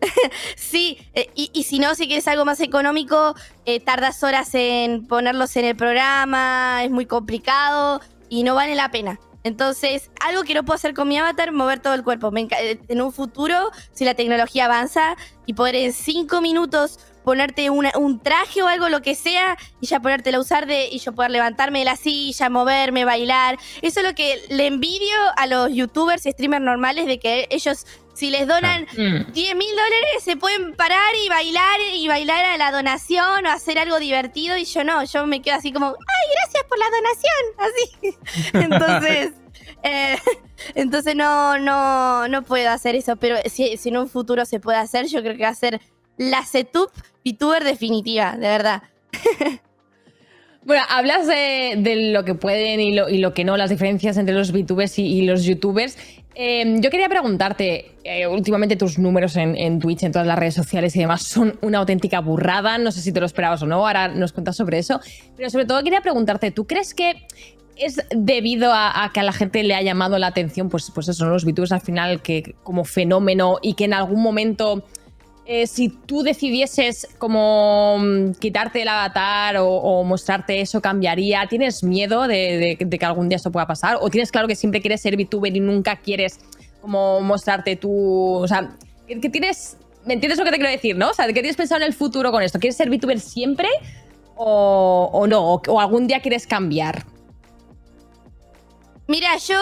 sí, 0.56 0.98
eh, 1.14 1.30
y, 1.34 1.50
y 1.52 1.64
si 1.64 1.78
no, 1.78 1.94
si 1.94 2.06
quieres 2.06 2.28
algo 2.28 2.44
más 2.44 2.60
económico, 2.60 3.34
eh, 3.66 3.80
tardas 3.80 4.22
horas 4.22 4.54
en 4.54 5.06
ponerlos 5.06 5.56
en 5.56 5.64
el 5.64 5.76
programa, 5.76 6.82
es 6.84 6.90
muy 6.90 7.06
complicado 7.06 8.00
y 8.28 8.44
no 8.44 8.54
vale 8.54 8.74
la 8.74 8.90
pena. 8.90 9.18
Entonces, 9.44 10.10
algo 10.20 10.42
que 10.42 10.52
no 10.54 10.64
puedo 10.64 10.74
hacer 10.74 10.94
con 10.94 11.08
mi 11.08 11.16
avatar, 11.16 11.52
mover 11.52 11.80
todo 11.80 11.94
el 11.94 12.02
cuerpo. 12.02 12.30
Me 12.30 12.42
eh, 12.42 12.80
en 12.88 13.00
un 13.00 13.12
futuro, 13.12 13.70
si 13.92 14.04
la 14.04 14.14
tecnología 14.14 14.66
avanza 14.66 15.16
y 15.46 15.54
poder 15.54 15.76
en 15.76 15.92
cinco 15.92 16.40
minutos 16.40 16.98
ponerte 17.28 17.68
una- 17.68 17.92
un 17.96 18.20
traje 18.20 18.62
o 18.62 18.68
algo, 18.68 18.88
lo 18.88 19.02
que 19.02 19.14
sea, 19.14 19.58
y 19.82 19.86
ya 19.86 20.00
ponértelo 20.00 20.38
a 20.38 20.40
usar 20.40 20.66
de, 20.66 20.88
y 20.90 20.98
yo 20.98 21.12
poder 21.12 21.30
levantarme 21.30 21.80
de 21.80 21.84
la 21.84 21.96
silla, 21.96 22.48
moverme, 22.48 23.04
bailar. 23.04 23.58
Eso 23.82 24.00
es 24.00 24.06
lo 24.06 24.14
que 24.14 24.40
le 24.48 24.66
envidio 24.66 25.14
a 25.36 25.46
los 25.46 25.70
youtubers 25.74 26.24
y 26.24 26.30
streamers 26.32 26.64
normales 26.64 27.04
de 27.06 27.18
que 27.20 27.46
ellos 27.50 27.84
Si 28.14 28.30
les 28.32 28.48
donan 28.48 28.82
Mm. 28.96 29.30
10 29.32 29.54
mil 29.54 29.70
dólares, 29.70 30.24
se 30.24 30.36
pueden 30.36 30.74
parar 30.74 31.14
y 31.24 31.28
bailar 31.28 31.78
y 31.94 32.08
bailar 32.08 32.44
a 32.46 32.56
la 32.56 32.72
donación 32.72 33.46
o 33.46 33.48
hacer 33.48 33.78
algo 33.78 34.00
divertido. 34.00 34.56
Y 34.56 34.64
yo 34.64 34.82
no, 34.82 35.04
yo 35.04 35.24
me 35.28 35.40
quedo 35.40 35.54
así 35.54 35.72
como, 35.72 35.86
¡ay, 35.86 36.26
gracias 36.34 36.64
por 36.68 36.78
la 36.80 36.86
donación! 36.96 37.44
Así. 37.68 38.54
Entonces, 38.54 39.32
eh, 39.84 40.18
entonces 40.74 41.14
no, 41.14 41.58
no, 41.60 42.26
no 42.26 42.42
puedo 42.42 42.68
hacer 42.70 42.96
eso. 42.96 43.14
Pero 43.14 43.36
si, 43.48 43.76
si 43.76 43.88
en 43.90 43.98
un 43.98 44.08
futuro 44.08 44.44
se 44.46 44.58
puede 44.58 44.78
hacer, 44.78 45.06
yo 45.06 45.20
creo 45.22 45.36
que 45.36 45.44
va 45.44 45.50
a 45.50 45.54
ser 45.54 45.80
la 46.16 46.44
setup 46.44 46.90
VTuber 47.32 47.64
definitiva, 47.64 48.32
de 48.32 48.48
verdad. 48.48 48.82
Bueno, 50.68 50.82
hablas 50.90 51.26
de, 51.26 52.10
lo 52.12 52.26
que 52.26 52.34
pueden 52.34 52.78
y 52.78 52.92
lo, 52.92 53.32
que 53.32 53.42
no, 53.42 53.56
las 53.56 53.70
diferencias 53.70 54.18
entre 54.18 54.34
los 54.34 54.52
VTubers 54.52 54.98
y, 54.98 55.22
los 55.22 55.44
YouTubers. 55.44 55.96
Eh, 56.34 56.76
yo 56.80 56.90
quería 56.90 57.08
preguntarte, 57.08 57.92
eh, 58.04 58.26
últimamente 58.26 58.76
tus 58.76 58.98
números 58.98 59.34
en, 59.36 59.78
Twitch, 59.78 60.02
en 60.02 60.12
todas 60.12 60.26
las 60.26 60.38
redes 60.38 60.52
sociales 60.52 60.94
y 60.94 60.98
demás 60.98 61.22
son 61.22 61.58
una 61.62 61.78
auténtica 61.78 62.20
burrada. 62.20 62.76
No 62.76 62.92
sé 62.92 63.00
si 63.00 63.12
te 63.12 63.20
lo 63.20 63.24
esperabas 63.24 63.62
o 63.62 63.66
no, 63.66 63.76
ahora 63.76 64.08
nos 64.08 64.34
cuentas 64.34 64.56
sobre 64.56 64.78
eso. 64.78 65.00
Pero 65.38 65.48
sobre 65.48 65.64
todo 65.64 65.82
quería 65.82 66.02
preguntarte, 66.02 66.50
¿tú 66.50 66.66
crees 66.66 66.92
que 66.92 67.14
es 67.76 68.04
debido 68.14 68.70
a, 68.70 69.04
a 69.04 69.10
que 69.10 69.20
a 69.20 69.22
la 69.22 69.32
gente 69.32 69.62
le 69.62 69.74
ha 69.74 69.80
llamado 69.80 70.18
la 70.18 70.26
atención, 70.26 70.68
pues, 70.68 70.92
pues 70.94 71.08
eso, 71.08 71.24
¿no? 71.24 71.30
los 71.30 71.46
VTubers 71.46 71.72
al 71.72 71.80
final 71.80 72.20
que 72.20 72.56
como 72.62 72.84
fenómeno 72.84 73.56
y 73.62 73.72
que 73.72 73.86
en 73.86 73.94
algún 73.94 74.20
momento 74.20 74.84
eh, 75.50 75.66
si 75.66 75.88
tú 75.88 76.22
decidieses 76.22 77.08
como 77.16 77.96
mm, 77.98 78.32
quitarte 78.32 78.82
el 78.82 78.88
avatar 78.88 79.56
o, 79.58 80.04
mostrarte 80.04 80.60
eso, 80.60 80.82
cambiaría? 80.82 81.46
¿Tienes 81.48 81.82
miedo 81.82 82.28
de, 82.28 82.76
que 82.78 83.06
algún 83.06 83.30
día 83.30 83.36
eso 83.36 83.50
pueda 83.50 83.66
pasar? 83.66 83.96
¿O 84.02 84.10
tienes 84.10 84.30
claro 84.30 84.46
que 84.46 84.54
siempre 84.54 84.82
quieres 84.82 85.00
ser 85.00 85.16
VTuber 85.16 85.56
y 85.56 85.60
nunca 85.60 85.96
quieres 85.96 86.38
como 86.82 87.22
mostrarte 87.22 87.76
tú? 87.76 88.34
O 88.34 88.46
sea, 88.46 88.76
que, 89.06 89.16
tienes... 89.16 89.78
¿Me 90.04 90.12
entiendes 90.12 90.38
lo 90.38 90.44
que 90.44 90.50
te 90.50 90.58
quiero 90.58 90.70
decir, 90.70 90.96
no? 90.96 91.08
O 91.08 91.14
sea, 91.14 91.26
¿qué 91.28 91.32
tienes 91.32 91.56
pensado 91.56 91.80
en 91.80 91.86
el 91.86 91.94
futuro 91.94 92.30
con 92.30 92.42
esto? 92.42 92.58
¿Quieres 92.58 92.76
ser 92.76 92.90
VTuber 92.90 93.18
siempre 93.18 93.68
o, 94.36 95.26
no? 95.26 95.54
O, 95.54 95.62
o 95.66 95.80
algún 95.80 96.06
día 96.06 96.20
quieres 96.20 96.46
cambiar? 96.46 97.06
Mira, 99.06 99.38
yo, 99.38 99.56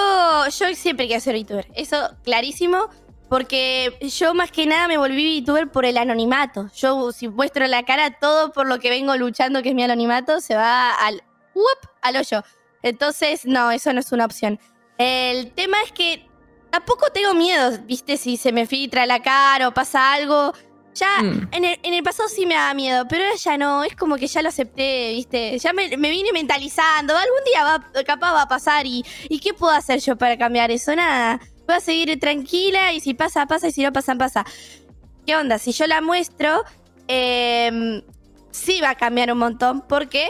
yo 0.46 0.74
siempre 0.74 1.06
quiero 1.06 1.20
ser 1.20 1.36
VTuber. 1.36 1.68
Eso 1.76 2.10
clarísimo. 2.24 2.88
Porque 3.28 3.96
yo 4.16 4.34
más 4.34 4.50
que 4.52 4.66
nada 4.66 4.86
me 4.86 4.98
volví 4.98 5.40
VTuber 5.40 5.68
por 5.70 5.84
el 5.84 5.98
anonimato. 5.98 6.70
Yo 6.76 7.10
si 7.12 7.28
muestro 7.28 7.66
la 7.66 7.82
cara, 7.84 8.18
todo 8.18 8.52
por 8.52 8.66
lo 8.68 8.78
que 8.78 8.88
vengo 8.90 9.16
luchando, 9.16 9.62
que 9.62 9.70
es 9.70 9.74
mi 9.74 9.82
anonimato, 9.82 10.40
se 10.40 10.54
va 10.54 10.92
al, 10.94 11.22
¡uop! 11.54 11.90
al 12.02 12.16
hoyo. 12.16 12.42
Entonces, 12.82 13.44
no, 13.44 13.70
eso 13.72 13.92
no 13.92 13.98
es 14.00 14.12
una 14.12 14.26
opción. 14.26 14.60
El 14.96 15.50
tema 15.52 15.76
es 15.84 15.90
que 15.92 16.28
tampoco 16.70 17.10
tengo 17.10 17.34
miedo, 17.34 17.78
viste, 17.84 18.16
si 18.16 18.36
se 18.36 18.52
me 18.52 18.66
filtra 18.66 19.06
la 19.06 19.20
cara 19.20 19.68
o 19.68 19.74
pasa 19.74 20.12
algo. 20.12 20.52
Ya, 20.94 21.20
Mm. 21.20 21.48
en, 21.52 21.64
el, 21.66 21.78
en 21.82 21.92
el 21.94 22.02
pasado 22.02 22.26
sí 22.28 22.46
me 22.46 22.54
daba 22.54 22.72
miedo, 22.72 23.06
pero 23.06 23.24
ahora 23.24 23.36
ya 23.36 23.58
no, 23.58 23.84
es 23.84 23.94
como 23.96 24.16
que 24.16 24.28
ya 24.28 24.40
lo 24.40 24.48
acepté, 24.48 25.10
viste. 25.14 25.58
Ya 25.58 25.72
me, 25.74 25.94
me 25.98 26.08
vine 26.10 26.32
mentalizando, 26.32 27.14
algún 27.14 27.44
día 27.44 27.64
va, 27.64 27.84
capaz 28.04 28.32
va 28.32 28.42
a 28.42 28.48
pasar 28.48 28.86
y, 28.86 29.04
¿y 29.28 29.40
qué 29.40 29.52
puedo 29.52 29.72
hacer 29.74 30.00
yo 30.00 30.16
para 30.16 30.38
cambiar 30.38 30.70
eso? 30.70 30.94
Nada. 30.96 31.38
Voy 31.66 31.76
a 31.76 31.80
seguir 31.80 32.18
tranquila 32.20 32.92
y 32.92 33.00
si 33.00 33.14
pasa, 33.14 33.46
pasa 33.46 33.68
y 33.68 33.72
si 33.72 33.82
no 33.82 33.92
pasa, 33.92 34.14
pasa. 34.14 34.44
¿Qué 35.26 35.34
onda? 35.36 35.58
Si 35.58 35.72
yo 35.72 35.86
la 35.86 36.00
muestro, 36.00 36.62
eh, 37.08 38.02
sí 38.50 38.80
va 38.80 38.90
a 38.90 38.94
cambiar 38.94 39.32
un 39.32 39.38
montón 39.38 39.82
porque 39.88 40.28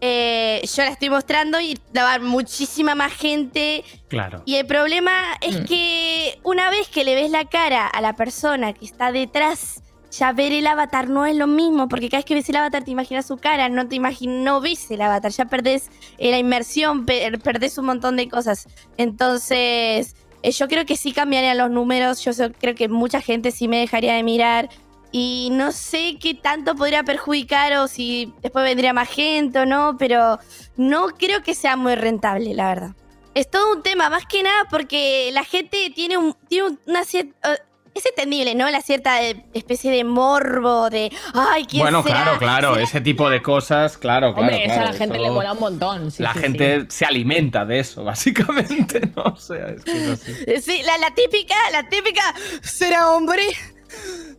eh, 0.00 0.60
yo 0.74 0.82
la 0.82 0.90
estoy 0.90 1.08
mostrando 1.08 1.58
y 1.60 1.78
la 1.94 2.02
va 2.04 2.14
a 2.14 2.18
ver 2.18 2.26
muchísima 2.28 2.94
más 2.94 3.12
gente. 3.14 3.84
Claro. 4.08 4.42
Y 4.44 4.56
el 4.56 4.66
problema 4.66 5.12
es 5.40 5.62
Mm. 5.62 5.64
que 5.64 6.38
una 6.42 6.68
vez 6.70 6.88
que 6.88 7.04
le 7.04 7.14
ves 7.14 7.30
la 7.30 7.46
cara 7.46 7.86
a 7.86 8.00
la 8.02 8.12
persona 8.14 8.74
que 8.74 8.84
está 8.84 9.12
detrás, 9.12 9.80
ya 10.10 10.32
ver 10.32 10.52
el 10.52 10.66
avatar 10.66 11.08
no 11.08 11.24
es 11.26 11.34
lo 11.34 11.46
mismo, 11.46 11.88
porque 11.88 12.08
cada 12.08 12.18
vez 12.18 12.24
que 12.26 12.34
ves 12.34 12.48
el 12.50 12.56
avatar 12.56 12.84
te 12.84 12.90
imaginas 12.90 13.26
su 13.26 13.36
cara, 13.38 13.68
no 13.70 13.88
te 13.88 13.96
imaginas, 13.96 14.36
no 14.44 14.60
ves 14.60 14.88
el 14.90 15.00
avatar, 15.00 15.32
ya 15.32 15.46
perdés 15.46 15.88
eh, 16.18 16.30
la 16.30 16.38
inmersión, 16.38 17.04
per- 17.06 17.40
perdés 17.40 17.78
un 17.78 17.86
montón 17.86 18.16
de 18.16 18.28
cosas. 18.28 18.68
Entonces, 18.98 20.14
eh, 20.44 20.52
yo 20.52 20.68
creo 20.68 20.84
que 20.86 20.96
sí 20.96 21.12
cambiarían 21.12 21.58
los 21.58 21.70
números, 21.70 22.24
yo 22.24 22.32
creo 22.60 22.74
que 22.74 22.88
mucha 22.88 23.20
gente 23.20 23.50
sí 23.50 23.66
me 23.68 23.78
dejaría 23.80 24.14
de 24.14 24.22
mirar. 24.22 24.68
Y 25.16 25.48
no 25.52 25.70
sé 25.70 26.16
qué 26.20 26.34
tanto 26.34 26.74
podría 26.74 27.04
perjudicar 27.04 27.72
o 27.74 27.86
si 27.86 28.32
después 28.42 28.64
vendría 28.64 28.92
más 28.92 29.08
gente 29.08 29.60
o 29.60 29.64
no, 29.66 29.96
pero 29.96 30.40
no 30.76 31.06
creo 31.06 31.40
que 31.42 31.54
sea 31.54 31.76
muy 31.76 31.94
rentable, 31.94 32.52
la 32.52 32.68
verdad. 32.68 32.90
Es 33.32 33.48
todo 33.48 33.72
un 33.76 33.82
tema, 33.82 34.10
más 34.10 34.26
que 34.26 34.42
nada 34.42 34.64
porque 34.70 35.30
la 35.32 35.44
gente 35.44 35.92
tiene, 35.94 36.18
un, 36.18 36.34
tiene 36.48 36.68
un- 36.68 36.80
una 36.86 37.04
cierta... 37.04 37.56
es 37.94 38.04
entendible, 38.06 38.54
¿no? 38.54 38.68
La 38.70 38.80
cierta 38.82 39.22
eh, 39.22 39.44
especie 39.54 39.90
de 39.92 40.02
morbo, 40.04 40.90
de... 40.90 41.12
Ay, 41.32 41.64
¿quién 41.66 41.82
Bueno, 41.82 42.02
será? 42.02 42.22
claro, 42.22 42.38
claro, 42.38 42.76
ese 42.76 43.00
tipo 43.00 43.30
de 43.30 43.40
cosas, 43.42 43.96
claro, 43.98 44.34
claro. 44.34 44.48
Hombre, 44.48 44.64
eso 44.64 44.72
a 44.72 44.76
claro, 44.76 44.92
la 44.92 44.98
gente 44.98 45.14
eso- 45.16 45.24
le 45.24 45.30
mola 45.30 45.52
un 45.52 45.60
montón. 45.60 46.10
sí, 46.10 46.22
la 46.22 46.32
sí, 46.32 46.38
gente 46.40 46.86
se 46.88 47.04
alimenta 47.04 47.64
de 47.64 47.78
eso, 47.80 48.02
básicamente, 48.04 49.00
¿no? 49.14 49.22
O 49.24 49.36
sea, 49.36 49.68
es 49.68 49.84
que 49.84 49.92
es 49.92 50.08
así. 50.10 50.32
Eh, 50.46 50.60
Sí, 50.60 50.82
la, 50.84 50.98
la 50.98 51.14
típica, 51.14 51.54
la 51.72 51.88
típica... 51.88 52.22
¿Será 52.62 53.10
hombre? 53.10 53.42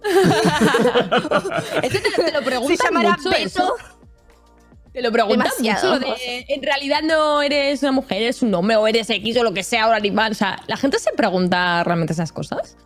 Eso 1.82 2.00
te, 2.02 2.12
te 2.24 2.32
lo 2.32 2.42
preguntan 2.44 2.78
¿Se 2.78 2.84
llamará 2.84 3.10
mucho, 3.18 3.30
Beto? 3.30 3.46
eso. 3.46 3.74
Te 4.94 5.02
lo 5.02 5.12
preguntan 5.12 5.50
Demasiado. 5.58 5.96
mucho 6.00 6.14
de, 6.16 6.46
en 6.48 6.64
realidad 6.64 7.02
no 7.04 7.42
eres 7.42 7.82
una 7.84 7.92
mujer, 7.92 8.22
eres 8.22 8.42
un 8.42 8.54
hombre 8.54 8.78
o 8.78 8.88
eres 8.88 9.10
X 9.10 9.38
o 9.38 9.44
lo 9.44 9.54
que 9.54 9.64
sea, 9.64 9.88
o 9.88 9.92
animal. 9.92 10.32
O 10.32 10.36
sea, 10.36 10.62
¿la 10.68 10.78
gente 10.78 11.00
se 11.00 11.12
pregunta 11.12 11.84
realmente 11.84 12.14
esas 12.14 12.32
cosas? 12.32 12.78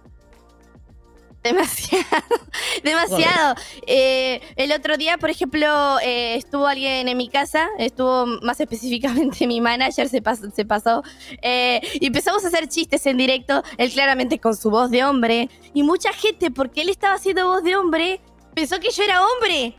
Demasiado, 1.43 2.05
demasiado. 2.83 3.55
Eh, 3.87 4.41
el 4.57 4.71
otro 4.73 4.97
día, 4.97 5.17
por 5.17 5.29
ejemplo, 5.29 5.97
eh, 6.01 6.35
estuvo 6.35 6.67
alguien 6.67 7.07
en 7.07 7.17
mi 7.17 7.29
casa, 7.29 7.69
estuvo 7.77 8.25
más 8.41 8.59
específicamente 8.65 9.47
mi 9.47 9.61
manager, 9.61 10.09
se, 10.09 10.21
pas- 10.21 10.51
se 10.53 10.65
pasó, 10.65 11.01
eh, 11.41 11.79
y 11.93 12.07
empezamos 12.07 12.43
a 12.43 12.49
hacer 12.49 12.67
chistes 12.67 13.05
en 13.05 13.17
directo, 13.17 13.63
él 13.77 13.91
claramente 13.91 14.39
con 14.39 14.55
su 14.55 14.69
voz 14.69 14.91
de 14.91 15.03
hombre, 15.05 15.49
y 15.73 15.83
mucha 15.83 16.11
gente, 16.11 16.51
porque 16.51 16.81
él 16.81 16.89
estaba 16.89 17.15
haciendo 17.15 17.47
voz 17.47 17.63
de 17.63 17.75
hombre, 17.77 18.19
pensó 18.53 18.79
que 18.79 18.91
yo 18.91 19.03
era 19.03 19.21
hombre. 19.25 19.75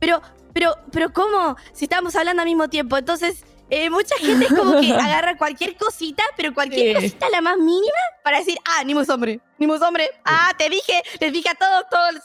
Pero, 0.00 0.20
pero, 0.52 0.74
pero 0.90 1.12
¿cómo? 1.12 1.56
Si 1.72 1.84
estábamos 1.84 2.16
hablando 2.16 2.42
al 2.42 2.48
mismo 2.48 2.68
tiempo, 2.68 2.96
entonces... 2.96 3.44
eh, 3.70 3.90
mucha 3.90 4.16
gente 4.18 4.46
es 4.46 4.52
como 4.52 4.80
que 4.80 4.92
agarra 4.92 5.36
cualquier 5.36 5.76
cosita, 5.76 6.22
pero 6.36 6.52
cualquier 6.54 6.88
Sí. 6.88 6.94
cosita 6.94 7.28
la 7.30 7.40
más 7.40 7.56
mínima 7.56 7.96
para 8.22 8.38
decir, 8.38 8.56
ah, 8.64 8.84
Nimo 8.84 9.00
es 9.00 9.08
hombre, 9.08 9.40
Nimo 9.58 9.74
es 9.74 9.82
hombre, 9.82 10.10
ah, 10.24 10.52
te 10.56 10.68
dije, 10.68 11.02
les 11.20 11.32
dije 11.32 11.48
a 11.48 11.54
todos, 11.54 11.84
todos 11.90 12.12
los 12.14 12.22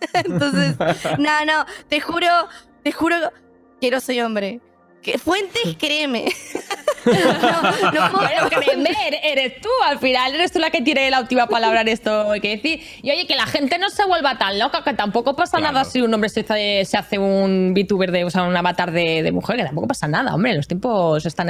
Entonces, 0.12 0.76
no, 1.18 1.44
no, 1.44 1.66
te 1.88 2.00
juro, 2.00 2.28
te 2.82 2.92
juro 2.92 3.16
que 3.80 3.90
no 3.90 4.00
soy 4.00 4.20
hombre. 4.20 4.60
Que 5.02 5.18
fuentes, 5.18 5.62
créeme. 5.78 6.26
no, 7.06 7.12
no 7.92 8.12
puedo. 8.12 8.48
Créeme, 8.50 8.90
eres- 9.06 9.20
eres 9.22 9.60
tú, 9.60 9.68
al 9.84 9.98
final 9.98 10.34
eres 10.34 10.52
tú 10.52 10.58
la 10.58 10.70
que 10.70 10.82
tiene 10.82 11.10
la 11.10 11.20
última 11.20 11.46
palabra 11.46 11.80
en 11.82 11.88
esto 11.88 12.30
hay 12.30 12.40
que 12.40 12.56
decir. 12.56 12.80
Y 13.02 13.10
oye, 13.10 13.26
que 13.26 13.36
la 13.36 13.46
gente 13.46 13.78
no 13.78 13.90
se 13.90 14.04
vuelva 14.04 14.38
tan 14.38 14.58
loca, 14.58 14.82
que 14.84 14.94
tampoco 14.94 15.34
pasa 15.36 15.58
nada 15.60 15.84
si 15.84 16.00
un 16.00 16.12
hombre 16.12 16.28
se 16.28 16.40
hace, 16.40 16.84
se 16.84 16.96
hace 16.96 17.18
un 17.18 17.74
VTuber 17.74 18.10
de, 18.12 18.24
o 18.24 18.30
sea, 18.30 18.42
un 18.44 18.56
avatar 18.56 18.90
de, 18.92 19.22
de 19.22 19.32
mujer, 19.32 19.56
que 19.56 19.64
tampoco 19.64 19.86
pasa 19.88 20.08
nada, 20.08 20.34
hombre, 20.34 20.54
los 20.54 20.66
tiempos 20.68 21.24
están 21.26 21.48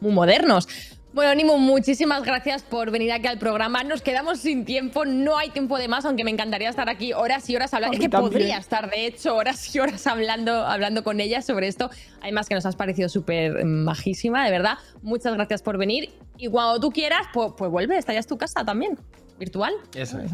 muy 0.00 0.12
modernos. 0.12 0.68
Bueno, 1.16 1.34
Nimo, 1.34 1.56
muchísimas 1.56 2.24
gracias 2.24 2.62
por 2.62 2.90
venir 2.90 3.10
aquí 3.10 3.26
al 3.26 3.38
programa. 3.38 3.82
Nos 3.82 4.02
quedamos 4.02 4.38
sin 4.38 4.66
tiempo, 4.66 5.06
no 5.06 5.38
hay 5.38 5.48
tiempo 5.48 5.78
de 5.78 5.88
más, 5.88 6.04
aunque 6.04 6.24
me 6.24 6.30
encantaría 6.30 6.68
estar 6.68 6.90
aquí 6.90 7.14
horas 7.14 7.48
y 7.48 7.56
horas 7.56 7.72
hablando. 7.72 7.94
Es 7.94 8.00
que 8.00 8.10
también. 8.10 8.32
podría 8.32 8.58
estar, 8.58 8.90
de 8.90 9.06
hecho, 9.06 9.34
horas 9.34 9.74
y 9.74 9.78
horas 9.78 10.06
hablando, 10.06 10.52
hablando 10.66 11.02
con 11.02 11.18
ella 11.18 11.40
sobre 11.40 11.68
esto. 11.68 11.88
Además 12.20 12.50
que 12.50 12.54
nos 12.54 12.66
has 12.66 12.76
parecido 12.76 13.08
súper 13.08 13.64
majísima, 13.64 14.44
de 14.44 14.50
verdad. 14.50 14.76
Muchas 15.00 15.32
gracias 15.32 15.62
por 15.62 15.78
venir. 15.78 16.10
Y 16.36 16.48
cuando 16.48 16.80
tú 16.80 16.90
quieras, 16.90 17.22
pues, 17.32 17.52
pues 17.56 17.70
vuelve, 17.70 17.96
esta 17.96 18.12
ya 18.12 18.18
es 18.18 18.26
tu 18.26 18.36
casa 18.36 18.62
también, 18.66 18.98
virtual. 19.38 19.72
Eso 19.94 20.18
es. 20.18 20.30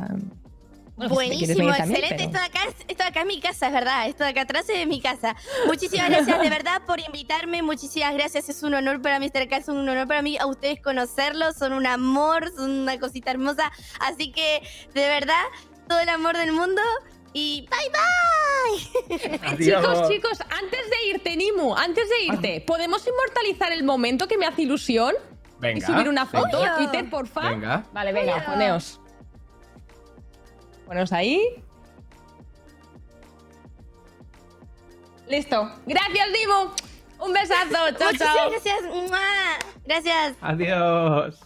Bueno, 0.94 1.14
Buenísimo, 1.14 1.70
excelente. 1.70 2.06
pero- 2.10 2.22
Esto 2.24 2.38
de 2.38 2.44
acá, 2.44 2.60
es- 2.68 2.84
esto 2.86 3.02
de 3.02 3.08
acá 3.08 3.20
es 3.20 3.26
mi 3.26 3.40
casa, 3.40 3.66
es 3.68 3.72
verdad. 3.72 4.08
Esto 4.08 4.24
de 4.24 4.30
acá 4.30 4.42
atrás 4.42 4.68
es 4.68 4.86
mi 4.86 5.00
casa. 5.00 5.34
Muchísimas 5.66 6.08
gracias 6.10 6.40
de 6.40 6.50
verdad 6.50 6.82
por 6.86 7.00
invitarme. 7.00 7.62
Muchísimas 7.62 8.12
gracias. 8.14 8.48
Es 8.48 8.62
un 8.62 8.74
honor 8.74 9.00
para 9.00 9.18
mí 9.18 9.26
estar 9.26 9.40
acá. 9.42 9.56
Es 9.56 9.68
un 9.68 9.88
honor 9.88 10.06
para 10.06 10.20
mí 10.22 10.36
a 10.38 10.46
ustedes 10.46 10.80
conocerlos. 10.82 11.56
Son 11.56 11.72
un 11.72 11.86
amor, 11.86 12.50
son 12.54 12.70
una 12.70 12.98
cosita 13.00 13.30
hermosa. 13.30 13.72
Así 14.00 14.30
que, 14.32 14.60
de 14.94 15.08
verdad, 15.08 15.42
todo 15.88 15.98
el 16.00 16.08
amor 16.10 16.36
del 16.36 16.52
mundo. 16.52 16.82
Y 17.32 17.66
bye 17.70 17.90
bye. 19.08 19.56
Chicos, 19.58 20.08
chicos, 20.08 20.38
antes 20.50 20.90
de 20.90 21.06
irte, 21.08 21.34
Nimu, 21.36 21.74
antes 21.74 22.06
de 22.10 22.24
irte, 22.24 22.60
¿podemos 22.66 23.06
inmortalizar 23.06 23.72
el 23.72 23.82
momento 23.84 24.28
que 24.28 24.36
me 24.36 24.44
hace 24.46 24.62
ilusión? 24.62 25.14
Venga. 25.58 25.78
y 25.78 25.80
subir 25.80 26.08
una 26.08 26.26
foto 26.26 26.58
venga. 26.58 26.74
a 26.74 26.76
Twitter, 26.76 27.08
porfa. 27.08 27.48
Venga. 27.50 27.86
Vale, 27.92 28.12
Venga. 28.12 28.44
poneos. 28.44 29.00
Poneos 30.92 31.12
ahí. 31.14 31.40
Listo. 35.26 35.70
Gracias, 35.86 36.28
Nimu. 36.28 36.70
Un 37.26 37.32
besazo. 37.32 37.96
Chao, 37.98 38.10
chao. 38.18 38.50
gracias. 38.50 38.76
Gracias. 39.86 40.36
Adiós. 40.42 41.38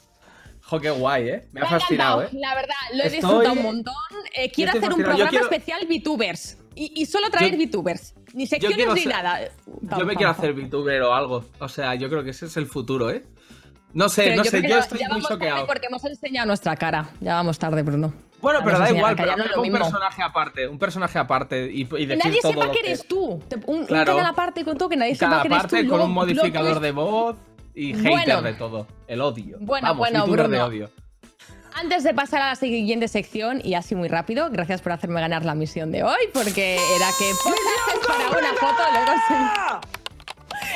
Jo, 0.62 0.80
qué 0.80 0.90
guay, 0.90 1.28
¿eh? 1.28 1.48
Me 1.52 1.60
ha 1.60 1.62
Me 1.62 1.68
ha 1.68 1.78
fascinado, 1.78 2.22
encantado, 2.22 2.38
¿eh? 2.38 2.40
La 2.40 2.54
verdad, 2.56 2.74
lo 2.94 3.02
he 3.04 3.06
Estoy- 3.06 3.20
disfrutado 3.20 3.52
un 3.52 3.62
montón. 3.62 3.94
Eh, 4.34 4.50
quiero 4.50 4.70
hacer 4.72 4.82
un 4.82 4.88
fascinado. 4.88 5.04
Programa 5.16 5.30
quiero- 5.30 5.44
especial 5.44 5.86
VTubers. 5.88 6.58
Y, 6.74 7.00
y 7.00 7.06
solo 7.06 7.30
traer 7.30 7.56
Yo- 7.56 7.58
VTubers. 7.68 8.14
Ni 8.34 8.48
secciones 8.48 8.76
quiero 8.76 8.94
ni 8.94 9.02
ser- 9.02 9.12
nada. 9.12 9.40
Yo 9.96 10.04
me 10.04 10.16
quiero 10.16 10.32
hacer 10.32 10.54
VTuber 10.54 11.02
o 11.02 11.14
algo. 11.14 11.44
O 11.60 11.68
sea, 11.68 11.94
yo 11.94 12.08
creo 12.10 12.24
que 12.24 12.30
ese 12.30 12.46
es 12.46 12.56
el 12.56 12.66
futuro, 12.66 13.10
¿eh? 13.10 13.24
No 13.94 14.08
sé, 14.08 14.24
Pero 14.24 14.36
no 14.38 14.42
yo 14.44 14.50
sé, 14.50 14.60
yo 14.62 14.68
ya- 14.70 14.78
estoy 14.80 14.98
ya 14.98 15.04
muy 15.06 15.12
vamos 15.22 15.28
tarde 15.28 15.44
choqueado. 15.46 15.66
Porque 15.68 15.86
hemos 15.86 16.04
enseñado 16.04 16.46
nuestra 16.48 16.74
cara. 16.74 17.10
Ya 17.20 17.34
vamos 17.34 17.60
tarde, 17.60 17.82
Bruno. 17.84 18.12
Bueno, 18.40 18.58
Ya 18.60 18.64
pero 18.64 18.78
da 18.78 18.90
igual, 18.90 19.16
pero 19.16 19.32
hacer 19.32 19.58
un 19.58 19.72
personaje 19.72 20.22
aparte, 20.22 20.68
un 20.68 20.78
personaje 20.78 21.18
aparte 21.18 21.70
y, 21.72 21.80
y 21.82 22.06
decir 22.06 22.18
nadie 22.24 22.40
todo 22.42 22.52
sepa 22.52 22.66
lo 22.66 22.72
que 22.72 22.78
eres 22.80 23.06
tú. 23.08 23.24
Un, 23.30 23.42
un 23.66 23.86
Claro. 23.86 24.12
canal 24.16 24.30
aparte 24.30 24.64
con 24.64 24.76
todo, 24.76 24.88
que 24.88 24.96
nadie 24.96 25.14
sepa 25.14 25.42
que 25.42 25.48
eres 25.48 25.58
tú. 25.58 25.62
parte 25.62 25.76
y 25.80 25.86
con 25.86 25.88
luego- 25.98 26.04
un 26.04 26.12
modificador 26.12 26.62
luego 26.64 26.80
de 26.80 26.90
voz 26.92 27.36
y 27.74 27.92
Bueno. 27.94 28.18
hater 28.18 28.42
de 28.42 28.54
todo. 28.54 28.86
El 29.08 29.20
odio. 29.20 29.56
Bueno, 29.60 29.88
Vamos, 29.88 29.98
bueno, 29.98 30.22
VTuber 30.24 30.40
de 30.42 30.48
Bruno. 30.48 30.64
odio. 30.66 30.90
Antes 31.74 32.04
de 32.04 32.14
pasar 32.14 32.40
a 32.40 32.46
la 32.48 32.54
siguiente 32.54 33.06
sección, 33.06 33.60
y 33.62 33.74
así 33.74 33.94
muy 33.94 34.08
rápido, 34.08 34.48
gracias 34.50 34.80
por 34.80 34.92
hacerme 34.92 35.20
ganar 35.20 35.44
la 35.44 35.54
misión 35.54 35.92
de 35.92 36.04
hoy, 36.04 36.28
porque 36.32 36.76
era 36.96 37.08
que 37.18 37.30
posases 37.42 38.06
para 38.06 38.28
una 38.30 38.54
foto, 38.54 38.82
luego. 38.92 39.80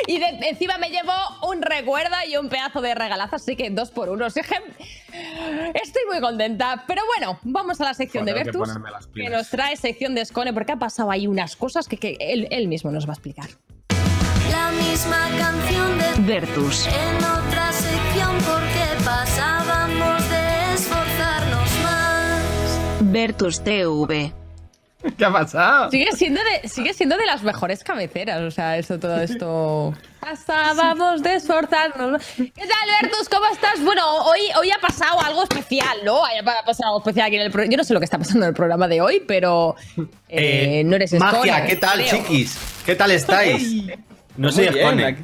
Y 0.06 0.18
de- 0.18 0.48
encima 0.48 0.78
me 0.78 0.90
llevo 0.90 1.12
un 1.48 1.62
recuerdo 1.62 2.14
y 2.28 2.36
un 2.36 2.48
pedazo 2.48 2.80
de 2.80 2.94
regalazo, 2.94 3.36
así 3.36 3.56
que 3.56 3.70
dos 3.70 3.90
por 3.90 4.08
uno. 4.08 4.26
Así 4.26 4.40
que 4.42 4.56
estoy 5.82 6.02
muy 6.10 6.20
contenta. 6.20 6.84
Pero 6.86 7.02
bueno, 7.16 7.38
vamos 7.42 7.80
a 7.80 7.84
la 7.84 7.94
sección 7.94 8.24
Joder, 8.24 8.34
de 8.46 8.52
que 8.52 8.58
Vertus, 8.58 8.74
que 9.14 9.28
nos 9.30 9.48
trae 9.48 9.76
sección 9.76 10.14
de 10.14 10.24
Scone, 10.24 10.52
porque 10.52 10.72
ha 10.72 10.76
pasado 10.76 11.10
ahí 11.10 11.26
unas 11.26 11.56
cosas 11.56 11.88
que, 11.88 11.96
que 11.96 12.16
él, 12.20 12.48
él 12.50 12.68
mismo 12.68 12.90
nos 12.90 13.06
va 13.06 13.10
a 13.10 13.14
explicar. 13.14 13.48
La 14.50 14.70
misma 14.72 15.28
canción 15.38 15.98
de 15.98 16.32
Vertus. 16.32 16.86
en 16.86 17.16
otra 17.24 17.72
sección 17.72 18.36
porque 18.38 19.04
pasábamos 19.04 20.28
de 20.28 20.74
esforzarnos 20.74 21.70
más. 21.84 23.00
Vertus 23.12 23.60
TV. 23.62 24.32
¿Qué 25.16 25.24
ha 25.24 25.32
pasado? 25.32 25.90
Sigue 25.90 26.12
siendo, 26.12 26.40
de, 26.42 26.68
sigue 26.68 26.92
siendo 26.94 27.16
de 27.16 27.24
las 27.26 27.42
mejores 27.42 27.82
cabeceras, 27.82 28.40
o 28.40 28.50
sea, 28.50 28.76
eso, 28.76 28.98
todo 28.98 29.20
esto. 29.20 29.94
Pasábamos 30.20 31.22
de 31.22 31.34
esforzarnos. 31.36 32.22
¿Qué 32.36 32.52
tal, 32.54 33.02
Bertus? 33.02 33.28
¿Cómo 33.28 33.46
estás? 33.46 33.82
Bueno, 33.82 34.02
hoy, 34.24 34.40
hoy 34.58 34.70
ha 34.70 34.78
pasado 34.78 35.18
algo 35.22 35.42
especial, 35.44 35.98
¿no? 36.04 36.24
Ha 36.24 36.64
pasado 36.66 36.88
algo 36.90 36.98
especial 36.98 37.26
aquí 37.28 37.36
en 37.36 37.42
el 37.42 37.50
programa. 37.50 37.72
Yo 37.72 37.76
no 37.78 37.84
sé 37.84 37.94
lo 37.94 38.00
que 38.00 38.04
está 38.04 38.18
pasando 38.18 38.44
en 38.44 38.50
el 38.50 38.54
programa 38.54 38.86
de 38.88 39.00
hoy, 39.00 39.22
pero 39.26 39.76
eh, 40.28 40.82
no 40.84 40.96
eres 40.96 41.12
Magia, 41.14 41.54
Scone, 41.54 41.66
¿qué 41.66 41.76
tal, 41.76 41.98
creo. 42.00 42.10
chiquis? 42.10 42.58
¿Qué 42.84 42.94
tal 42.96 43.10
estáis? 43.12 43.84
No 44.36 44.52
soy 44.52 44.68
bien, 44.68 44.86
Scone. 44.86 45.04
aquí- 45.06 45.22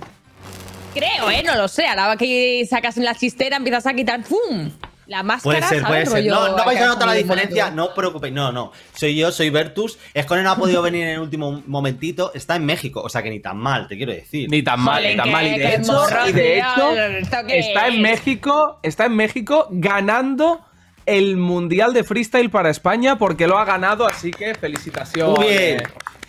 Creo, 0.94 1.30
¿eh? 1.30 1.42
No 1.44 1.54
lo 1.56 1.68
sé. 1.68 1.86
Ahora 1.86 2.16
que 2.16 2.66
sacas 2.68 2.96
en 2.96 3.04
la 3.04 3.14
chistera, 3.14 3.58
empiezas 3.58 3.86
a 3.86 3.92
quitar 3.92 4.22
¡pum! 4.22 4.70
La 5.06 5.22
máscara, 5.22 5.58
Puede 5.58 5.68
ser, 5.68 5.86
puede 5.86 6.06
ser. 6.06 6.26
No, 6.26 6.56
no 6.56 6.64
vais 6.64 6.80
a 6.80 6.86
notar 6.86 7.06
la 7.06 7.14
diferencia, 7.14 7.70
no 7.70 7.86
os 7.86 7.92
preocupéis. 7.92 8.34
No, 8.34 8.50
no. 8.50 8.72
Soy 8.92 9.16
yo, 9.16 9.30
soy 9.30 9.50
Vertus. 9.50 9.98
Scone 10.20 10.42
no 10.42 10.50
ha 10.50 10.56
podido 10.56 10.82
venir 10.82 11.04
en 11.04 11.08
el 11.10 11.20
último 11.20 11.62
momentito. 11.66 12.32
Está 12.34 12.56
en 12.56 12.66
México, 12.66 13.02
o 13.02 13.08
sea 13.08 13.22
que 13.22 13.30
ni 13.30 13.40
tan 13.40 13.56
mal, 13.56 13.86
te 13.86 13.96
quiero 13.96 14.12
decir. 14.12 14.50
Ni 14.50 14.62
tan 14.62 14.80
mal, 14.80 15.02
ni 15.02 15.16
tan 15.16 15.30
mal. 15.30 15.46
Y 15.46 15.58
de 15.58 15.74
hecho, 15.76 15.92
morro, 15.92 16.28
y 16.28 16.32
de 16.32 16.42
tío, 16.54 16.92
hecho 16.92 17.00
¿esto 17.00 17.36
qué 17.46 17.58
está 17.60 17.88
en? 17.88 18.02
México, 18.02 18.80
está 18.82 19.06
en 19.06 19.16
México 19.16 19.68
ganando 19.70 20.60
el 21.06 21.36
Mundial 21.36 21.92
de 21.92 22.02
Freestyle 22.02 22.50
para 22.50 22.70
España 22.70 23.16
porque 23.16 23.46
lo 23.46 23.58
ha 23.58 23.64
ganado, 23.64 24.06
así 24.08 24.32
que 24.32 24.54
felicitaciones. 24.54 25.38
Muy 25.38 25.48
bien. 25.48 25.82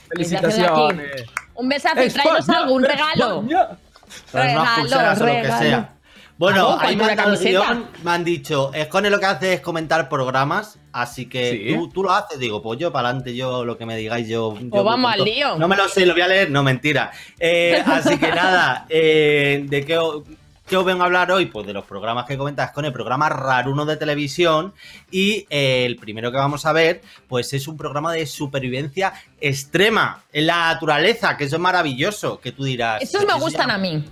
Felicitaciones. 0.09 1.23
Un 1.55 1.69
besazo 1.69 2.03
y 2.03 2.51
algo, 2.55 2.73
un 2.75 2.83
regalo. 2.83 3.43
Regalo, 4.31 4.65
pulseras 4.77 5.21
o 5.21 5.25
lo 5.25 5.31
que 5.31 5.41
regalo. 5.41 5.96
Bueno, 6.37 6.77
ahí 6.79 6.95
me 6.95 7.03
una 7.03 7.11
han 7.13 7.17
dado 7.17 7.29
el 7.33 7.37
camiseta. 7.39 7.65
guion, 7.73 7.87
me 8.03 8.11
han 8.11 8.23
dicho, 8.23 8.71
Scone 8.85 9.09
lo 9.09 9.19
que 9.19 9.25
hace 9.25 9.53
es 9.53 9.61
comentar 9.61 10.07
programas, 10.07 10.77
así 10.91 11.25
que 11.27 11.51
Sí. 11.51 11.73
tú, 11.75 11.89
tú 11.89 12.03
lo 12.03 12.11
haces, 12.11 12.37
digo, 12.37 12.61
pues 12.61 12.79
yo 12.79 12.91
para 12.91 13.09
adelante, 13.09 13.35
yo 13.35 13.65
lo 13.65 13.77
que 13.77 13.85
me 13.87 13.97
digáis, 13.97 14.27
yo... 14.27 14.55
yo 14.59 14.69
Pues 14.69 14.83
vamos 14.83 15.11
al 15.11 15.23
lío. 15.23 15.57
No 15.57 15.67
me 15.67 15.75
lo 15.75 15.87
sé, 15.89 16.05
lo 16.05 16.13
voy 16.13 16.21
a 16.21 16.27
leer, 16.27 16.51
no, 16.51 16.61
mentira. 16.61 17.11
Eh, 17.39 17.81
así 17.87 18.17
que 18.19 18.29
nada, 18.29 18.85
eh, 18.89 19.65
¿de 19.67 19.83
qué, 19.83 19.99
qué 20.67 20.77
os 20.77 20.85
vengo 20.85 21.01
a 21.01 21.05
hablar 21.07 21.31
hoy? 21.31 21.47
Pues 21.47 21.65
de 21.65 21.73
los 21.73 21.85
programas 21.85 22.25
que 22.25 22.37
comentas 22.37 22.69
con 22.71 22.85
el 22.85 22.93
programa 22.93 23.29
Raruno 23.29 23.85
de 23.85 23.97
televisión 23.97 24.73
y 25.09 25.47
eh, 25.49 25.85
el 25.85 25.95
primero 25.95 26.29
que 26.31 26.37
vamos 26.37 26.67
a 26.67 26.71
ver, 26.73 27.01
pues 27.27 27.51
es 27.53 27.67
un 27.67 27.77
programa 27.77 28.13
de 28.13 28.27
supervivencia 28.27 29.11
extrema 29.41 30.23
en 30.31 30.45
la 30.45 30.73
naturaleza, 30.73 31.35
que 31.35 31.45
eso 31.45 31.55
es 31.55 31.61
maravilloso, 31.61 32.39
que 32.39 32.51
tú 32.51 32.63
dirás... 32.63 33.01
Esos 33.01 33.21
"Pero 33.21 33.25
me 33.33 33.37
eso 33.37 33.43
gustan 33.43 33.71
a 33.71 33.77
mí. 33.79 34.03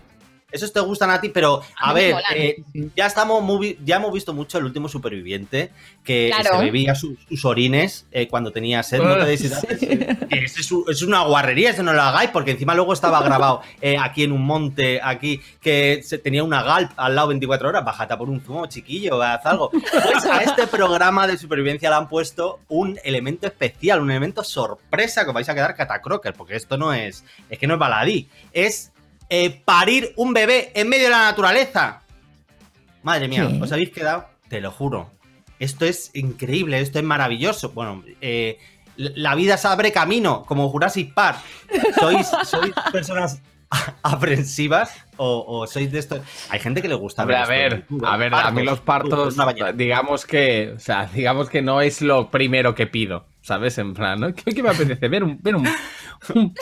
Esos 0.56 0.74
te 0.74 0.80
gustan 0.80 1.10
a 1.12 1.22
ti, 1.22 1.30
pero 1.30 1.62
A 1.78 1.93
ver, 1.93 2.16
eh, 2.36 2.64
ya 2.95 3.06
estamos 3.06 3.43
muy, 3.43 3.78
ya 3.86 3.97
hemos 3.97 4.12
visto 4.12 4.34
mucho 4.34 4.58
el 4.58 4.66
último 4.66 4.89
superviviente 4.89 5.72
que 6.03 6.32
Claro. 6.36 6.58
se 6.60 6.66
bebía 6.66 6.95
sus, 6.95 7.18
sus 7.28 7.45
orines 7.45 8.06
eh, 8.12 8.28
cuando 8.28 8.51
tenía 8.51 8.82
sed. 8.84 8.99
No 9.01 9.18
te 9.26 9.34
idea. 9.86 10.18
Es, 10.30 10.58
es 10.58 10.72
un- 10.72 10.86
es 10.89 11.01
una 11.01 11.22
guarrería, 11.24 11.70
eso 11.72 11.84
no 11.84 11.93
lo 11.93 12.01
hagáis, 12.01 12.30
porque 12.32 12.51
encima 12.51 12.74
luego 12.76 12.93
estaba 12.93 13.22
grabado 13.24 13.62
eh, 13.82 13.97
aquí 13.99 14.24
en 14.24 14.32
un 14.32 14.43
monte, 14.45 14.99
aquí, 15.03 15.41
que 15.62 16.01
se, 16.03 16.18
tenía 16.18 16.43
una 16.43 16.64
galp 16.64 16.91
al 16.97 17.16
lado 17.16 17.30
24 17.30 17.70
horas. 17.70 17.84
Bájate 17.86 18.16
por 18.18 18.30
un 18.30 18.41
zumo, 18.41 18.66
chiquillo, 18.68 19.22
haz 19.22 19.45
algo. 19.45 19.70
Pues 19.72 20.26
a 20.26 20.41
este 20.43 20.68
programa 20.68 21.28
de 21.28 21.38
supervivencia 21.38 21.89
le 21.89 21.95
han 21.95 22.08
puesto 22.08 22.60
un 22.70 22.97
elemento 23.03 23.47
especial, 23.47 23.99
un 24.01 24.12
elemento 24.12 24.43
sorpresa 24.43 25.24
que 25.24 25.30
os 25.30 25.34
vais 25.34 25.49
a 25.49 25.56
quedar 25.56 25.76
catacroker, 25.76 26.34
porque 26.34 26.56
esto 26.56 26.78
no 26.78 26.93
es, 26.93 27.24
es 27.49 27.58
que 27.60 27.68
no 27.68 27.74
es 27.76 27.80
baladí, 27.80 28.28
es 28.53 28.91
eh, 29.30 29.61
parir 29.63 30.13
un 30.15 30.34
bebé 30.34 30.71
en 30.76 30.89
medio 30.89 31.05
de 31.05 31.11
la 31.11 31.23
naturaleza. 31.23 32.01
Madre 33.03 33.28
mía, 33.28 33.47
¿Qué? 33.51 33.61
os 33.61 33.71
habéis 33.71 33.91
quedado, 33.91 34.28
te 34.49 34.61
lo 34.61 34.71
juro. 34.71 35.11
Esto 35.59 35.86
es 35.86 36.11
increíble, 36.13 36.80
esto 36.80 36.99
es 36.99 37.05
maravilloso. 37.05 37.69
Bueno, 37.69 38.03
eh, 38.21 38.57
la 38.97 39.36
vida 39.36 39.57
se 39.57 39.67
abre 39.67 39.91
camino, 39.91 40.43
como 40.43 40.69
Jurassic 40.69 41.13
Park. 41.13 41.38
¿Sois, 41.99 42.28
sois 42.43 42.73
personas 42.91 43.41
aprensivas 44.03 44.93
o, 45.17 45.45
o 45.47 45.67
sois 45.67 45.91
de 45.91 45.99
estos? 45.99 46.21
Hay 46.49 46.59
gente 46.59 46.82
que 46.82 46.88
le 46.88 46.95
gusta 46.95 47.23
Hombre, 47.23 47.38
a 47.38 47.45
ver 47.45 47.71
ver, 47.71 47.80
esto, 47.82 47.95
¿no? 47.95 48.07
a 48.07 48.17
ver, 48.17 48.34
a 48.34 48.51
mí 48.51 48.63
los 48.63 48.80
partos, 48.80 49.36
digamos 49.76 50.26
que, 50.26 50.73
o 50.76 50.80
sea, 50.80 51.09
digamos 51.13 51.49
que 51.49 51.61
no 51.61 51.82
es 51.82 52.01
lo 52.01 52.30
primero 52.32 52.76
que 52.76 52.88
pido, 52.88 53.28
¿sabes? 53.41 53.78
En 53.78 53.93
plan, 53.93 54.19
¿no? 54.19 54.34
¿Qué, 54.34 54.53
qué 54.53 54.63
me 54.63 54.69
apetece? 54.69 55.07
Ver 55.07 55.23
un, 55.23 55.39
ver 55.41 55.55
un, 55.55 55.67
un 56.34 56.53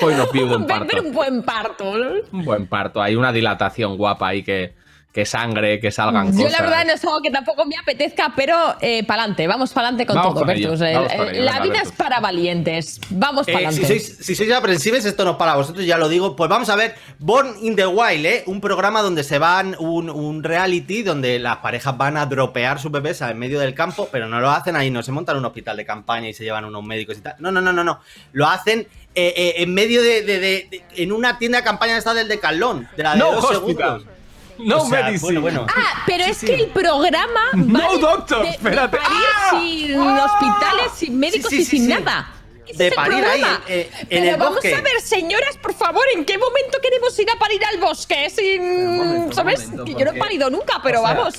un 0.57 0.67
Ver, 0.67 0.79
parto. 0.79 1.01
un 1.03 1.13
buen 1.13 1.43
parto. 1.43 1.97
¿no? 1.97 2.11
Un 2.31 2.45
buen 2.45 2.67
parto, 2.67 3.01
hay 3.01 3.15
una 3.15 3.31
dilatación 3.31 3.97
guapa 3.97 4.27
ahí 4.27 4.43
que, 4.43 4.73
que 5.13 5.25
sangre, 5.27 5.79
que 5.79 5.91
salgan 5.91 6.31
Yo 6.35 6.45
cosas. 6.45 6.59
la 6.59 6.61
verdad 6.65 6.85
no 6.87 6.93
es 6.93 7.03
algo 7.05 7.21
que 7.21 7.29
tampoco 7.29 7.65
me 7.65 7.75
apetezca, 7.77 8.33
pero 8.35 8.75
eh, 8.81 9.03
pa'lante, 9.03 9.45
vamos 9.45 9.71
pa'lante 9.71 10.07
con 10.07 10.15
Vamos 10.15 10.33
todo, 10.33 10.41
con 10.45 10.49
ello, 10.49 10.71
Bertus. 10.71 10.87
Eh, 10.87 10.93
vamos 10.95 11.13
con 11.13 11.29
ello, 11.29 11.43
la 11.43 11.51
venga, 11.51 11.63
vida 11.65 11.73
Bertus. 11.73 11.91
es 11.91 11.97
para 11.97 12.19
valientes. 12.19 12.99
Vamos 13.11 13.47
Eh, 13.47 13.53
pa'lante. 13.53 13.75
si, 13.81 13.85
sois, 13.85 14.17
si 14.25 14.33
sois 14.35 14.51
aprensives, 14.51 15.05
esto 15.05 15.23
no 15.23 15.31
es 15.31 15.37
para 15.37 15.53
vosotros, 15.55 15.85
ya 15.85 15.97
lo 15.99 16.09
digo. 16.09 16.35
Pues 16.35 16.49
vamos 16.49 16.67
a 16.69 16.75
ver 16.75 16.95
Born 17.19 17.55
in 17.61 17.75
the 17.75 17.85
Wild, 17.85 18.25
¿eh? 18.25 18.43
un 18.47 18.59
programa 18.59 19.03
donde 19.03 19.23
se 19.23 19.37
van, 19.37 19.75
un, 19.77 20.09
un 20.09 20.43
reality 20.43 21.03
donde 21.03 21.37
las 21.37 21.57
parejas 21.57 21.95
van 21.95 22.17
a 22.17 22.25
dropear 22.25 22.79
sus 22.79 22.91
bebés 22.91 23.21
en 23.21 23.37
medio 23.37 23.59
del 23.59 23.75
campo, 23.75 24.09
pero 24.11 24.27
no 24.27 24.39
lo 24.41 24.49
hacen 24.49 24.75
ahí, 24.75 24.89
no 24.89 25.03
se 25.03 25.11
montan 25.11 25.37
un 25.37 25.45
hospital 25.45 25.77
de 25.77 25.85
campaña 25.85 26.27
y 26.29 26.33
se 26.33 26.43
llevan 26.43 26.65
unos 26.65 26.83
médicos 26.83 27.19
y 27.19 27.21
tal. 27.21 27.35
No, 27.37 27.51
no, 27.51 27.61
no, 27.61 27.71
no, 27.71 27.83
no. 27.83 27.99
Lo 28.31 28.47
hacen 28.47 28.87
eh, 29.15 29.31
eh, 29.37 29.53
en 29.57 29.71
medio 29.75 30.01
de, 30.01 30.23
de- 30.23 30.39
de- 30.39 30.67
de- 30.71 30.83
en 31.03 31.11
una 31.11 31.37
tienda 31.37 31.59
de 31.59 31.63
campaña 31.63 31.95
esta 31.97 32.15
del 32.15 32.27
Decathlon, 32.27 32.89
de 32.97 33.03
la 33.03 33.13
de 33.13 33.19
No 33.19 33.31
dos 33.33 33.45
hospital. 33.45 33.99
segundos. 33.99 34.12
No 34.59 34.77
O 34.83 34.89
sea, 34.89 35.03
medicine. 35.05 35.39
bueno, 35.39 35.61
bueno. 35.61 35.73
Ah, 35.75 36.03
pero 36.05 36.23
es 36.25 36.39
que 36.39 36.55
el 36.55 36.67
programa 36.67 37.41
No, 37.53 37.93
de- 37.93 37.99
doctor, 37.99 38.39
de, 38.39 38.43
de 38.45 38.49
espérate. 38.51 38.97
parir 38.97 39.17
¡Ah! 39.35 39.49
sin 39.59 39.99
hospitales, 39.99 40.91
sin 40.95 41.19
médicos 41.19 41.49
Sí, 41.49 41.57
sí, 41.57 41.61
y 41.61 41.65
sí, 41.65 41.77
sin 41.77 41.85
sí. 41.85 41.93
nada. 42.03 42.29
De 42.65 42.71
es 42.71 42.79
el 42.91 42.93
parir 42.95 43.23
ahí, 43.25 43.43
eh, 43.67 43.89
en 43.99 44.07
Pero 44.07 44.25
el 44.31 44.37
vamos 44.37 44.53
bosque. 44.55 44.73
a 44.73 44.81
ver, 44.81 45.01
señoras, 45.01 45.57
por 45.61 45.73
favor, 45.73 46.03
¿en 46.15 46.23
qué 46.23 46.37
momento 46.37 46.77
queremos 46.81 47.17
ir 47.19 47.27
a 47.29 47.37
parir 47.37 47.59
al 47.65 47.77
bosque? 47.79 48.29
Sin, 48.29 48.97
momento, 48.97 49.35
¿Sabes? 49.35 49.61
momento, 49.67 49.85
que 49.85 49.93
yo 49.93 50.05
no 50.05 50.11
he 50.11 50.17
parido 50.17 50.49
nunca, 50.49 50.79
pero 50.81 51.01
o 51.01 51.05
sea, 51.05 51.13
vamos. 51.13 51.35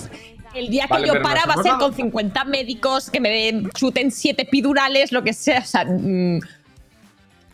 El 0.54 0.68
día 0.68 0.86
vale, 0.86 1.02
que 1.02 1.08
yo 1.08 1.12
pero 1.14 1.24
nos 1.24 1.32
para 1.32 1.46
va 1.46 1.60
a 1.60 1.62
ser 1.64 1.72
con 1.78 1.94
50 1.94 2.44
médicos, 2.44 3.10
que 3.10 3.20
me 3.20 3.62
chuten 3.74 4.10
7 4.12 4.42
epidurales, 4.42 5.10
lo 5.12 5.24
que 5.24 5.32
sea. 5.32 5.60
O 5.60 5.64
sea, 5.64 5.84
mm, 5.86 6.38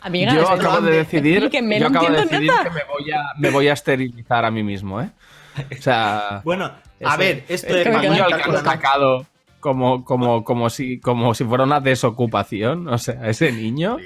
amiga, 0.01 0.33
yo 0.35 0.45
que 0.47 0.53
acabo 0.53 0.75
no- 0.75 0.87
de 0.87 0.91
decidir, 0.97 1.37
explíquenme, 1.37 1.79
yo 1.79 1.89
no 1.89 1.99
acabo 1.99 2.13
de 2.13 2.21
entiendo 2.21 2.31
decidir 2.47 2.51
nada. 2.51 2.63
que 2.63 2.69
me 2.71 2.83
voy, 2.91 3.11
a, 3.11 3.23
me 3.39 3.49
voy 3.51 3.67
a 3.69 3.73
esterilizar 3.73 4.45
a 4.45 4.51
mí 4.51 4.63
mismo, 4.63 5.01
¿eh? 5.01 5.09
O 5.79 5.81
sea, 5.81 6.41
Bueno, 6.43 6.71
a 7.03 7.17
ver, 7.17 7.43
esto 7.47 7.75
es 7.75 7.87
que 7.87 8.63
sacado 8.63 9.25
como, 9.59 10.03
como, 10.03 10.43
como, 10.43 10.69
si, 10.69 10.99
como 10.99 11.33
si 11.33 11.43
fuera 11.45 11.63
una 11.63 11.79
desocupación, 11.79 12.87
o 12.89 12.97
sea, 12.97 13.27
ese 13.29 13.51
niño. 13.51 13.97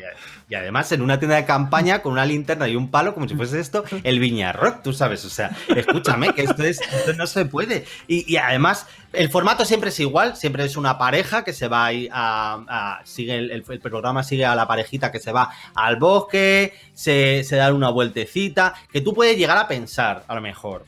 Y 0.47 0.53
además 0.53 0.91
en 0.91 1.01
una 1.01 1.17
tienda 1.17 1.37
de 1.37 1.45
campaña 1.45 2.03
con 2.03 2.11
una 2.11 2.25
linterna 2.25 2.67
y 2.67 2.75
un 2.75 2.91
palo, 2.91 3.15
como 3.15 3.27
si 3.27 3.33
fuese 3.33 3.59
esto, 3.59 3.83
el 4.03 4.19
Viñarrock, 4.19 4.83
tú 4.83 4.93
sabes. 4.93 5.25
O 5.25 5.29
sea, 5.29 5.49
escúchame, 5.75 6.33
que 6.35 6.43
esto, 6.43 6.61
es, 6.63 6.79
esto 6.81 7.13
no 7.13 7.25
se 7.25 7.45
puede. 7.45 7.85
Y, 8.07 8.31
y 8.31 8.37
además, 8.37 8.85
el 9.11 9.29
formato 9.29 9.65
siempre 9.65 9.89
es 9.89 9.99
igual, 9.99 10.35
siempre 10.35 10.63
es 10.65 10.77
una 10.77 10.99
pareja 10.99 11.43
que 11.43 11.51
se 11.51 11.67
va 11.67 11.85
ahí 11.85 12.07
a. 12.11 12.59
a- 12.67 13.01
sigue 13.05 13.35
el 13.35 13.63
programa 13.63 14.21
sigue 14.21 14.45
a 14.45 14.55
la 14.55 14.67
parejita 14.67 15.11
que 15.11 15.19
se 15.19 15.31
va 15.31 15.49
al 15.73 15.95
bosque, 15.95 16.73
se, 16.93 17.43
se 17.43 17.55
da 17.55 17.73
una 17.73 17.89
vueltecita, 17.89 18.75
que 18.91 19.01
tú 19.01 19.15
puedes 19.15 19.37
llegar 19.37 19.57
a 19.57 19.67
pensar, 19.67 20.25
a 20.27 20.35
lo 20.35 20.41
mejor. 20.41 20.85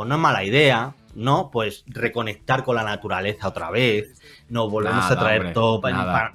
Pues 0.00 0.08
no 0.08 0.14
es 0.14 0.20
mala 0.22 0.42
idea, 0.44 0.94
No, 1.14 1.50
pues 1.52 1.84
reconectar 1.86 2.64
con 2.64 2.74
la 2.74 2.82
naturaleza 2.82 3.48
otra 3.48 3.70
vez. 3.70 4.18
Nos 4.48 4.70
volvemos 4.70 5.04
Nada, 5.04 5.14
a 5.14 5.18
traer 5.18 5.40
hombre, 5.40 5.52
todo 5.52 5.78
para. 5.78 6.34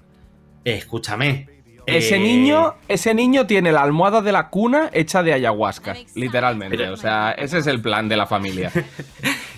Escúchame. 0.64 1.50
Ese 1.88 2.16
eh, 2.16 2.20
niño, 2.20 2.74
ese 2.88 3.14
niño 3.14 3.46
tiene 3.46 3.72
la 3.72 3.82
almohada 3.84 4.22
de 4.22 4.32
la 4.32 4.50
cuna 4.50 4.90
hecha 4.94 5.22
de 5.24 5.34
ayahuasca, 5.34 5.96
literalmente. 6.16 6.90
O 6.90 6.98
sea, 6.98 7.32
ese 7.32 7.60
es 7.60 7.68
el 7.68 7.82
plan 7.82 8.10
de 8.10 8.18
la 8.18 8.26
familia. 8.28 8.72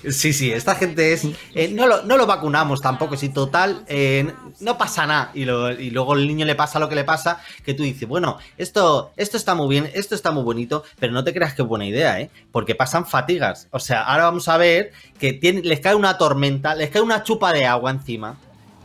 Sí, 0.10 0.32
sí, 0.32 0.52
esta 0.54 0.76
gente 0.76 1.12
es. 1.12 1.28
eh, 1.56 1.70
no, 1.74 1.86
lo, 1.88 2.04
no 2.04 2.16
lo 2.18 2.28
vacunamos 2.28 2.82
tampoco, 2.82 3.18
si 3.18 3.30
total, 3.30 3.84
eh, 3.88 4.32
no 4.62 4.78
pasa 4.78 5.06
nada. 5.08 5.32
Y, 5.34 5.44
lo- 5.44 5.72
y 5.72 5.90
luego 5.90 6.14
el 6.14 6.28
niño 6.28 6.46
le 6.46 6.56
pasa 6.56 6.80
lo 6.80 6.88
que 6.88 6.96
le 6.96 7.04
pasa, 7.04 7.42
que 7.66 7.74
tú 7.74 7.82
dices, 7.84 8.08
bueno, 8.08 8.38
esto, 8.58 9.12
esto 9.18 9.36
está 9.36 9.54
muy 9.56 9.68
bien, 9.68 9.90
esto 9.96 10.14
está 10.16 10.32
muy 10.32 10.44
bonito, 10.44 10.84
pero 11.00 11.12
no 11.12 11.24
te 11.26 11.34
creas 11.34 11.56
que 11.56 11.64
es 11.64 11.68
buena 11.68 11.86
idea, 11.86 12.22
¿eh? 12.22 12.30
Porque 12.54 12.74
pasan 12.76 13.06
fatigas. 13.08 13.68
O 13.72 13.80
sea, 13.80 14.04
ahora 14.04 14.26
vamos 14.26 14.48
a 14.48 14.56
ver 14.58 14.92
que 15.20 15.34
tiene- 15.34 15.62
les 15.64 15.80
cae 15.82 15.96
una 15.96 16.18
tormenta, 16.18 16.74
les 16.76 16.90
cae 16.92 17.02
una 17.02 17.24
chupa 17.24 17.52
de 17.52 17.66
agua 17.66 17.90
encima. 17.92 18.38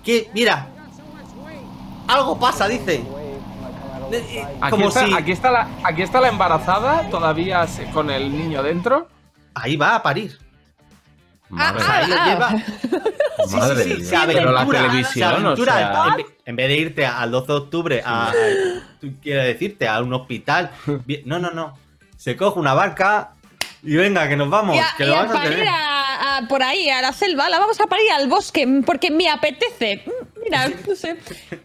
Que, 0.03 0.28
mira, 0.34 0.66
algo 2.09 2.38
pasa, 2.40 2.66
dice. 2.66 3.03
Eh, 4.13 4.47
Aquí, 4.61 4.71
Como 4.71 4.89
está, 4.89 5.07
si- 5.07 5.15
aquí, 5.15 5.33
está 5.33 5.51
la, 5.51 5.69
aquí 5.85 6.03
está 6.03 6.21
la 6.21 6.29
embarazada, 6.29 7.09
todavía 7.11 7.67
con 7.93 8.11
el 8.11 8.31
niño 8.37 8.63
dentro. 8.63 9.09
Ahí 9.55 9.77
va 9.77 9.95
a 9.97 10.03
parir. 10.03 10.39
Madre, 11.49 11.83
Ahí 11.87 12.07
lo 12.09 12.17
lleva. 12.25 12.51
Sí, 13.49 13.57
Madre 13.57 13.83
sí, 13.83 13.91
sí, 13.91 13.97
mía. 14.03 14.21
se 14.21 14.27
Pero 14.27 14.53
la 14.53 14.61
aventura, 14.61 14.79
televisión, 14.83 15.13
se 15.15 15.25
aventura. 15.25 15.73
o 15.73 15.77
sea- 15.77 16.07
en, 16.13 16.17
vez, 16.17 16.27
en 16.47 16.57
vez 16.57 16.69
de 16.69 16.77
irte 16.77 17.07
al 17.07 17.31
12 17.33 17.47
de 17.49 17.59
octubre 17.59 18.03
a, 18.05 18.33
tú 19.01 19.09
quieres 19.21 19.47
decirte, 19.47 19.89
a 19.89 20.01
un 20.01 20.13
hospital, 20.15 20.71
no, 21.25 21.39
no, 21.41 21.51
no, 21.51 21.77
se 22.17 22.37
coge 22.37 22.61
una 22.61 22.73
barca 22.75 23.33
y 23.83 23.97
venga, 23.97 24.29
que 24.29 24.37
nos 24.37 24.49
vamos, 24.49 24.77
Y 24.77 24.79
a, 24.79 24.87
que 24.97 25.07
lo 25.07 25.15
vamos 25.17 25.33
a 25.35 25.39
parir 25.39 25.51
tener. 25.55 25.69
a- 25.69 26.37
a- 26.39 26.49
por 26.49 26.63
ahí, 26.63 26.89
a 26.89 27.03
la 27.03 27.13
selva, 27.13 27.49
la 27.49 27.59
vamos 27.59 27.81
a 27.81 27.87
parir 27.89 28.13
al 28.13 28.29
bosque 28.29 28.65
porque 28.87 29.11
me 29.11 29.29
apetece. 29.29 30.05
No 30.89 30.95
sé. 30.95 31.17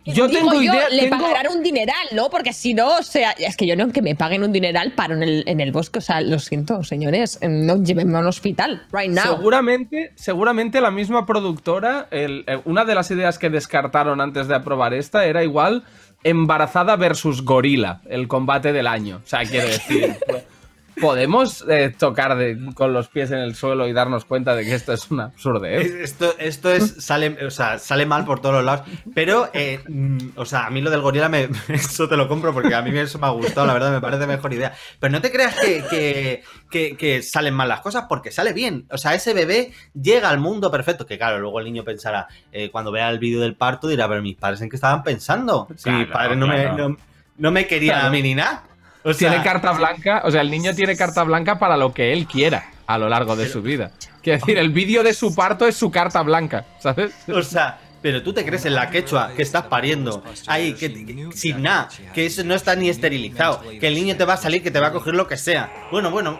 Yo 0.06 0.28
Digo 0.28 0.40
tengo 0.50 0.62
idea- 0.62 0.90
Le 0.90 1.04
tengo- 1.04 1.18
pagarán 1.18 1.52
un 1.56 1.64
dineral, 1.64 2.08
¿no? 2.14 2.30
Porque 2.30 2.54
si 2.54 2.74
no, 2.74 2.98
o 2.98 3.04
sea, 3.04 3.32
es 3.32 3.56
que 3.58 3.68
yo 3.68 3.76
no 3.76 3.92
que 3.92 4.02
me 4.02 4.16
paguen 4.16 4.44
un 4.44 4.52
dineral 4.52 4.94
paro 4.94 5.16
en 5.16 5.24
el, 5.24 5.44
en 5.48 5.60
el 5.60 5.72
bosque. 5.72 6.00
O 6.00 6.02
sea, 6.02 6.22
lo 6.22 6.40
siento, 6.40 6.84
señores. 6.84 7.40
No 7.42 7.82
llévenme 7.84 8.18
a 8.18 8.22
un 8.22 8.28
hospital, 8.28 8.84
right 8.92 9.10
now. 9.12 9.36
Seguramente, 9.36 10.12
seguramente 10.16 10.82
la 10.82 10.92
misma 10.92 11.26
productora, 11.26 12.08
el- 12.12 12.44
eh, 12.48 12.60
una 12.66 12.86
de 12.86 12.96
las 12.96 13.12
ideas 13.12 13.38
que 13.38 13.50
descartaron 13.50 14.22
antes 14.22 14.48
de 14.48 14.56
aprobar 14.56 14.94
esta 14.94 15.26
era 15.26 15.44
igual 15.44 15.84
embarazada 16.24 16.96
versus 16.96 17.44
gorila, 17.44 18.02
el 18.10 18.28
combate 18.28 18.74
del 18.74 18.88
año. 18.88 19.22
O 19.24 19.28
sea, 19.28 19.44
quiero 19.46 19.68
decir, 19.68 20.16
podemos 21.02 21.64
eh, 21.70 21.94
tocar 21.98 22.36
de- 22.38 22.58
con 22.74 22.94
los 22.94 23.08
pies 23.08 23.32
en 23.32 23.40
el 23.40 23.56
suelo 23.56 23.88
y 23.88 23.94
darnos 23.94 24.26
cuenta 24.26 24.56
de 24.56 24.64
que 24.66 24.74
esto 24.74 24.94
es 24.94 25.10
una 25.12 25.26
absurdez. 25.26 25.86
Es- 25.86 25.94
Esto, 26.12 26.34
esto 26.40 26.72
es, 26.72 27.04
sale, 27.06 27.38
o 27.46 27.52
sea, 27.52 27.78
sale 27.80 28.06
mal 28.06 28.26
por 28.26 28.40
todos 28.40 28.56
los 28.56 28.64
lados. 28.66 28.88
Pero, 29.14 29.50
eh, 29.54 29.80
mm, 29.88 30.18
o 30.36 30.46
sea, 30.46 30.66
a 30.66 30.70
mí 30.70 30.82
lo 30.82 30.90
del 30.90 31.02
gorila, 31.02 31.30
me, 31.30 31.50
eso 31.70 32.08
te 32.10 32.18
lo 32.18 32.28
compro 32.28 32.54
porque 32.54 32.74
a 32.74 32.82
mí 32.82 32.98
eso 32.98 33.20
me 33.20 33.28
ha 33.28 33.32
gustado, 33.32 33.68
la 33.68 33.74
verdad, 33.74 33.92
me 33.92 34.02
parece 34.02 34.26
mejor 34.28 34.54
idea. 34.54 34.74
Pero 35.00 35.12
no 35.12 35.22
te 35.22 35.32
creas 35.32 35.56
que, 35.60 35.84
que, 35.90 36.44
que- 36.70 36.98
que 36.98 37.22
salen 37.22 37.54
mal 37.54 37.68
las 37.70 37.82
cosas 37.82 38.06
porque 38.10 38.32
sale 38.32 38.54
bien. 38.54 38.86
O 38.92 38.98
sea, 38.98 39.14
ese 39.14 39.34
bebé 39.34 39.72
llega 39.94 40.30
al 40.30 40.40
mundo 40.40 40.72
perfecto. 40.72 41.06
Que 41.06 41.18
claro, 41.18 41.40
luego 41.40 41.60
el 41.60 41.66
niño 41.66 41.84
pensará, 41.84 42.28
eh, 42.52 42.70
cuando 42.72 42.92
vea 42.92 43.10
el 43.10 43.20
vídeo 43.20 43.40
del 43.42 43.56
parto, 43.56 43.88
dirá, 43.88 44.08
pero 44.08 44.22
mis 44.22 44.36
padres 44.36 44.62
en 44.62 44.70
qué 44.70 44.76
estaban 44.78 45.04
pensando. 45.04 45.68
Si 45.76 45.90
mis 45.90 46.08
Claro, 46.08 46.14
padres 46.14 46.38
no, 46.38 46.46
claro. 46.48 46.72
me, 46.76 46.82
no, 46.90 46.98
no 47.38 47.52
me 47.52 47.68
querían 47.68 47.96
Claro. 47.96 48.08
a 48.08 48.12
mí 48.12 48.22
ni 48.22 48.36
nada. 48.36 48.64
O 49.10 49.14
sea, 49.14 49.30
tiene 49.30 49.44
carta 49.44 49.72
blanca, 49.72 50.22
o 50.26 50.32
sea, 50.32 50.42
el 50.42 50.52
niño 50.52 50.74
tiene 50.76 50.96
carta 50.98 51.24
blanca 51.24 51.58
para 51.60 51.78
lo 51.78 51.94
que 51.94 52.12
él 52.14 52.28
quiera 52.28 52.66
a 52.86 52.98
lo 52.98 53.08
largo 53.10 53.36
de 53.36 53.48
su 53.48 53.62
vida. 53.62 53.92
Quiero 54.22 54.40
decir, 54.40 54.58
el 54.58 54.70
vídeo 54.72 55.04
de 55.04 55.14
su 55.14 55.34
parto 55.34 55.66
es 55.68 55.76
su 55.78 55.90
carta 55.92 56.22
blanca, 56.24 56.66
¿sabes? 56.80 57.14
O 57.34 57.42
sea, 57.42 57.80
pero 58.02 58.22
tú 58.22 58.34
te 58.34 58.46
crees 58.46 58.66
en 58.66 58.76
la 58.76 58.90
quechua 58.90 59.32
que 59.36 59.42
estás 59.42 59.64
pariendo 59.68 60.24
ahí, 60.48 60.74
que, 60.74 60.94
que- 61.06 61.30
sin 61.34 61.62
nada, 61.64 61.90
que 62.14 62.26
eso 62.26 62.44
no 62.44 62.54
está 62.54 62.76
ni 62.76 62.90
esterilizado, 62.90 63.62
que 63.80 63.88
el 63.88 63.96
niño 63.96 64.16
te 64.18 64.26
va 64.26 64.34
a 64.34 64.38
salir, 64.38 64.62
que 64.62 64.72
te 64.72 64.80
va 64.80 64.88
a 64.88 64.92
coger 64.92 65.16
lo 65.16 65.28
que 65.28 65.38
sea. 65.38 65.72
Bueno, 65.92 66.12
bueno, 66.12 66.40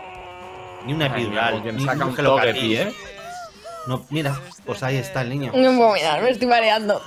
ni 0.84 0.92
una 0.92 1.06
epidural, 1.06 1.62
ni 1.74 1.84
saca 1.84 2.04
un 2.04 2.14
togepi, 2.14 2.76
¿eh? 2.76 2.92
No, 3.86 4.04
mira, 4.10 4.38
pues 4.66 4.82
ahí 4.82 4.96
está 4.96 5.22
el 5.22 5.30
niño. 5.30 5.52
No 5.54 5.74
puedo 5.76 5.94
mirar, 5.94 6.22
me 6.22 6.28
estoy 6.30 6.46
mareando. 6.46 7.00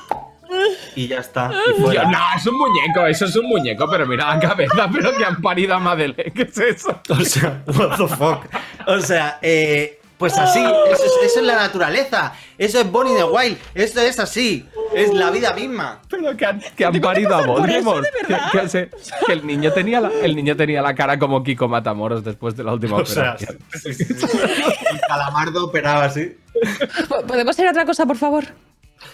Y 0.96 1.08
ya 1.08 1.20
está. 1.20 1.52
Y 1.68 1.80
Yo, 1.80 1.86
fuera. 1.86 2.04
no, 2.06 2.18
es 2.36 2.46
un 2.48 2.58
muñeco, 2.58 3.06
eso 3.08 3.26
es 3.26 3.36
un 3.36 3.46
muñeco, 3.48 3.88
pero 3.90 4.06
mira 4.06 4.34
la 4.36 4.40
cabeza, 4.40 4.90
pero 4.92 5.16
que 5.16 5.24
han 5.26 5.42
parido 5.42 5.76
a 5.76 5.80
Madeleine, 5.80 6.32
¿qué 6.34 6.44
es 6.44 6.58
eso? 6.58 7.00
O 7.10 7.16
sea, 7.22 7.64
what 7.68 7.98
the 7.98 8.08
fuck. 8.08 8.46
O 8.88 9.00
sea, 9.00 9.40
eh, 9.42 10.00
pues 10.18 10.38
así, 10.38 10.60
eso 10.60 11.04
es, 11.04 11.12
eso 11.32 11.40
es 11.40 11.46
la 11.46 11.56
naturaleza, 11.56 12.34
eso 12.58 12.80
es 12.80 12.92
Bonnie 12.92 13.16
the 13.16 13.24
Wild, 13.24 13.58
esto 13.74 14.02
es 14.02 14.20
así, 14.20 14.68
es 14.94 15.12
la 15.14 15.32
vida 15.32 15.52
misma. 15.54 16.00
Pero 16.10 16.38
que 16.38 16.46
han, 16.46 16.60
que 16.76 16.86
han 16.86 17.02
parido 17.02 17.34
a 17.36 17.42
Voldemort. 17.46 18.06
Que, 18.28 18.60
que 18.60 18.70
se- 18.70 18.90
que 19.26 19.34
el, 19.34 19.48
niño 19.48 19.72
tenía 19.74 20.00
la, 20.00 20.12
el 20.22 20.36
niño 20.36 20.56
tenía 20.56 20.82
la 20.84 20.94
cara 20.94 21.18
como 21.18 21.42
Kiko 21.44 21.68
Matamoros 21.68 22.24
después 22.24 22.56
de 22.56 22.64
la 22.64 22.74
última 22.74 22.98
O 22.98 23.06
sea, 23.06 23.32
operación. 23.34 23.58
sí, 23.74 23.94
sí, 23.96 24.04
sí. 24.06 24.28
el 24.92 25.00
calamardo 25.08 25.66
operaba 25.66 26.04
así. 26.06 26.38
¿Po- 27.10 27.24
¿Podemos 27.26 27.56
hacer 27.56 27.68
otra 27.68 27.86
cosa, 27.86 28.06
por 28.06 28.18
favor? 28.18 28.44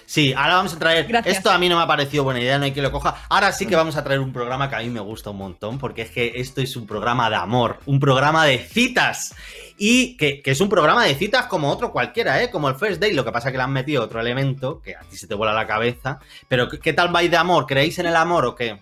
Sí, 0.05 0.33
ahora 0.33 0.55
vamos 0.55 0.73
a 0.73 0.79
traer. 0.79 1.05
Gracias. 1.07 1.37
Esto 1.37 1.51
a 1.51 1.57
mí 1.57 1.69
no 1.69 1.77
me 1.77 1.83
ha 1.83 1.87
parecido 1.87 2.23
buena 2.23 2.39
idea, 2.39 2.57
no 2.57 2.65
hay 2.65 2.71
que 2.71 2.81
lo 2.81 2.91
coja. 2.91 3.15
Ahora 3.29 3.51
sí 3.51 3.65
que 3.65 3.75
vamos 3.75 3.97
a 3.97 4.03
traer 4.03 4.19
un 4.19 4.31
programa 4.31 4.69
que 4.69 4.75
a 4.75 4.79
mí 4.79 4.89
me 4.89 4.99
gusta 4.99 5.29
un 5.29 5.37
montón, 5.37 5.77
porque 5.77 6.03
es 6.03 6.11
que 6.11 6.33
esto 6.35 6.61
es 6.61 6.75
un 6.75 6.87
programa 6.87 7.29
de 7.29 7.35
amor, 7.35 7.79
un 7.85 7.99
programa 7.99 8.45
de 8.45 8.59
citas. 8.59 9.35
Y 9.77 10.17
que, 10.17 10.41
que 10.41 10.51
es 10.51 10.61
un 10.61 10.69
programa 10.69 11.05
de 11.05 11.13
citas 11.15 11.45
como 11.45 11.69
otro 11.69 11.91
cualquiera, 11.91 12.41
¿eh? 12.41 12.49
Como 12.49 12.67
el 12.67 12.75
First 12.75 12.99
Day. 12.99 13.13
Lo 13.13 13.23
que 13.23 13.31
pasa 13.31 13.49
es 13.49 13.51
que 13.51 13.57
le 13.57 13.63
han 13.63 13.73
metido 13.73 14.03
otro 14.03 14.19
elemento 14.19 14.81
que 14.81 14.95
a 14.95 15.01
ti 15.01 15.17
se 15.17 15.27
te 15.27 15.35
vuela 15.35 15.53
la 15.53 15.67
cabeza. 15.67 16.19
Pero, 16.47 16.67
¿qué, 16.67 16.79
qué 16.79 16.93
tal 16.93 17.09
vais 17.09 17.29
de 17.29 17.37
amor? 17.37 17.65
¿Creéis 17.67 17.99
en 17.99 18.07
el 18.07 18.15
amor 18.15 18.45
o 18.45 18.55
qué? 18.55 18.79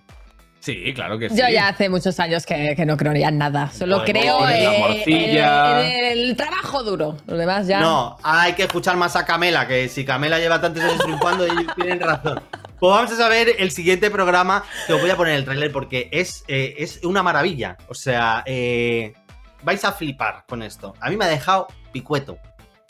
Sí, 0.65 0.91
claro 0.95 1.19
que 1.19 1.29
sí. 1.29 1.35
Yo 1.37 1.47
ya 1.47 1.67
hace 1.67 1.89
muchos 1.89 2.19
años 2.19 2.43
que, 2.43 2.73
que 2.75 2.87
no 2.87 2.97
creo 2.97 3.13
ya 3.13 3.27
en 3.27 3.37
nada. 3.37 3.69
Solo 3.71 4.03
creo 4.03 4.41
la 4.41 4.57
eh, 4.57 4.79
morcilla. 4.79 5.87
en, 5.87 6.05
el 6.05 6.35
trabajo 6.35 6.81
duro. 6.81 7.17
Lo 7.27 7.37
demás 7.37 7.67
ya. 7.67 7.81
No, 7.81 8.17
hay 8.23 8.53
que 8.53 8.63
escuchar 8.63 8.97
más 8.97 9.15
a 9.15 9.27
Camela, 9.27 9.67
que 9.67 9.87
si 9.89 10.03
Camela 10.03 10.39
lleva 10.39 10.59
tantos 10.59 10.81
años 10.81 10.97
triunfando, 10.97 11.45
ellos 11.45 11.67
tienen 11.75 11.99
razón. 11.99 12.41
Pues 12.79 12.95
vamos 12.95 13.11
a 13.11 13.15
saber 13.15 13.57
el 13.59 13.69
siguiente 13.69 14.09
programa, 14.09 14.63
que 14.87 14.93
os 14.93 15.01
voy 15.01 15.11
a 15.11 15.15
poner 15.15 15.35
el 15.35 15.45
tráiler 15.45 15.71
porque 15.71 16.09
es, 16.11 16.43
eh, 16.47 16.73
es 16.79 17.03
una 17.03 17.21
maravilla. 17.21 17.77
O 17.87 17.93
sea, 17.93 18.41
eh, 18.47 19.13
vais 19.61 19.85
a 19.85 19.91
flipar 19.91 20.45
con 20.49 20.63
esto. 20.63 20.95
A 20.99 21.11
mí 21.11 21.15
me 21.15 21.25
ha 21.25 21.29
dejado 21.29 21.67
picueto. 21.91 22.39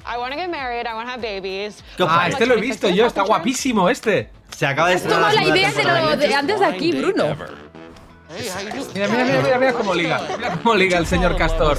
I 0.07 0.17
want 0.17 0.31
to 0.31 0.39
get 0.39 0.49
married. 0.49 0.87
I 0.87 0.93
want 0.93 1.07
to 1.07 1.13
have 1.13 1.21
babies. 1.21 1.83
¿Qué 1.97 2.03
os 2.03 2.09
Ah, 2.09 2.29
este 2.29 2.45
lo 2.45 2.53
he 2.55 2.61
visto 2.61 2.87
yo, 2.87 3.05
está 3.05 3.23
guapísimo 3.23 3.89
este. 3.89 4.31
Se 4.55 4.65
acaba 4.65 4.87
de 4.87 4.95
Es 4.95 5.01
estrenar 5.01 5.33
como 5.33 5.43
la 5.43 5.57
idea 5.57 5.73
de, 5.73 5.83
lo 5.83 6.15
de 6.15 6.33
antes 6.33 6.59
de 6.61 6.65
aquí, 6.65 6.91
Bruno. 6.93 7.35
Mira, 8.29 9.07
mira, 9.13 9.25
mira, 9.25 9.41
mira, 9.43 9.59
mira 9.59 9.73
cómo 9.73 9.93
liga. 9.93 10.21
Mira 10.37 10.51
cómo 10.57 10.75
liga 10.75 10.97
el 10.97 11.05
señor 11.05 11.37
Castor. 11.37 11.77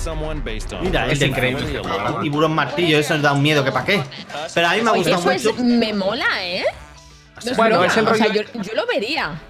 Mira, 0.82 1.10
es 1.10 1.20
increíble. 1.20 1.80
Tiburón 2.22 2.54
martillo, 2.54 2.98
eso 2.98 3.14
nos 3.14 3.22
da 3.22 3.32
un 3.32 3.42
miedo 3.42 3.64
que 3.64 3.72
pa' 3.72 3.84
qué. 3.84 4.00
Pero 4.54 4.68
a 4.68 4.74
mí 4.74 4.82
me 4.82 4.90
ha 4.90 4.92
Oye, 4.92 5.02
gustado 5.10 5.30
eso 5.32 5.50
mucho. 5.52 5.62
es, 5.62 5.64
me 5.78 5.92
mola, 5.92 6.26
¿eh? 6.42 6.64
No 7.44 7.50
es 7.50 7.56
Bueno, 7.56 7.76
broma, 7.76 7.86
es 7.92 7.96
el 7.96 8.08
o 8.08 8.14
sea, 8.14 8.26
rollo- 8.28 8.44
yo, 8.54 8.62
yo 8.62 8.74
lo 8.74 8.86
vería. 8.86 9.40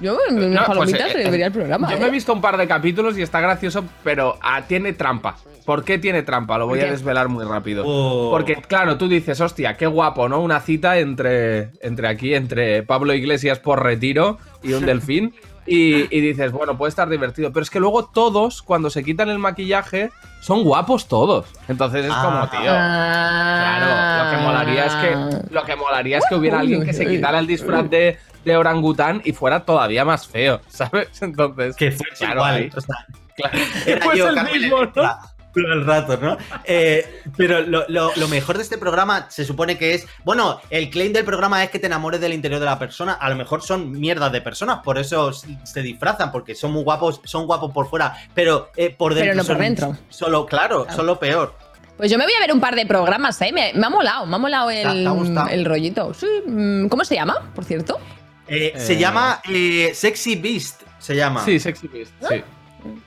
Yo 0.00 0.18
en 0.28 0.36
unas 0.38 0.50
No, 0.50 0.74
pues, 0.74 0.78
palomitas 0.92 1.14
eh, 1.14 1.30
vería 1.30 1.46
el 1.46 1.52
programa. 1.52 1.90
Yo 1.90 1.96
¿eh? 1.96 2.00
me 2.00 2.06
he 2.06 2.10
visto 2.10 2.32
un 2.32 2.40
par 2.40 2.56
de 2.56 2.66
capítulos 2.66 3.16
y 3.18 3.22
está 3.22 3.40
gracioso, 3.40 3.84
pero 4.02 4.38
ah, 4.42 4.62
tiene 4.66 4.92
trampa. 4.94 5.36
¿Por 5.64 5.84
qué 5.84 5.98
tiene 5.98 6.22
trampa? 6.22 6.58
Lo 6.58 6.66
voy 6.66 6.80
¿Por 6.80 6.88
a 6.88 6.90
desvelar 6.90 7.28
muy 7.28 7.44
rápido. 7.44 7.84
Oh. 7.86 8.30
Porque, 8.30 8.56
claro, 8.56 8.96
tú 8.98 9.08
dices, 9.08 9.40
hostia, 9.40 9.76
qué 9.76 9.86
guapo, 9.86 10.28
¿no? 10.28 10.40
Una 10.40 10.60
cita 10.60 10.98
entre, 10.98 11.70
entre 11.82 12.08
aquí, 12.08 12.34
entre 12.34 12.82
Pablo 12.82 13.12
Iglesias 13.14 13.58
por 13.58 13.82
retiro 13.82 14.38
y 14.62 14.72
un 14.72 14.84
delfín. 14.86 15.34
Y, 15.66 16.14
y 16.16 16.20
dices, 16.20 16.52
bueno, 16.52 16.76
puede 16.76 16.88
estar 16.88 17.08
divertido. 17.08 17.52
Pero 17.52 17.62
es 17.62 17.70
que 17.70 17.78
luego 17.80 18.06
todos, 18.06 18.62
cuando 18.62 18.90
se 18.90 19.04
quitan 19.04 19.28
el 19.28 19.38
maquillaje, 19.38 20.10
son 20.40 20.64
guapos 20.64 21.06
todos. 21.06 21.46
Entonces 21.68 22.06
es 22.06 22.12
como, 22.12 22.38
Ah. 22.38 22.48
tío. 22.50 22.60
Claro, 22.62 24.24
lo 24.24 24.30
que 24.30 24.42
molaría 24.44 24.86
es 24.86 24.94
que, 24.94 25.54
lo 25.54 25.62
que, 25.64 25.76
molaría 25.76 26.18
es 26.18 26.24
que 26.28 26.34
hubiera 26.34 26.60
alguien 26.60 26.84
que 26.84 26.92
se 26.92 27.06
quitara 27.06 27.38
el 27.38 27.46
disfraz 27.46 27.88
de, 27.90 28.18
de 28.44 28.56
orangután 28.56 29.20
y 29.24 29.32
fuera 29.32 29.64
todavía 29.64 30.04
más 30.04 30.26
feo, 30.26 30.60
¿sabes? 30.68 31.08
Entonces, 31.22 31.76
Que 31.76 31.90
fuese 31.92 32.16
claro, 32.24 32.40
igual. 32.40 32.54
ahí- 32.54 32.70
o 32.74 32.80
sea, 32.80 32.96
claro, 33.36 33.58
Era 33.86 34.04
pues 34.04 34.18
yo, 34.18 34.28
el 34.28 34.34
Carmen 34.34 34.60
mismo, 34.60 34.78
¿no? 34.96 35.18
Todo 35.52 35.72
el 35.72 35.84
rato, 35.84 36.16
¿no? 36.16 36.36
Eh, 36.64 37.22
pero 37.36 37.60
lo, 37.62 37.84
lo- 37.88 38.12
lo 38.14 38.28
mejor 38.28 38.56
de 38.56 38.62
este 38.62 38.78
programa 38.78 39.26
se 39.30 39.44
supone 39.44 39.76
que 39.76 39.94
es. 39.94 40.06
Bueno, 40.24 40.60
el 40.70 40.90
claim 40.90 41.12
del 41.12 41.24
programa 41.24 41.64
es 41.64 41.70
que 41.70 41.78
te 41.80 41.86
enamores 41.86 42.20
del 42.20 42.32
interior 42.32 42.60
de 42.60 42.66
la 42.66 42.78
persona. 42.78 43.14
A 43.14 43.28
lo 43.28 43.34
mejor 43.36 43.62
son 43.62 43.90
mierdas 43.90 44.30
de 44.30 44.40
personas, 44.40 44.78
por 44.84 44.96
eso 44.98 45.32
se 45.32 45.82
disfrazan, 45.82 46.30
porque 46.30 46.54
son 46.54 46.70
muy 46.72 46.84
guapos, 46.84 47.20
son 47.24 47.46
guapos 47.46 47.72
por 47.72 47.88
fuera, 47.90 48.16
pero 48.34 48.70
eh, 48.76 48.94
por 48.96 49.12
Pero 49.14 49.26
dentro. 49.26 49.34
no 49.36 49.46
por 49.46 49.56
son 49.56 49.58
dentro. 49.60 49.96
Solo, 50.08 50.46
claro, 50.46 50.86
solo 50.94 51.18
peor. 51.18 51.54
Pues 51.96 52.10
yo 52.10 52.16
me 52.16 52.24
voy 52.24 52.32
a 52.32 52.40
ver 52.40 52.52
un 52.52 52.60
par 52.60 52.76
de 52.76 52.86
programas, 52.86 53.38
¿eh? 53.42 53.50
Me, 53.52 53.72
me 53.74 53.86
ha 53.86 53.90
molado, 53.90 54.24
me 54.26 54.36
ha 54.36 54.38
molado 54.38 54.68
¿Te 54.68 54.82
el, 54.82 55.06
ha 55.06 55.10
gustado? 55.10 55.48
el 55.48 55.64
rollito. 55.64 56.14
Sí, 56.14 56.26
mm, 56.46 56.86
¿cómo 56.88 57.04
se 57.04 57.14
llama, 57.16 57.50
por 57.54 57.64
cierto? 57.64 57.98
Eh, 58.46 58.72
Se 58.76 58.96
llama 58.96 59.42
eh, 59.48 59.90
Sexy 59.94 60.36
Beast, 60.36 60.82
se 60.98 61.14
llama. 61.14 61.44
Sí, 61.44 61.58
Sexy 61.60 61.88
Beast, 61.88 62.12
sí. 62.28 62.42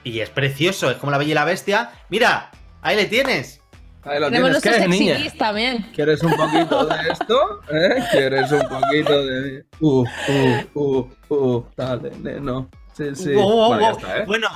Y 0.04 0.20
es 0.20 0.30
precioso, 0.30 0.90
es 0.92 0.98
como 0.98 1.12
la 1.12 1.18
bella 1.18 1.32
y 1.32 1.36
la 1.36 1.46
bestia. 1.46 1.92
Mira, 2.10 2.52
ahí 2.82 2.96
le 2.96 3.06
tienes. 3.06 3.62
Ahí 4.06 4.20
lo 4.20 4.30
Tenemos 4.30 4.62
tienes. 4.62 4.64
nuestros 4.64 4.76
¿Qué, 4.78 4.88
niña? 4.88 5.34
también. 5.38 5.90
¿Quieres 5.96 6.22
un 6.24 6.34
poquito 6.36 6.86
de 6.88 6.96
esto? 7.12 7.62
¿Eh? 7.72 8.04
¿Quieres 8.12 8.52
un 8.52 8.68
poquito 8.68 9.26
de...? 9.26 9.66
Uh, 9.80 10.04
uh, 10.28 10.80
uh, 10.80 11.10
uh, 11.30 11.66
dale, 11.78 12.12
neno. 12.22 12.70
Sí, 12.94 13.16
sí. 13.16 13.32
Oh, 13.38 13.42
oh, 13.44 13.68
bueno, 13.70 13.82
ya 13.82 13.92
está, 13.92 14.18
¿eh? 14.20 14.24
Bueno, 14.28 14.48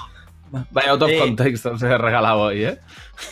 Vaya 0.71 0.91
out 0.91 1.01
of 1.01 1.09
Eh, 1.09 1.17
context 1.19 1.65
se 1.77 1.85
he 1.85 1.97
regalado 1.97 2.39
hoy, 2.39 2.63
¿eh? 2.63 2.79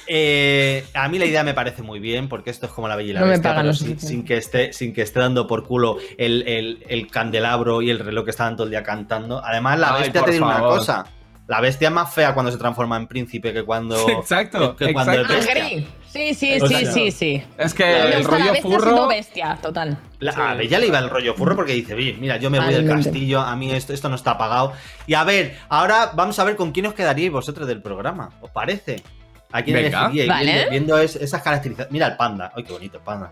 Eh, 0.08 0.86
a 0.94 1.08
mí 1.08 1.18
la 1.20 1.26
idea 1.26 1.44
me 1.44 1.54
parece 1.54 1.82
muy 1.82 2.00
bien 2.00 2.28
porque 2.28 2.50
esto 2.50 2.66
es 2.66 2.72
como 2.74 2.88
la 2.90 2.96
Bella 2.98 3.10
y 3.10 3.14
la 3.14 3.20
No 3.22 3.28
Bestia, 3.28 3.56
pero 3.56 3.74
sin, 3.74 4.26
que 4.26 4.36
esté, 4.38 4.74
sin 4.74 4.94
que 4.94 5.02
esté 5.02 5.20
dando 5.20 5.48
por 5.48 5.64
culo 5.66 5.98
el, 6.18 6.44
el- 6.48 6.84
el 6.90 7.08
candelabro 7.10 7.82
y 7.82 7.90
el 7.90 8.00
reloj 8.00 8.26
que 8.26 8.32
estaban 8.32 8.56
todo 8.56 8.66
el 8.66 8.72
día 8.72 8.84
cantando. 8.84 9.42
Además, 9.44 9.80
la 9.80 9.96
Ay, 9.96 10.04
bestia 10.04 10.24
te 10.26 10.32
digo 10.32 10.46
una 10.46 10.60
cosa. 10.60 11.06
La 11.48 11.62
bestia 11.62 11.90
es 11.90 11.94
más 11.94 12.12
fea 12.14 12.34
cuando 12.34 12.52
se 12.52 12.58
transforma 12.58 12.98
en 12.98 13.06
príncipe 13.08 13.54
que 13.54 13.64
cuando. 13.64 13.96
Exacto, 14.10 14.76
que 14.76 14.92
cuando 14.94 15.12
es 15.14 15.20
exacto. 15.20 15.36
bestia. 15.46 15.66
Agree. 15.66 15.88
Sí, 16.08 16.34
sí, 16.34 16.58
O 16.62 16.68
sí, 16.68 16.76
sea, 16.76 16.92
sí, 16.94 17.12
sí. 17.12 17.44
Es 17.58 17.74
que 17.74 17.84
Me 17.84 18.00
el 18.16 18.24
la 18.24 18.30
rollo 18.30 18.52
bestia 18.54 18.62
siendo 18.62 18.80
furro... 18.80 19.08
bestia, 19.08 19.58
total. 19.62 19.98
La, 20.20 20.32
A 20.32 20.54
Bella 20.56 20.80
le 20.80 20.88
iba 20.88 20.98
el 21.00 21.10
rollo 21.10 21.34
furro 21.36 21.56
porque 21.58 21.74
dice, 21.74 21.94
"Oye, 21.94 22.16
mira, 22.20 22.38
yo 22.38 22.50
me 22.50 22.60
voy 22.60 22.74
del 22.74 22.88
castillo, 22.88 23.42
a 23.42 23.54
mí 23.58 23.70
esto, 23.72 23.92
esto 23.94 24.08
no 24.08 24.16
está 24.16 24.38
pagado. 24.38 24.72
Y 25.08 25.14
a 25.14 25.26
ver, 25.26 25.58
ahora 25.68 26.12
vamos 26.16 26.40
a 26.40 26.46
ver 26.46 26.56
con 26.56 26.72
quién 26.72 26.86
os 26.86 26.94
quedaríais 26.94 27.32
vosotros 27.34 27.68
del 27.68 27.82
programa. 27.82 28.30
¿Os 28.42 28.50
parece? 28.50 29.04
¿A 29.52 29.62
quién 29.62 29.76
elegiríais? 29.78 30.28
Vale. 30.30 30.52
Viendo, 30.54 30.72
viendo 30.72 30.98
es- 31.00 31.18
esas 31.18 31.42
características. 31.44 31.92
Mira 31.92 32.08
el 32.08 32.16
panda. 32.16 32.52
Ay, 32.56 32.64
qué 32.64 32.72
bonito 32.72 32.98
el 32.98 33.04
panda. 33.04 33.32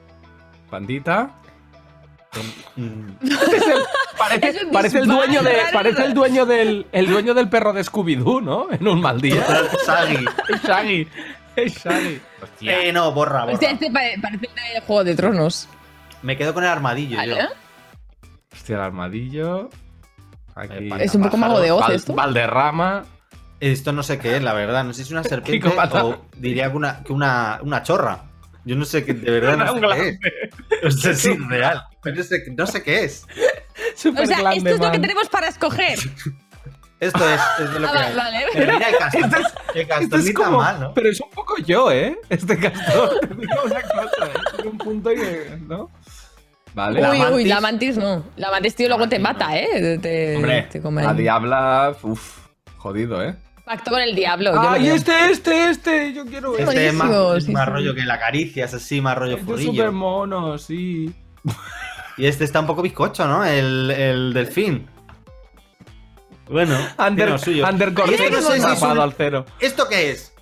Pandita. 0.69 1.31
Mm. 2.75 3.11
Parece, 4.67 4.99
el 4.99 5.07
dueño 5.07 5.43
de, 5.43 5.53
raro. 5.53 5.69
parece 5.73 6.05
el 6.05 6.13
dueño 6.13 6.45
del, 6.45 6.87
el 6.91 7.07
dueño 7.07 7.33
del 7.33 7.49
perro 7.49 7.73
de 7.73 7.81
Scooby-Doo, 7.83 8.41
¿no? 8.41 8.67
En 8.71 8.87
un 8.87 9.01
mal 9.01 9.19
día. 9.21 9.45
Shaggy. 9.85 10.25
Es 10.49 10.63
Shaggy. 10.63 11.07
Es 11.55 11.83
Shaggy. 11.83 12.21
Hostia. 12.41 12.83
Eh, 12.83 12.91
no, 12.93 13.11
borra, 13.11 13.41
borra. 13.41 13.53
Hostia, 13.53 13.71
este 13.71 13.91
pare- 13.91 14.15
parece 14.21 14.49
el 14.75 14.81
Juego 14.83 15.03
de 15.03 15.15
Tronos. 15.15 15.67
Me 16.21 16.37
quedo 16.37 16.53
con 16.53 16.63
el 16.63 16.69
armadillo 16.69 17.17
Vale. 17.17 17.35
yo. 17.35 17.47
Hostia, 18.53 18.75
el 18.77 18.81
armadillo. 18.81 19.69
Aquí. 20.55 20.89
Es 20.99 21.15
un 21.15 21.23
poco 21.23 21.37
mago 21.37 21.59
de 21.59 21.71
Oz 21.71 21.81
Val- 21.81 21.95
esto. 21.95 22.13
Valderrama. 22.13 23.05
Esto 23.59 23.91
no 23.93 24.03
sé 24.03 24.19
qué 24.19 24.35
es, 24.37 24.43
la 24.43 24.53
verdad. 24.53 24.83
No 24.83 24.93
sé 24.93 24.97
si 24.97 25.01
es 25.03 25.11
una 25.11 25.23
serpiente 25.23 25.67
o 25.69 26.25
diría 26.37 26.69
que 26.71 26.77
una, 26.77 27.03
que 27.03 27.13
una, 27.13 27.59
una 27.61 27.83
chorra. 27.83 28.23
Yo 28.65 28.75
no 28.75 28.85
sé 28.85 29.03
qué, 29.03 29.13
de 29.13 29.29
verdad 29.39 29.57
no 29.57 29.73
Un 29.73 29.81
sé 29.95 30.19
qué 30.21 30.87
es. 30.87 30.95
Si 31.19 31.29
es 31.31 31.47
real. 31.47 31.83
Pero 32.03 32.15
no 32.17 32.23
sé, 32.23 32.43
no 32.57 32.67
sé 32.67 32.83
qué 32.83 33.03
es. 33.05 33.25
Super 33.95 34.23
O 34.23 34.25
sea, 34.27 34.53
esto 34.53 34.69
es 34.69 34.79
lo 34.79 34.91
que 34.91 34.99
tenemos 34.99 35.29
para 35.29 35.47
escoger. 35.47 35.97
Esto 36.99 37.19
es, 37.29 37.41
es 37.59 37.73
de 37.73 37.79
lo 37.81 37.87
Ah, 37.89 37.91
que 37.91 37.97
vale, 37.97 38.15
vale. 38.15 38.45
Pero 38.53 38.73
mira, 38.75 38.87
el 38.89 38.95
castor, 38.97 39.21
Esto 39.25 39.35
es- 39.37 39.53
el 39.75 39.81
Esto 39.81 39.93
castor 39.99 40.19
es 40.19 40.25
ni 40.25 40.33
tan 40.33 40.43
como- 40.45 40.57
mal, 40.59 40.79
¿no? 40.79 40.93
Pero 40.93 41.09
es 41.09 41.19
un 41.19 41.29
poco 41.31 41.57
yo, 41.57 41.91
¿eh? 41.91 42.17
Este 42.29 42.57
castor. 42.57 43.19
Una 43.65 43.81
cosa, 43.81 44.25
¿eh? 44.25 44.39
Tiene 44.55 44.69
un 44.71 44.77
punto 44.77 45.11
y. 45.11 45.17
¿No? 45.67 45.91
Vale. 46.73 47.01
uy, 47.01 47.03
la 47.03 47.11
uy, 47.11 47.43
mantis- 47.43 47.47
la 47.47 47.59
mantis 47.61 47.97
no. 47.97 48.23
La 48.37 48.51
mantis, 48.51 48.75
tío, 48.75 48.87
luego 48.87 49.09
te 49.09 49.19
mata, 49.19 49.57
¿eh? 49.57 49.99
Te, 50.01 50.37
Hombre, 50.37 50.61
te 50.71 50.81
come. 50.81 51.03
la 51.03 51.13
diabla. 51.13 51.93
Uf, 52.03 52.37
jodido, 52.77 53.21
¿eh? 53.21 53.35
Pacto 53.65 53.91
con 53.91 53.99
el 53.99 54.15
diablo. 54.15 54.53
¡Ay, 54.57 54.83
veo. 54.83 54.95
este, 54.95 55.29
este, 55.29 55.69
este! 55.71 56.13
Yo 56.13 56.25
quiero 56.25 56.51
este. 56.57 56.63
Este 56.63 56.87
es 56.87 56.93
más, 56.93 57.11
es 57.37 57.43
sí, 57.45 57.51
más 57.51 57.65
sí. 57.65 57.71
rollo 57.71 57.93
que 57.95 58.03
la 58.03 58.17
caricia, 58.17 58.63
es 58.63 58.73
así, 58.73 59.01
más 59.01 59.17
rollo 59.17 59.35
Este 59.35 59.53
es 59.55 59.61
súper 59.63 59.91
mono, 59.91 60.57
sí. 60.57 61.13
Y 62.17 62.25
este 62.27 62.43
está 62.43 62.59
un 62.59 62.67
poco 62.67 62.81
bizcocho, 62.81 63.27
¿no? 63.27 63.43
El, 63.43 63.89
el 63.91 64.33
delfín. 64.33 64.87
Bueno, 66.49 66.75
tiene 66.97 67.09
Under, 67.09 67.29
lo 67.29 67.37
suyo. 67.39 67.65
esto 67.67 68.29
no 68.29 68.41
sé 68.41 68.59
si 68.61 68.71
es 68.71 68.81
un- 68.81 68.99
al 68.99 69.13
cero. 69.13 69.45
¿Esto 69.59 69.87
qué 69.89 70.11
es? 70.11 70.33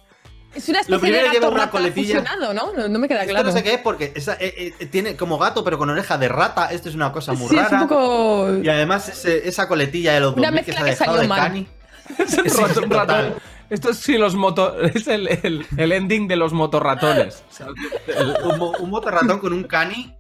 Es 0.54 0.68
una 0.68 0.80
Lo 0.80 0.98
especie 0.98 0.98
de 0.98 1.00
primero 1.00 1.28
gato 1.28 1.40
lleva 1.40 1.50
una 1.50 1.72
coletilla. 1.72 2.20
fusionado, 2.20 2.54
¿no? 2.54 2.74
¿no? 2.74 2.88
no 2.90 3.00
me 3.00 3.08
queda 3.08 3.22
Esto 3.22 3.32
claro. 3.32 3.48
no 3.48 3.54
sé 3.54 3.64
qué 3.64 3.76
es 3.76 3.80
porque 3.80 4.12
esa- 4.16 4.34
eh, 4.38 4.74
eh, 4.80 4.86
tiene 4.88 5.16
como 5.16 5.38
gato 5.38 5.64
pero 5.64 5.78
con 5.78 5.90
oreja 5.90 6.18
de 6.18 6.28
rata. 6.28 6.72
Esto 6.74 6.90
es 6.90 6.96
una 6.96 7.14
cosa 7.14 7.32
muy 7.34 7.48
Sí, 7.48 7.56
es 7.56 7.64
rara. 7.64 7.84
un 7.84 7.88
poco... 7.88 8.50
Y 8.62 8.68
además 8.68 9.08
ese- 9.08 9.48
esa 9.48 9.70
coletilla 9.70 10.14
de 10.14 10.20
los 10.20 10.36
Una 10.36 10.48
2000 10.52 10.66
que 10.66 10.74
se 10.74 10.80
ha 10.80 10.84
dejado 10.84 11.18
de 11.20 11.28
mal. 11.28 11.40
cani. 11.40 11.68
Es 12.20 12.38
un 12.38 12.50
Sí, 12.50 12.82
ratón. 12.90 13.36
Esto 13.70 13.92
es 13.92 13.98
sí, 14.00 14.18
los 14.18 14.36
moto. 14.36 14.78
Es 14.94 15.08
el, 15.08 15.28
el, 15.30 15.66
el 15.78 15.92
ending 15.94 16.28
de 16.28 16.36
los 16.36 16.52
motorratones. 16.52 17.46
O 17.50 17.54
sea, 17.54 17.68
El- 18.08 18.36
un, 18.44 18.76
un 18.78 18.90
motorratón 18.90 19.40
con 19.40 19.54
un 19.54 19.64
cani 19.64 20.14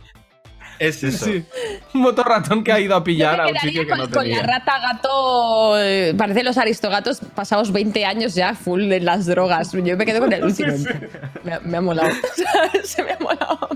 es 0.88 1.03
eso. 1.03 1.25
Sí. 1.25 1.45
Un 1.93 2.01
motorratón 2.01 2.63
que 2.63 2.71
ha 2.71 2.79
ido 2.79 2.95
a 2.95 3.03
pillar 3.03 3.39
a 3.39 3.47
un 3.47 3.55
sitio 3.57 3.84
que 3.84 3.89
con, 3.89 3.97
no 3.99 4.03
con 4.09 4.13
la 4.13 4.21
tenía. 4.21 4.43
rata 4.43 4.79
gato. 4.79 5.79
eh, 5.79 6.13
Parece 6.17 6.43
los 6.43 6.57
aristogatos 6.57 7.19
pasados 7.36 7.71
20 7.71 8.03
años 8.05 8.34
ya 8.36 8.55
full 8.55 8.91
en 8.91 9.05
las 9.05 9.25
drogas. 9.25 9.71
Yo 9.71 9.95
me 9.97 10.05
quedo 10.05 10.19
con 10.19 10.34
el 10.34 10.43
último. 10.43 10.73
Me, 11.43 11.53
ha- 11.53 11.59
me 11.59 11.77
ha 11.77 11.82
molado. 11.82 12.09
Se 12.84 13.03
me 13.03 13.11
ha 13.11 13.17
molado. 13.19 13.69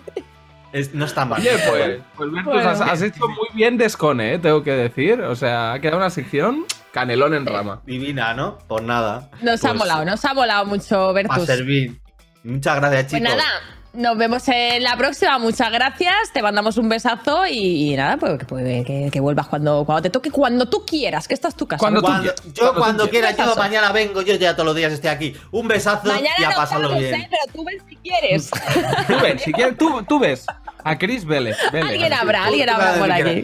Es- 0.74 0.94
no 0.94 1.06
está 1.06 1.24
mal. 1.26 1.40
Oye, 1.40 1.52
pues, 1.70 2.00
pues 2.18 2.32
Bertus, 2.32 2.54
Bueno. 2.54 2.70
has, 2.70 2.82
has 2.82 3.02
hecho 3.02 3.28
muy 3.30 3.48
bien 3.54 3.78
Descone, 3.78 4.34
¿eh? 4.34 4.40
tengo 4.40 4.64
que 4.64 4.72
decir. 4.72 5.22
O 5.22 5.36
sea, 5.36 5.74
ha 5.74 5.80
quedado 5.80 5.98
una 5.98 6.10
sección 6.10 6.66
canelón 6.92 7.34
en 7.34 7.46
rama. 7.46 7.82
Divina, 7.86 8.34
¿no? 8.34 8.58
Por 8.68 8.82
nada. 8.84 9.30
Nos 9.42 9.64
ha 9.64 9.70
Pues, 9.70 9.80
molado, 9.80 10.06
nos 10.06 10.26
ha 10.26 10.34
molado 10.34 10.66
mucho, 10.66 11.10
A 11.10 11.14
Bertus. 11.14 11.46
servir. 11.46 11.98
Muchas 12.44 12.76
gracias, 12.76 13.06
Pues 13.10 13.22
chicos. 13.22 13.36
nada, 13.38 13.50
nos 13.98 14.18
vemos 14.18 14.48
en 14.48 14.84
la 14.84 14.96
próxima. 14.98 15.38
Muchas 15.40 15.72
gracias. 15.72 16.14
Te 16.34 16.42
mandamos 16.42 16.78
un 16.78 16.90
besazo 16.90 17.46
y, 17.48 17.94
y 17.94 17.96
nada, 17.96 18.18
pues 18.18 18.38
que, 18.40 18.46
pues, 18.46 18.86
que- 18.86 19.10
que 19.12 19.20
vuelvas 19.20 19.48
cuando, 19.48 19.84
cuando 19.86 20.02
te 20.04 20.10
toque, 20.10 20.32
cuando 20.32 20.68
tú 20.68 20.86
quieras, 20.86 21.28
que 21.28 21.34
esta 21.34 21.48
es 21.48 21.56
tu 21.56 21.68
casa. 21.68 21.78
Yo 21.86 22.02
Cuando 22.02 22.34
cuando 22.76 23.04
tú 23.06 23.10
quiera, 23.10 23.32
yo 23.32 23.56
mañana 23.56 23.92
vengo, 23.92 24.22
yo 24.22 24.36
ya 24.36 24.54
todos 24.54 24.66
los 24.68 24.76
días 24.76 24.94
estoy 24.94 25.10
aquí. 25.10 25.36
Un 25.52 25.68
besazo 25.68 26.08
Mañana 26.08 26.36
y 26.38 26.44
a 26.44 26.50
no 26.50 26.56
pasarlo 26.56 26.90
sabes, 26.90 27.10
bien. 27.10 27.22
¿eh? 27.22 27.30
pero 27.30 27.54
tú 27.54 27.64
ves 27.64 27.82
si 27.90 27.96
quieres. 27.98 28.50
Tú 29.08 29.14
ves, 29.22 29.42
si 29.42 29.54
quieres, 29.54 29.78
tú, 29.78 30.04
tú 30.08 30.20
ves. 30.20 30.46
A 30.84 30.98
Chris 30.98 31.26
Vélez. 31.26 31.58
Vélez. 31.72 31.90
alguien 31.92 32.14
habrá, 32.14 32.46
alguien 32.46 32.70
habrá 32.70 32.94
por 32.94 33.12
aquí. 33.12 33.44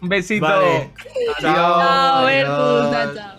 Un 0.00 0.08
besito. 0.08 0.44
Vale. 0.46 0.90
Chao. 1.40 2.24
Bertus. 2.26 2.90
Chao, 2.90 2.92
Adiós. 2.92 3.14
chao. 3.16 3.31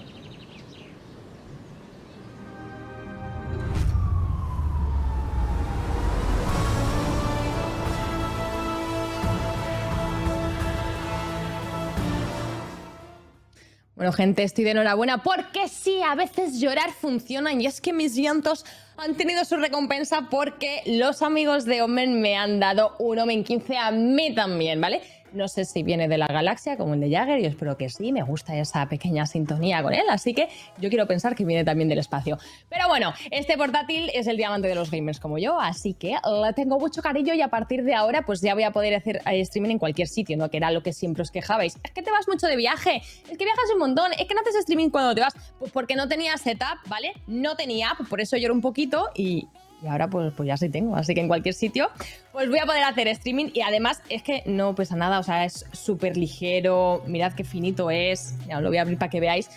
Bueno, 13.95 14.11
gente, 14.11 14.41
estoy 14.41 14.63
de 14.63 14.71
enhorabuena 14.71 15.21
porque 15.21 15.67
sí, 15.69 16.01
a 16.01 16.15
veces 16.15 16.59
llorar 16.59 16.91
funciona 16.93 17.53
y 17.53 17.67
es 17.67 17.79
que 17.79 17.93
mis 17.93 18.15
llantos 18.15 18.65
han 18.97 19.13
tenido 19.13 19.45
su 19.45 19.57
recompensa 19.57 20.29
porque 20.31 20.81
los 20.87 21.21
amigos 21.21 21.65
de 21.65 21.83
Omen 21.83 22.19
me 22.19 22.35
han 22.35 22.59
dado 22.59 22.95
un 22.97 23.19
Omen 23.19 23.43
15 23.43 23.77
a 23.77 23.91
mí 23.91 24.33
también, 24.33 24.81
¿vale? 24.81 25.03
No 25.33 25.47
sé 25.47 25.65
si 25.65 25.81
viene 25.81 26.07
de 26.07 26.17
la 26.17 26.27
galaxia 26.27 26.77
como 26.77 26.93
el 26.93 26.99
de 26.99 27.09
Jagger, 27.09 27.41
yo 27.41 27.49
espero 27.49 27.75
que 27.75 27.89
sí, 27.89 28.11
me 28.11 28.21
gusta 28.21 28.55
esa 28.55 28.87
pequeña 28.87 29.25
sintonía 29.25 29.81
con 29.81 29.93
él, 29.93 30.03
así 30.09 30.33
que 30.33 30.47
yo 30.77 30.89
quiero 30.89 31.07
pensar 31.07 31.35
que 31.35 31.43
viene 31.43 31.63
también 31.63 31.89
del 31.89 31.97
espacio. 31.97 32.37
Pero 32.69 32.87
bueno, 32.87 33.13
este 33.31 33.57
portátil 33.57 34.11
es 34.13 34.27
el 34.27 34.37
diamante 34.37 34.67
de 34.67 34.75
los 34.75 34.91
gamers 34.91 35.19
como 35.19 35.39
yo, 35.39 35.59
así 35.59 35.93
que 35.95 36.15
le 36.23 36.53
tengo 36.53 36.79
mucho 36.79 37.01
cariño 37.01 37.33
y 37.33 37.41
a 37.41 37.47
partir 37.47 37.83
de 37.83 37.95
ahora 37.95 38.25
pues 38.25 38.41
ya 38.41 38.53
voy 38.53 38.63
a 38.63 38.71
poder 38.71 38.93
hacer 38.93 39.21
eh, 39.25 39.39
streaming 39.41 39.71
en 39.71 39.79
cualquier 39.79 40.07
sitio, 40.07 40.37
¿no? 40.37 40.49
Que 40.49 40.57
era 40.57 40.69
lo 40.69 40.83
que 40.83 40.93
siempre 40.93 41.23
os 41.23 41.31
quejabais. 41.31 41.77
Es 41.83 41.91
que 41.91 42.03
te 42.03 42.11
vas 42.11 42.27
mucho 42.27 42.47
de 42.47 42.55
viaje, 42.55 42.97
es 42.97 43.37
que 43.37 43.45
viajas 43.45 43.65
un 43.73 43.79
montón, 43.79 44.11
es 44.13 44.27
que 44.27 44.35
no 44.35 44.41
haces 44.41 44.55
streaming 44.55 44.89
cuando 44.89 45.15
te 45.15 45.21
vas, 45.21 45.33
pues 45.57 45.71
porque 45.71 45.95
no 45.95 46.07
tenía 46.07 46.37
setup, 46.37 46.77
¿vale? 46.87 47.13
No 47.25 47.55
tenía, 47.55 47.93
pues 47.97 48.07
por 48.07 48.21
eso 48.21 48.37
lloro 48.37 48.53
un 48.53 48.61
poquito 48.61 49.09
y, 49.15 49.47
y 49.83 49.87
ahora 49.87 50.07
pues, 50.07 50.33
pues 50.35 50.47
ya 50.47 50.57
sí 50.57 50.69
tengo. 50.69 50.95
Así 50.95 51.13
que 51.13 51.21
en 51.21 51.27
cualquier 51.27 51.53
sitio 51.53 51.89
pues 52.31 52.49
voy 52.49 52.59
a 52.59 52.65
poder 52.65 52.83
hacer 52.83 53.07
streaming 53.09 53.49
y 53.53 53.61
además 53.61 54.01
es 54.09 54.23
que 54.23 54.43
no 54.45 54.73
pesa 54.75 54.95
nada, 54.95 55.19
o 55.19 55.23
sea, 55.23 55.45
es 55.45 55.65
súper 55.71 56.17
ligero. 56.17 57.03
Mirad 57.05 57.33
qué 57.33 57.43
finito 57.43 57.91
es. 57.91 58.35
Ya 58.47 58.57
os 58.57 58.63
lo 58.63 58.69
voy 58.69 58.77
a 58.77 58.81
abrir 58.81 58.97
para 58.97 59.09
que 59.09 59.19
veáis. 59.19 59.49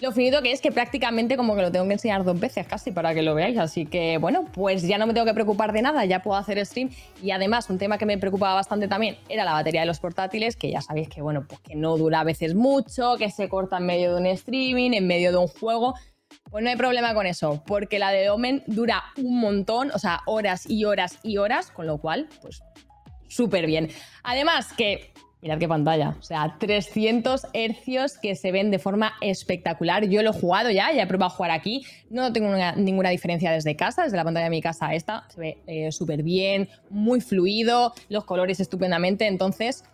Lo 0.00 0.10
finito 0.12 0.42
que 0.42 0.52
es 0.52 0.60
que 0.60 0.72
prácticamente 0.72 1.36
como 1.36 1.54
que 1.54 1.62
lo 1.62 1.70
tengo 1.70 1.86
que 1.86 1.92
enseñar 1.92 2.24
dos 2.24 2.38
veces 2.38 2.66
casi 2.66 2.90
para 2.90 3.14
que 3.14 3.22
lo 3.22 3.34
veáis. 3.34 3.56
Así 3.58 3.86
que 3.86 4.18
bueno, 4.18 4.44
pues 4.52 4.82
ya 4.82 4.98
no 4.98 5.06
me 5.06 5.14
tengo 5.14 5.24
que 5.24 5.34
preocupar 5.34 5.72
de 5.72 5.82
nada, 5.82 6.04
ya 6.04 6.20
puedo 6.20 6.36
hacer 6.36 6.64
stream. 6.66 6.90
Y 7.22 7.30
además, 7.30 7.70
un 7.70 7.78
tema 7.78 7.96
que 7.96 8.04
me 8.04 8.18
preocupaba 8.18 8.54
bastante 8.54 8.88
también 8.88 9.16
era 9.28 9.44
la 9.44 9.52
batería 9.52 9.80
de 9.80 9.86
los 9.86 10.00
portátiles, 10.00 10.56
que 10.56 10.70
ya 10.70 10.82
sabéis 10.82 11.08
que 11.08 11.22
bueno, 11.22 11.46
pues 11.48 11.60
que 11.60 11.76
no 11.76 11.96
dura 11.96 12.20
a 12.20 12.24
veces 12.24 12.54
mucho, 12.54 13.16
que 13.18 13.30
se 13.30 13.48
corta 13.48 13.78
en 13.78 13.86
medio 13.86 14.14
de 14.14 14.20
un 14.20 14.26
streaming, 14.26 14.92
en 14.92 15.06
medio 15.06 15.30
de 15.30 15.38
un 15.38 15.48
juego. 15.48 15.94
Pues 16.50 16.62
no 16.62 16.70
hay 16.70 16.76
problema 16.76 17.14
con 17.14 17.26
eso, 17.26 17.62
porque 17.66 17.98
la 17.98 18.10
de 18.10 18.30
Omen 18.30 18.62
dura 18.66 19.02
un 19.16 19.40
montón, 19.40 19.90
o 19.92 19.98
sea, 19.98 20.20
horas 20.26 20.68
y 20.68 20.84
horas 20.84 21.18
y 21.22 21.36
horas, 21.38 21.70
con 21.70 21.86
lo 21.86 21.98
cual, 21.98 22.28
pues 22.42 22.62
súper 23.28 23.66
bien. 23.66 23.88
Además 24.22 24.72
que, 24.72 25.12
mirad 25.42 25.58
qué 25.58 25.66
pantalla, 25.66 26.14
o 26.18 26.22
sea, 26.22 26.56
300 26.60 27.48
hercios 27.52 28.18
que 28.18 28.36
se 28.36 28.52
ven 28.52 28.70
de 28.70 28.78
forma 28.78 29.14
espectacular. 29.20 30.04
Yo 30.06 30.22
lo 30.22 30.30
he 30.30 30.32
jugado 30.32 30.70
ya, 30.70 30.92
ya 30.92 31.02
he 31.02 31.06
probado 31.06 31.32
a 31.32 31.36
jugar 31.36 31.50
aquí, 31.50 31.84
no 32.10 32.32
tengo 32.32 32.48
una- 32.48 32.76
ninguna 32.76 33.10
diferencia 33.10 33.50
desde 33.50 33.74
casa, 33.74 34.04
desde 34.04 34.16
la 34.16 34.24
pantalla 34.24 34.44
de 34.44 34.50
mi 34.50 34.62
casa 34.62 34.86
a 34.88 34.94
esta, 34.94 35.24
se 35.28 35.40
ve 35.40 35.58
eh, 35.66 35.90
súper 35.90 36.22
bien, 36.22 36.68
muy 36.88 37.20
fluido, 37.20 37.92
los 38.08 38.24
colores 38.24 38.60
estupendamente, 38.60 39.26
entonces... 39.26 39.84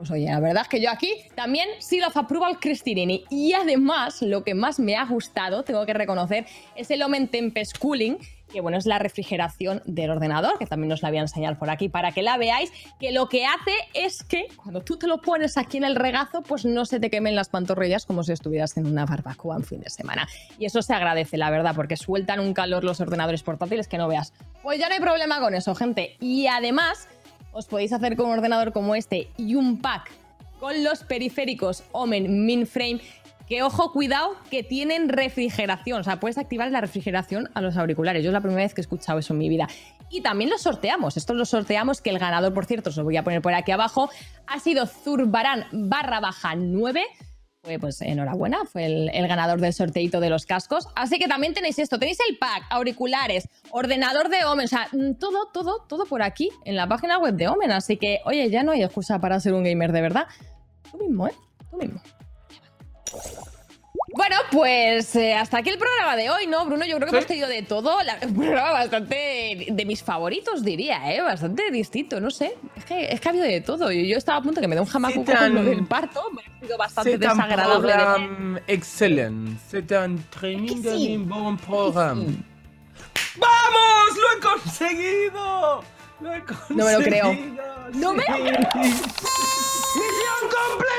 Pues 0.00 0.10
oye, 0.12 0.24
la 0.24 0.40
verdad 0.40 0.62
es 0.62 0.68
que 0.68 0.80
yo 0.80 0.88
aquí 0.88 1.12
también 1.34 1.68
sí 1.78 2.00
los 2.00 2.16
apruebo 2.16 2.46
al 2.46 2.58
Cristirini. 2.58 3.24
Y 3.28 3.52
además, 3.52 4.22
lo 4.22 4.42
que 4.44 4.54
más 4.54 4.80
me 4.80 4.96
ha 4.96 5.04
gustado, 5.04 5.62
tengo 5.62 5.84
que 5.84 5.92
reconocer, 5.92 6.46
es 6.74 6.90
el 6.90 7.02
Omen 7.02 7.28
Tempest 7.28 7.76
Cooling. 7.76 8.16
que 8.50 8.62
bueno, 8.62 8.78
es 8.78 8.86
la 8.86 8.98
refrigeración 8.98 9.82
del 9.84 10.10
ordenador, 10.10 10.58
que 10.58 10.66
también 10.66 10.90
os 10.90 11.02
la 11.02 11.10
voy 11.10 11.18
a 11.18 11.20
enseñar 11.20 11.58
por 11.58 11.68
aquí 11.70 11.88
para 11.88 12.12
que 12.12 12.22
la 12.22 12.36
veáis, 12.38 12.72
que 12.98 13.12
lo 13.12 13.28
que 13.28 13.44
hace 13.44 13.72
es 13.94 14.24
que 14.24 14.48
cuando 14.56 14.80
tú 14.80 14.96
te 14.96 15.06
lo 15.06 15.20
pones 15.20 15.56
aquí 15.56 15.76
en 15.76 15.84
el 15.84 15.96
regazo, 15.96 16.42
pues 16.42 16.64
no 16.64 16.84
se 16.86 16.98
te 16.98 17.10
quemen 17.10 17.36
las 17.36 17.48
pantorrillas 17.48 18.06
como 18.06 18.22
si 18.22 18.32
estuvieras 18.32 18.76
en 18.78 18.86
una 18.86 19.06
barbacoa 19.06 19.56
en 19.56 19.64
fin 19.64 19.80
de 19.80 19.90
semana. 19.90 20.26
Y 20.58 20.64
eso 20.64 20.82
se 20.82 20.94
agradece, 20.94 21.36
la 21.36 21.50
verdad, 21.50 21.74
porque 21.76 21.96
sueltan 21.96 22.40
un 22.40 22.54
calor 22.54 22.84
los 22.84 23.00
ordenadores 23.00 23.42
portátiles 23.42 23.86
que 23.86 23.98
no 23.98 24.08
veas. 24.08 24.32
Pues 24.62 24.78
ya 24.78 24.88
no 24.88 24.94
hay 24.94 25.00
problema 25.00 25.40
con 25.40 25.54
eso, 25.54 25.74
gente. 25.74 26.16
Y 26.20 26.46
además, 26.46 27.06
os 27.52 27.66
podéis 27.66 27.92
hacer 27.92 28.16
con 28.16 28.26
un 28.26 28.32
ordenador 28.32 28.72
como 28.72 28.94
este 28.94 29.28
y 29.36 29.54
un 29.54 29.80
pack 29.80 30.10
con 30.58 30.84
los 30.84 31.04
periféricos 31.04 31.82
Omen 31.92 32.44
Minframe 32.44 33.00
que 33.50 33.64
ojo, 33.64 33.92
cuidado, 33.92 34.36
que 34.48 34.62
tienen 34.62 35.08
refrigeración. 35.08 36.00
O 36.00 36.04
sea, 36.04 36.20
puedes 36.20 36.38
activar 36.38 36.70
la 36.70 36.80
refrigeración 36.80 37.50
a 37.54 37.60
los 37.60 37.76
auriculares. 37.76 38.22
Yo 38.22 38.30
es 38.30 38.32
la 38.32 38.40
primera 38.40 38.62
vez 38.62 38.74
que 38.74 38.80
he 38.80 38.82
escuchado 38.82 39.18
eso 39.18 39.32
en 39.32 39.40
mi 39.40 39.48
vida. 39.48 39.66
Y 40.08 40.20
también 40.20 40.50
los 40.50 40.62
sorteamos. 40.62 41.16
Estos 41.16 41.34
los 41.34 41.48
sorteamos, 41.48 42.00
que 42.00 42.10
el 42.10 42.20
ganador, 42.20 42.54
por 42.54 42.64
cierto, 42.64 42.90
os 42.90 42.96
lo 42.96 43.02
voy 43.02 43.16
a 43.16 43.24
poner 43.24 43.42
por 43.42 43.52
aquí 43.52 43.72
abajo, 43.72 44.08
ha 44.46 44.60
sido 44.60 44.86
Zurbarán 44.86 45.66
barra 45.72 46.20
baja 46.20 46.54
9. 46.54 47.02
Fue, 47.62 47.78
pues 47.78 48.00
enhorabuena, 48.00 48.64
fue 48.64 48.86
el, 48.86 49.10
el 49.12 49.28
ganador 49.28 49.60
del 49.60 49.74
sorteito 49.74 50.18
de 50.18 50.30
los 50.30 50.46
cascos. 50.46 50.88
Así 50.94 51.18
que 51.18 51.28
también 51.28 51.52
tenéis 51.52 51.78
esto, 51.78 51.98
tenéis 51.98 52.18
el 52.26 52.38
pack, 52.38 52.64
auriculares, 52.70 53.48
ordenador 53.70 54.30
de 54.30 54.46
Omen, 54.46 54.64
o 54.64 54.68
sea, 54.68 54.88
mm, 54.92 55.14
todo, 55.14 55.48
todo, 55.52 55.84
todo 55.86 56.06
por 56.06 56.22
aquí, 56.22 56.48
en 56.64 56.76
la 56.76 56.88
página 56.88 57.18
web 57.18 57.34
de 57.34 57.48
Omen. 57.48 57.70
Así 57.70 57.98
que, 57.98 58.20
oye, 58.24 58.48
ya 58.48 58.62
no 58.62 58.72
hay 58.72 58.82
excusa 58.82 59.18
para 59.18 59.38
ser 59.40 59.52
un 59.52 59.62
gamer 59.62 59.92
de 59.92 60.00
verdad. 60.00 60.26
Tú 60.90 60.98
mismo, 60.98 61.28
¿eh? 61.28 61.34
Tú 61.70 61.76
mismo. 61.76 62.00
Bueno, 64.12 64.34
pues 64.50 65.14
eh, 65.16 65.34
hasta 65.34 65.58
aquí 65.58 65.70
el 65.70 65.78
programa 65.78 66.16
de 66.16 66.30
hoy, 66.30 66.46
¿no, 66.48 66.64
Bruno? 66.66 66.84
Yo 66.84 66.96
creo 66.96 67.08
que 67.08 67.16
hemos 67.16 67.26
tenido 67.26 67.46
de 67.48 67.62
todo. 67.62 68.02
La- 68.02 68.18
un 68.26 68.34
programa 68.34 68.72
bastante 68.72 69.66
de 69.70 69.84
mis 69.84 70.02
favoritos, 70.02 70.64
diría, 70.64 71.14
¿eh? 71.14 71.20
Bastante 71.20 71.70
distinto, 71.70 72.20
no 72.20 72.28
sé. 72.30 72.56
Es 72.76 72.84
que, 72.84 73.12
es 73.12 73.20
que 73.20 73.28
ha 73.28 73.30
habido 73.30 73.44
de 73.46 73.60
todo. 73.60 73.92
Yo, 73.92 74.00
yo 74.02 74.16
estaba 74.18 74.38
a 74.38 74.42
punto 74.42 74.60
que 74.60 74.66
me 74.68 74.74
dé 74.74 74.80
un 74.80 74.88
jamaco 74.88 75.22
C'est 75.24 75.38
con 75.38 75.54
lo 75.54 75.62
del 75.64 75.86
parto. 75.86 76.22
Me 76.32 76.42
ha 76.42 76.60
sido 76.66 76.76
bastante 76.76 77.18
desagradable. 77.18 77.92
de 77.92 78.62
excellent. 78.74 79.56
C'est 79.70 79.90
un 79.92 80.18
tremendamente 80.30 81.18
bon 81.18 81.56
programme. 81.56 82.36
¡Vamos! 83.36 84.16
¡Lo 84.16 84.32
he 84.36 84.40
conseguido! 84.40 85.84
¡Lo 86.20 86.34
he 86.34 86.42
conseguido! 86.44 86.76
No 86.76 86.84
me 86.84 86.92
lo 86.92 86.98
creo. 87.00 87.32
¡No 87.94 88.12
me- 88.12 88.24
¡Misión 88.24 88.56
completada! 90.40 90.89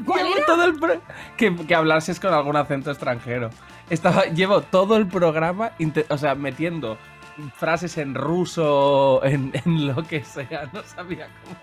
¿Y 0.00 0.04
cuál 0.04 0.24
Llevo 0.24 0.36
era? 0.36 0.46
todo 0.46 0.64
el 0.64 0.74
pro- 0.78 1.00
que, 1.36 1.54
que 1.56 1.74
hablases 1.74 2.18
con 2.20 2.32
algún 2.32 2.56
acento 2.56 2.90
extranjero. 2.90 3.50
Estaba, 3.90 4.24
llevo 4.26 4.60
todo 4.62 4.96
el 4.96 5.06
programa, 5.08 5.72
o 6.08 6.18
sea, 6.18 6.34
metiendo 6.34 6.96
frases 7.56 7.98
en 7.98 8.14
ruso, 8.14 9.20
en, 9.24 9.50
en 9.64 9.86
lo 9.88 10.02
que 10.06 10.22
sea. 10.24 10.68
No 10.72 10.82
sabía 10.84 11.28
cómo. 11.44 11.56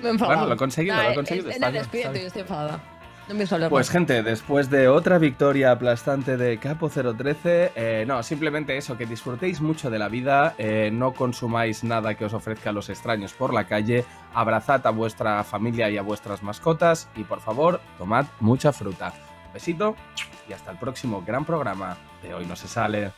Me 0.01 0.09
he 0.09 0.11
enfadado. 0.11 0.35
Bueno, 0.39 0.47
lo 0.47 0.53
he 0.53 0.57
conseguido, 0.57 0.95
lo 0.95 1.09
he 1.09 1.15
conseguido, 1.15 1.49
eh, 1.49 1.53
está 1.53 1.67
está 1.67 1.79
despídete, 1.79 2.09
bien. 2.11 2.21
yo 2.21 2.27
estoy 2.27 2.41
enfadada. 2.41 2.79
No 3.27 3.35
me 3.35 3.43
hablar 3.43 3.69
Pues 3.69 3.87
más. 3.87 3.91
gente, 3.91 4.23
después 4.23 4.69
de 4.69 4.87
otra 4.87 5.17
victoria 5.17 5.71
aplastante 5.71 6.37
de 6.37 6.57
Capo 6.59 6.89
013, 6.89 7.73
eh, 7.75 8.05
no, 8.07 8.23
simplemente 8.23 8.77
eso, 8.77 8.97
que 8.97 9.05
disfrutéis 9.05 9.59
mucho 9.59 9.89
de 9.89 9.99
la 9.99 10.07
vida, 10.07 10.55
eh, 10.57 10.89
no 10.93 11.13
consumáis 11.13 11.83
nada 11.83 12.15
que 12.15 12.23
os 12.23 12.33
ofrezca 12.33 12.69
a 12.69 12.73
los 12.73 12.89
extraños 12.89 13.33
por 13.33 13.53
la 13.53 13.65
calle, 13.65 14.05
abrazad 14.33 14.87
a 14.87 14.91
vuestra 14.91 15.43
familia 15.43 15.89
y 15.89 15.97
a 15.97 16.03
vuestras 16.03 16.41
mascotas 16.41 17.09
y 17.17 17.25
por 17.25 17.41
favor, 17.41 17.81
tomad 17.97 18.27
mucha 18.39 18.71
fruta. 18.71 19.13
Un 19.47 19.53
besito 19.53 19.95
y 20.47 20.53
hasta 20.53 20.71
el 20.71 20.77
próximo 20.77 21.21
gran 21.25 21.43
programa 21.43 21.97
de 22.23 22.33
Hoy 22.33 22.45
No 22.45 22.55
Se 22.55 22.69
Sale. 22.69 23.11